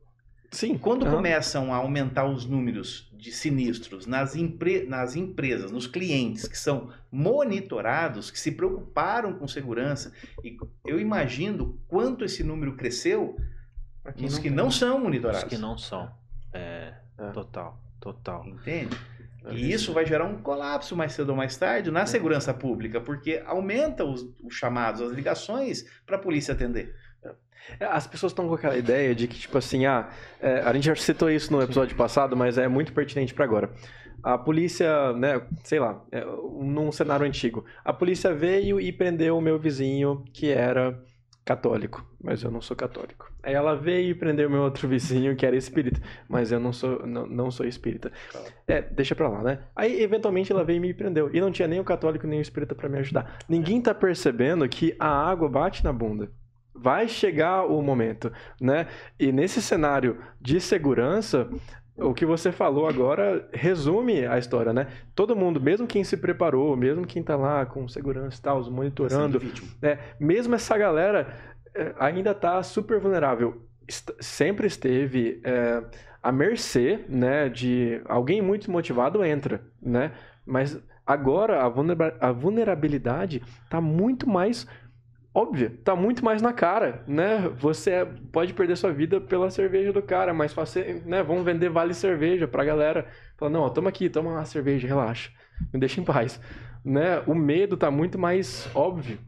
[0.51, 0.79] Sim.
[0.79, 1.17] Quando aham.
[1.17, 6.91] começam a aumentar os números de sinistros nas, empre- nas empresas, nos clientes que são
[7.11, 10.13] monitorados, que se preocuparam com segurança,
[10.45, 13.37] e eu imagino quanto esse número cresceu
[14.17, 14.57] nos não que tem.
[14.57, 15.45] não são Os monitorados.
[15.45, 16.11] que não são.
[16.53, 17.31] É, É.
[17.31, 18.47] total, total.
[18.47, 18.97] Entende?
[19.51, 23.43] E isso vai gerar um colapso mais cedo ou mais tarde na segurança pública, porque
[23.47, 26.95] aumenta os, os chamados, as ligações para a polícia atender.
[27.79, 30.09] É, As pessoas estão com aquela ideia de que, tipo assim, ah,
[30.41, 33.71] é, a gente já citou isso no episódio passado, mas é muito pertinente para agora.
[34.23, 39.41] A polícia, né, sei lá, é, num cenário antigo, a polícia veio e prendeu o
[39.41, 41.01] meu vizinho que era
[41.45, 43.33] católico, mas eu não sou católico.
[43.43, 45.99] Aí ela veio e prendeu o meu outro vizinho que era espírita,
[46.29, 48.13] mas eu não sou, não, não sou espírita.
[48.67, 49.61] É, deixa pra lá, né?
[49.75, 51.31] Aí, eventualmente, ela veio e me prendeu.
[51.33, 53.39] E não tinha nem o católico nem o espírita pra me ajudar.
[53.49, 56.31] Ninguém tá percebendo que a água bate na bunda.
[56.81, 58.87] Vai chegar o momento, né?
[59.19, 61.49] E nesse cenário de segurança,
[61.97, 64.87] o que você falou agora resume a história, né?
[65.15, 68.69] Todo mundo, mesmo quem se preparou, mesmo quem tá lá com segurança e tal, os
[68.69, 69.69] monitorando, vítima.
[69.83, 71.35] é, mesmo essa galera
[71.75, 73.63] é, ainda tá super vulnerável.
[74.21, 75.83] Sempre esteve é,
[76.23, 80.13] à mercê, né, de alguém muito motivado entra, né?
[80.47, 81.61] Mas agora
[82.21, 84.67] a vulnerabilidade tá muito mais
[85.39, 87.49] óbvia, tá muito mais na cara, né?
[87.59, 91.95] Você pode perder sua vida pela cerveja do cara, mas você, né, vamos vender vale
[91.95, 93.07] cerveja pra galera.
[93.37, 95.31] Fala, não, ó, toma aqui, toma uma cerveja, relaxa.
[95.73, 96.41] Me deixa em paz.
[96.85, 97.23] Né?
[97.27, 99.19] O medo tá muito mais óbvio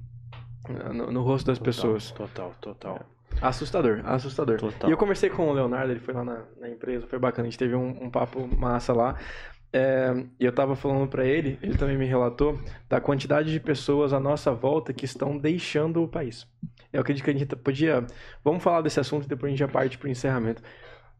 [0.68, 2.10] né, no, no rosto das Total, pessoas.
[2.10, 3.00] Total, total.
[3.40, 4.58] Assustador, assustador.
[4.58, 4.90] Total.
[4.90, 7.50] E eu conversei com o Leonardo, ele foi lá na, na empresa, foi bacana, a
[7.50, 9.16] gente teve um, um papo massa lá.
[9.72, 12.58] É, eu tava falando pra ele, ele também me relatou,
[12.88, 16.46] da quantidade de pessoas à nossa volta que estão deixando o país.
[16.92, 18.04] Eu acredito que a gente podia.
[18.42, 20.62] Vamos falar desse assunto e depois a gente já parte pro encerramento.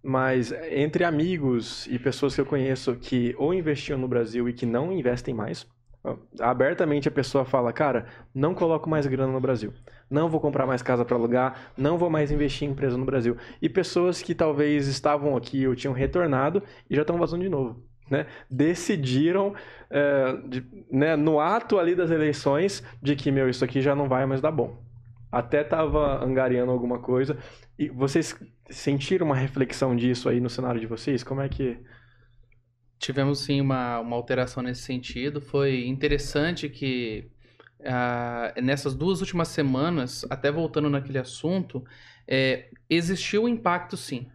[0.03, 4.66] Mas entre amigos e pessoas que eu conheço que ou investiam no Brasil e que
[4.66, 5.66] não investem mais,
[6.40, 9.72] abertamente a pessoa fala, cara, não coloco mais grana no Brasil.
[10.09, 13.36] Não vou comprar mais casa para alugar, não vou mais investir em empresa no Brasil.
[13.61, 17.89] E pessoas que talvez estavam aqui ou tinham retornado e já estão vazando de novo.
[18.11, 18.26] Né?
[18.50, 19.54] Decidiram,
[19.88, 24.08] é, de- né, no ato ali das eleições, de que, meu, isso aqui já não
[24.08, 24.82] vai mais dar bom.
[25.30, 27.38] Até tava angariando alguma coisa.
[27.78, 28.36] E vocês
[28.68, 31.22] sentiram uma reflexão disso aí no cenário de vocês?
[31.22, 31.78] Como é que.
[32.98, 35.40] Tivemos sim uma, uma alteração nesse sentido.
[35.40, 37.30] Foi interessante que
[37.84, 41.82] ah, nessas duas últimas semanas, até voltando naquele assunto,
[42.28, 44.28] é, existiu um impacto sim.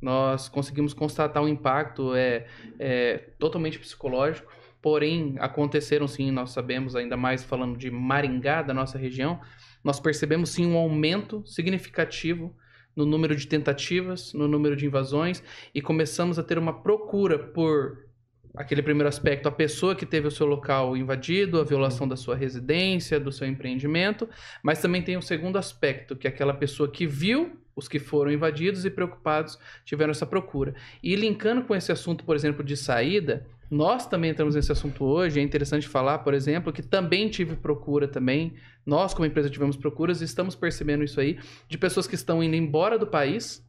[0.00, 2.46] Nós conseguimos constatar um impacto é,
[2.78, 8.98] é, totalmente psicológico, porém aconteceram sim, nós sabemos, ainda mais falando de Maringá, da nossa
[8.98, 9.40] região,
[9.84, 12.54] nós percebemos sim um aumento significativo
[12.94, 15.42] no número de tentativas, no número de invasões
[15.74, 18.10] e começamos a ter uma procura por
[18.56, 22.34] aquele primeiro aspecto, a pessoa que teve o seu local invadido, a violação da sua
[22.34, 24.28] residência, do seu empreendimento,
[24.62, 28.30] mas também tem o segundo aspecto, que é aquela pessoa que viu os que foram
[28.30, 30.74] invadidos e preocupados tiveram essa procura.
[31.02, 35.40] E linkando com esse assunto, por exemplo, de saída, nós também entramos nesse assunto hoje,
[35.40, 38.54] é interessante falar, por exemplo, que também tive procura também,
[38.84, 42.56] nós como empresa tivemos procuras e estamos percebendo isso aí, de pessoas que estão indo
[42.56, 43.64] embora do país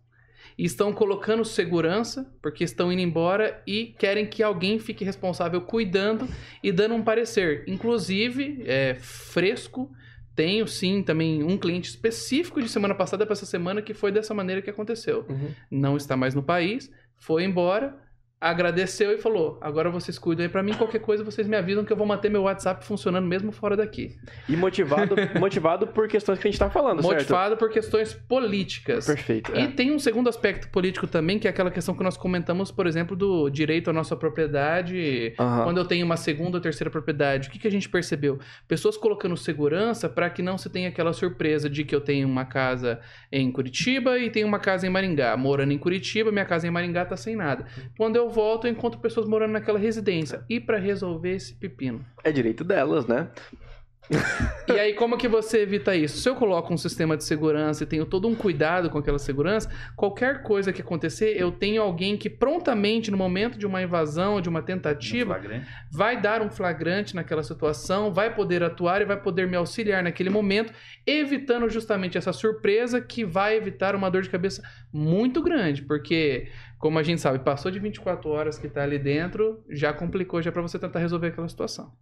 [0.57, 6.27] e estão colocando segurança, porque estão indo embora e querem que alguém fique responsável cuidando
[6.63, 7.63] e dando um parecer.
[7.67, 9.91] Inclusive, é, fresco,
[10.35, 14.33] tenho sim também um cliente específico de semana passada para essa semana que foi dessa
[14.33, 15.25] maneira que aconteceu.
[15.69, 17.95] Não está mais no país, foi embora,
[18.41, 21.93] agradeceu e falou: agora vocês cuidam aí para mim, qualquer coisa vocês me avisam que
[21.93, 24.17] eu vou manter meu WhatsApp funcionando mesmo fora daqui.
[24.49, 27.13] E motivado, motivado por questões que a gente tá falando, certo?
[27.13, 29.05] Motivado por questões políticas.
[29.05, 29.51] Perfeito.
[29.55, 29.67] E é.
[29.67, 33.15] tem um segundo aspecto político também, que é aquela questão que nós comentamos, por exemplo,
[33.15, 35.35] do direito à nossa propriedade.
[35.37, 35.63] Aham.
[35.65, 38.39] Quando eu tenho uma segunda ou terceira propriedade, o que, que a gente percebeu?
[38.67, 42.45] Pessoas colocando segurança para que não se tenha aquela surpresa de que eu tenho uma
[42.45, 42.99] casa
[43.31, 45.37] em Curitiba e tenho uma casa em Maringá.
[45.37, 47.65] Morando em Curitiba, minha casa em Maringá tá sem nada.
[47.95, 50.43] Quando eu volto, eu encontro pessoas morando naquela residência.
[50.49, 52.05] E para resolver esse pepino?
[52.23, 53.29] É direito delas, né?
[54.67, 56.17] E aí, como que você evita isso?
[56.17, 59.69] Se eu coloco um sistema de segurança e tenho todo um cuidado com aquela segurança,
[59.95, 64.49] qualquer coisa que acontecer, eu tenho alguém que prontamente, no momento de uma invasão de
[64.49, 65.67] uma tentativa, Flagrante.
[65.89, 70.29] vai dar um flagrante naquela situação, vai poder atuar e vai poder me auxiliar naquele
[70.29, 70.73] momento,
[71.05, 76.49] evitando justamente essa surpresa que vai evitar uma dor de cabeça muito grande, porque,
[76.81, 80.51] como a gente sabe, passou de 24 horas que tá ali dentro, já complicou já
[80.51, 81.93] para você tentar resolver aquela situação.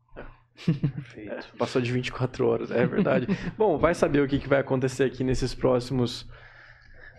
[0.56, 1.48] Perfeito.
[1.58, 3.28] Passou de 24 horas, é verdade.
[3.58, 6.26] Bom, vai saber o que, que vai acontecer aqui nesses próximos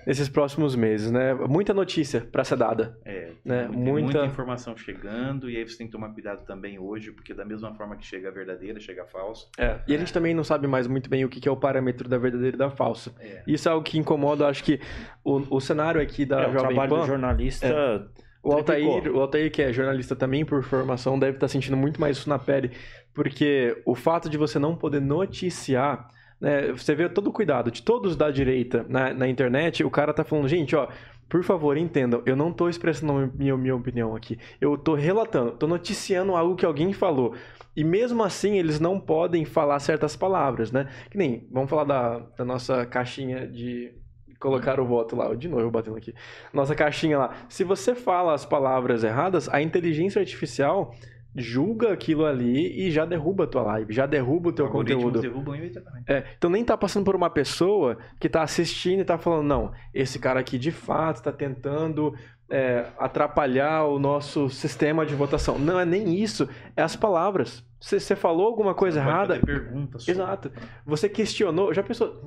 [0.07, 1.35] nesses próximos meses, né?
[1.35, 2.99] Muita notícia para ser dada.
[3.05, 6.79] É, Né, tem muita- muita informação chegando e aí você tem que tomar cuidado também
[6.79, 9.47] hoje, porque da mesma forma que chega a verdadeira, chega a falsa.
[9.59, 12.07] É, E a gente também não sabe mais muito bem o que é o parâmetro
[12.09, 13.13] da verdadeira e da falsa.
[13.19, 13.43] É.
[13.47, 14.79] Isso é algo que incomoda, acho que
[15.25, 17.01] o, o cenário aqui da É, o Jovem trabalho Pan.
[17.01, 18.11] do jornalista.
[18.43, 22.17] O Altair, o Altair, que é jornalista também por formação, deve estar sentindo muito mais
[22.17, 22.71] isso na pele,
[23.15, 26.09] porque o fato de você não poder noticiar,
[26.41, 30.13] né, você vê todo o cuidado de todos da direita na, na internet, o cara
[30.13, 30.89] tá falando, gente, ó,
[31.29, 35.67] por favor, entendam, eu não tô expressando minha, minha opinião aqui, eu tô relatando, tô
[35.67, 37.35] noticiando algo que alguém falou.
[37.77, 40.89] E mesmo assim, eles não podem falar certas palavras, né?
[41.09, 43.95] Que nem, vamos falar da, da nossa caixinha de
[44.41, 46.13] colocar o voto lá, de novo batendo aqui.
[46.53, 47.35] Nossa caixinha lá.
[47.49, 50.95] Se você fala as palavras erradas, a inteligência artificial
[51.37, 55.21] julga aquilo ali e já derruba a tua live, já derruba o teu Algoritmos conteúdo.
[55.23, 56.11] derrubam imediatamente.
[56.11, 59.73] É, então nem tá passando por uma pessoa que tá assistindo e tá falando, não,
[59.95, 62.15] esse cara aqui de fato tá tentando
[62.51, 65.59] é, atrapalhar o nosso sistema de votação.
[65.59, 67.65] Não é nem isso, é as palavras.
[67.83, 70.53] Você falou alguma coisa Você errada, fazer perguntas sobre- Exato.
[70.85, 72.21] Você questionou, já pensou,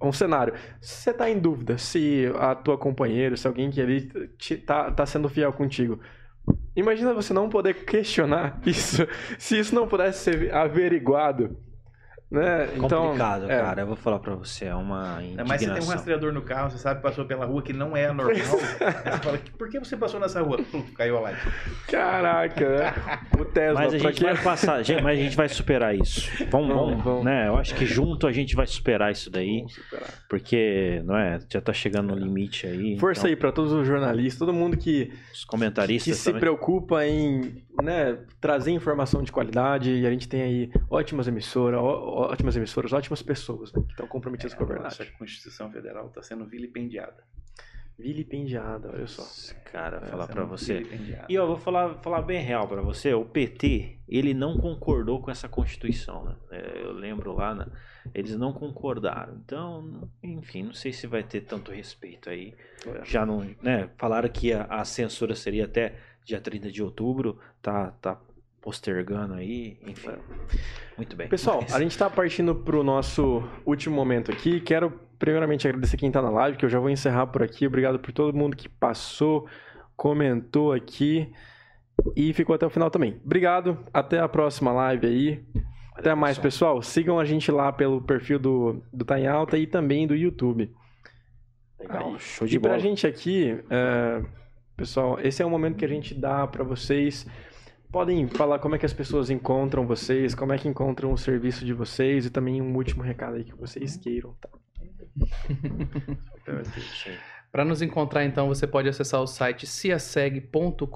[0.00, 4.08] um cenário, você tá em dúvida se a tua companheira, se alguém que ali
[4.38, 5.98] te, tá, tá sendo fiel contigo.
[6.74, 9.06] Imagina você não poder questionar isso,
[9.38, 11.56] se isso não pudesse ser averiguado,
[12.32, 12.68] né?
[12.76, 13.60] Então, Complicado, é.
[13.60, 13.82] cara.
[13.82, 15.94] Eu vou falar pra você, é uma Ainda mais se tem um indignação.
[15.94, 18.34] rastreador no carro, você sabe que passou pela rua que não é normal.
[18.34, 20.58] Aí você fala, por que você passou nessa rua?
[20.70, 21.40] Pum, caiu a live.
[21.88, 22.94] Caraca, né?
[23.38, 24.24] O Tesla, Mas a gente quê?
[24.24, 26.30] vai passar, gente, mas a gente vai superar isso.
[26.50, 27.24] Vamos, Vamos, vamos, vamos.
[27.24, 27.48] né?
[27.48, 30.08] Eu acho que junto a gente vai superar isso daí, Vamos superar.
[30.28, 32.98] porque, não é, já tá chegando no limite aí.
[32.98, 37.04] Força então, aí pra todos os jornalistas, todo mundo que Os que comentaristas se preocupa
[37.06, 42.56] em né, trazer informação de qualidade e a gente tem aí ótimas emissoras, ó- ótimas
[42.56, 44.98] emissoras, ótimas pessoas né, que estão comprometidas com a a verdade.
[44.98, 47.22] nossa Constituição Federal está sendo vilipendiada.
[47.98, 49.22] Vilipendiada, olha só.
[49.70, 50.82] Cara, Tá falar sendo pra você.
[51.28, 55.30] E eu vou falar, falar bem real pra você, o PT, ele não concordou com
[55.30, 56.34] essa Constituição, né?
[56.50, 57.66] É, Eu lembro lá, né?
[58.14, 59.36] eles não concordaram.
[59.44, 62.54] Então, enfim, não sei se vai ter tanto respeito aí.
[63.04, 63.90] Já não, né?
[63.96, 65.94] Falaram que a, a censura seria até
[66.24, 68.18] dia 30 de outubro, tá, tá
[68.60, 70.10] postergando aí, enfim.
[70.96, 71.28] Muito bem.
[71.28, 74.60] Pessoal, Mas- a gente está partindo para o nosso último momento aqui.
[74.60, 77.66] Quero primeiramente agradecer quem está na live, que eu já vou encerrar por aqui.
[77.66, 79.46] Obrigado por todo mundo que passou,
[79.96, 81.32] comentou aqui
[82.16, 83.20] e ficou até o final também.
[83.24, 85.44] Obrigado, até a próxima live aí.
[85.94, 86.80] Até mais, pessoal.
[86.82, 90.72] Sigam a gente lá pelo perfil do, do Tá em Alta e também do YouTube.
[91.78, 92.18] Legal, Aí.
[92.18, 92.80] show de E pra bola.
[92.80, 94.22] gente aqui, é,
[94.76, 97.26] pessoal, esse é o momento que a gente dá pra vocês.
[97.92, 101.62] Podem falar como é que as pessoas encontram vocês, como é que encontram o serviço
[101.62, 104.34] de vocês e também um último recado aí que vocês queiram.
[104.40, 104.48] Tá?
[107.52, 110.86] Para nos encontrar, então, você pode acessar o site ciaseg.com.br,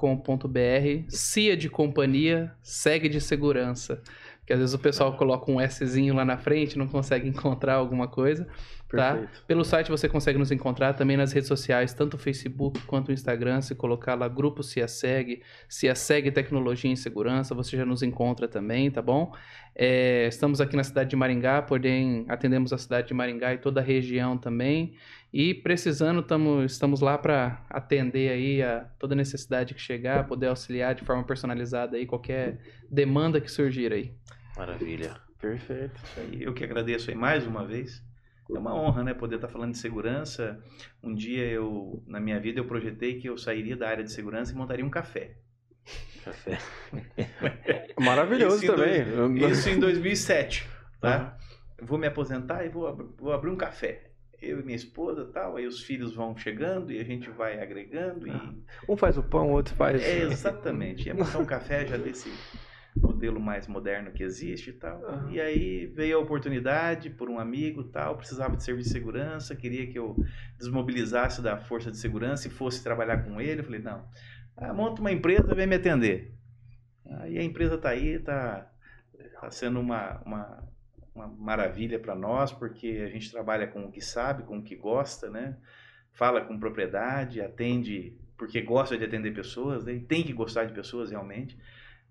[1.07, 4.01] CIA de companhia, segue de segurança.
[4.47, 8.07] Porque às vezes o pessoal coloca um Szinho lá na frente, não consegue encontrar alguma
[8.07, 8.47] coisa.
[8.87, 9.15] Tá?
[9.15, 9.43] Perfeito.
[9.45, 13.11] Pelo site você consegue nos encontrar também nas redes sociais, tanto o Facebook quanto o
[13.11, 13.59] Instagram.
[13.59, 19.01] Se colocar lá Grupo CIASEG, CIASEG Tecnologia em Segurança, você já nos encontra também, tá
[19.01, 19.33] bom?
[19.75, 23.81] É, estamos aqui na cidade de Maringá, porém atendemos a cidade de Maringá e toda
[23.81, 24.93] a região também.
[25.33, 30.95] E precisando, tamo, estamos lá para atender aí a toda necessidade que chegar, poder auxiliar
[30.95, 32.59] de forma personalizada aí qualquer
[32.89, 34.13] demanda que surgir aí.
[34.57, 35.15] Maravilha.
[35.39, 36.01] Perfeito.
[36.31, 38.03] E Eu que agradeço aí mais uma vez.
[38.49, 40.59] É uma honra, né, poder estar falando de segurança.
[41.03, 44.53] Um dia eu, na minha vida, eu projetei que eu sairia da área de segurança
[44.53, 45.35] e montaria um café.
[46.23, 46.57] Café.
[47.99, 49.49] Maravilhoso Isso em também.
[49.49, 50.67] Isso em 2007,
[51.01, 51.37] tá?
[51.77, 54.11] Eu Vou me aposentar e vou, vou abrir um café.
[54.41, 58.27] Eu e minha esposa tal, aí os filhos vão chegando e a gente vai agregando
[58.27, 58.31] e...
[58.87, 60.01] Um faz o pão, o outro faz.
[60.01, 61.07] É, exatamente.
[61.07, 62.31] Ia montar um café já desse
[63.01, 65.03] modelo mais moderno que existe e tal.
[65.05, 65.31] Aham.
[65.31, 69.87] E aí veio a oportunidade por um amigo tal, precisava de serviço de segurança, queria
[69.87, 70.15] que eu
[70.57, 73.61] desmobilizasse da força de segurança e fosse trabalhar com ele.
[73.61, 74.05] Eu falei, não,
[74.55, 76.33] ah, monta uma empresa, vem me atender.
[77.21, 78.69] Aí a empresa tá aí, tá,
[79.39, 80.63] tá sendo uma, uma,
[81.15, 84.75] uma maravilha para nós, porque a gente trabalha com o que sabe, com o que
[84.75, 85.57] gosta, né?
[86.11, 89.93] Fala com propriedade, atende porque gosta de atender pessoas, né?
[89.93, 91.57] e tem que gostar de pessoas realmente.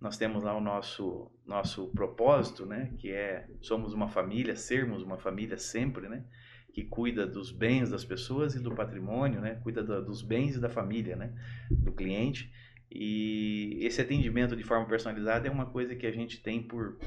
[0.00, 5.16] Nós temos lá o nosso nosso propósito, né, que é somos uma família, sermos uma
[5.16, 6.24] família sempre, né,
[6.72, 10.60] que cuida dos bens das pessoas e do patrimônio, né, cuida da- dos bens e
[10.60, 11.32] da família, né,
[11.70, 12.52] do cliente.
[12.90, 16.98] E esse atendimento de forma personalizada é uma coisa que a gente tem por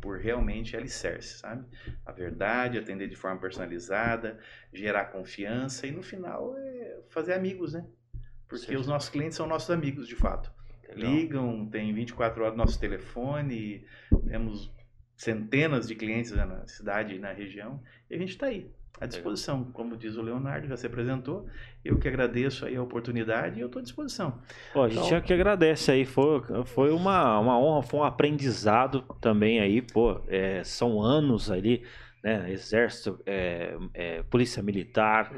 [0.00, 1.64] por realmente alicerce, sabe?
[2.04, 4.36] A verdade, atender de forma personalizada,
[4.72, 7.86] gerar confiança e no final é fazer amigos, né?
[8.48, 8.80] Porque Certo.
[8.80, 10.52] os nossos clientes são nossos amigos, de fato.
[10.94, 11.12] Legal.
[11.12, 13.84] Ligam, tem 24 horas no nosso telefone,
[14.26, 14.70] temos
[15.16, 18.68] centenas de clientes na cidade e na região, e a gente está aí,
[19.00, 19.64] à disposição.
[19.72, 21.46] Como diz o Leonardo, já se apresentou,
[21.84, 24.40] eu que agradeço aí a oportunidade e eu estou à disposição.
[24.72, 28.04] Pô, a gente Então- é que agradece aí, foi, foi uma, uma honra, foi um
[28.04, 31.84] aprendizado também aí, pô, é, são anos ali,
[32.22, 35.32] né, exército, é, é, polícia militar,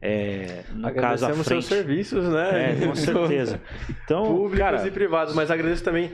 [0.00, 1.64] é, no caso à Agradecemos frente.
[1.64, 2.72] seus serviços, né?
[2.72, 3.60] É, com certeza.
[4.04, 6.12] Então, Públicos cara, e privados, mas agradeço também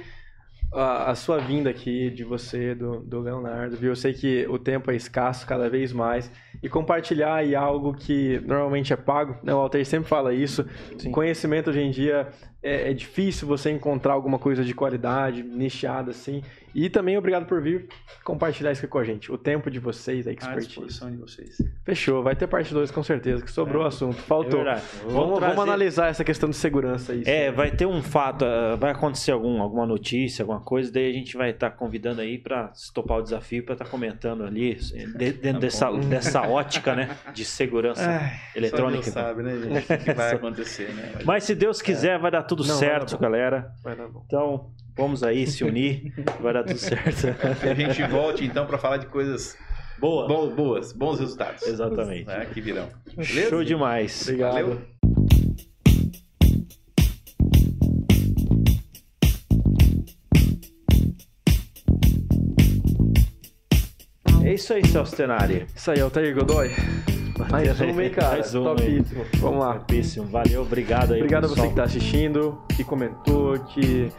[0.72, 3.90] a, a sua vinda aqui, de você, do, do Leonardo, viu?
[3.90, 6.30] Eu sei que o tempo é escasso cada vez mais,
[6.62, 9.54] e compartilhar aí algo que normalmente é pago, né?
[9.54, 10.66] O Altair sempre fala isso,
[10.98, 11.10] Sim.
[11.12, 12.28] conhecimento hoje em dia
[12.64, 16.42] é, é difícil você encontrar alguma coisa de qualidade, nichada assim,
[16.74, 17.86] e também obrigado por vir
[18.24, 20.66] compartilhar isso aqui com a gente, o tempo de vocês, a expertise.
[20.66, 21.56] disposição de vocês.
[21.84, 24.64] Fechou, vai ter parte 2 com certeza, que sobrou o assunto, é faltou.
[24.64, 24.82] verdade.
[25.06, 27.22] Vamos, trazer- vamos analisar essa questão de segurança aí.
[27.26, 31.12] É, vai ter um fato, ah, vai acontecer algum, alguma notícia, alguma coisa, daí a
[31.12, 35.60] gente vai estar convidando aí para topar o desafio, para estar comentando ali, de- dentro
[35.60, 39.02] dessa, dessa ótica, né, de segurança eletrônica.
[39.10, 39.92] Só Deus sabe, né, gente?
[39.92, 41.12] O que vai acontecer, né?
[41.24, 43.72] Mas se Deus quiser, vai dar tudo Não, vai dar certo, galera.
[43.82, 44.22] Vai dar bom.
[44.26, 47.26] Então, vamos aí se unir, vai dar tudo certo.
[47.60, 49.56] Que a gente volte então para falar de coisas
[49.98, 50.26] Boa.
[50.28, 51.62] bo- boas, bons resultados.
[51.62, 52.26] Exatamente.
[52.26, 52.88] Né, que virão.
[53.16, 53.50] Beleza?
[53.50, 54.22] Show demais.
[54.22, 54.52] Obrigado.
[54.52, 54.80] Valeu.
[64.42, 65.66] É isso aí, Celso Tenari.
[65.74, 66.70] Isso aí, Altair Godoy.
[67.50, 68.28] Mais um, hein, cara?
[68.30, 68.76] Mais um, hein?
[68.76, 69.24] Topíssimo.
[69.38, 69.74] Vamos lá.
[69.74, 70.26] Topíssimo.
[70.26, 71.20] Valeu, obrigado aí.
[71.20, 71.68] Obrigado a você pessoal.
[71.68, 74.12] que está assistindo, que comentou, que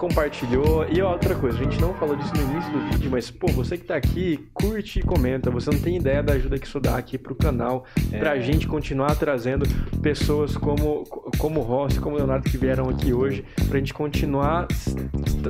[0.00, 0.86] compartilhou.
[0.90, 3.76] E outra coisa, a gente não falou disso no início do vídeo, mas, pô, você
[3.76, 5.50] que tá aqui, curte e comenta.
[5.50, 8.18] Você não tem ideia da ajuda que isso dá aqui pro canal, É.
[8.18, 9.66] pra gente continuar trazendo
[10.00, 11.04] pessoas como,
[11.38, 14.66] como Rossi, como Leonardo que vieram aqui hoje, pra gente continuar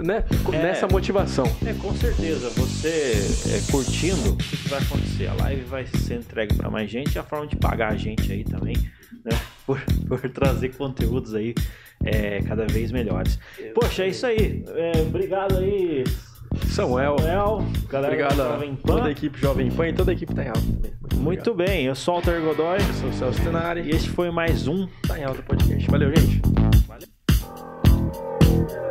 [0.02, 0.62] né, É.
[0.62, 1.44] nessa motivação.
[1.64, 2.50] É, com certeza.
[2.50, 5.28] Você é, curtindo, o que, que vai acontecer?
[5.28, 7.16] A live vai ser entregue para mais gente.
[7.16, 8.74] É a forma de pagar a gente aí também,
[9.24, 9.30] né?
[9.70, 11.54] Por, por trazer conteúdos aí
[12.04, 13.38] é, cada vez melhores.
[13.74, 14.64] Poxa, é isso aí.
[14.68, 16.04] É, obrigado aí,
[16.68, 17.64] Samuel, Samuel.
[17.88, 19.10] Galera obrigado Jovem toda a Pan.
[19.10, 20.92] equipe Jovem Pan e toda a equipe tá em alta também.
[21.14, 22.78] Muito bem, eu sou o Alter Godoy.
[22.78, 25.88] Eu sou o Celso Tenari E esse foi mais um tá em alta podcast.
[25.90, 26.40] Valeu, gente.
[26.88, 28.89] Valeu.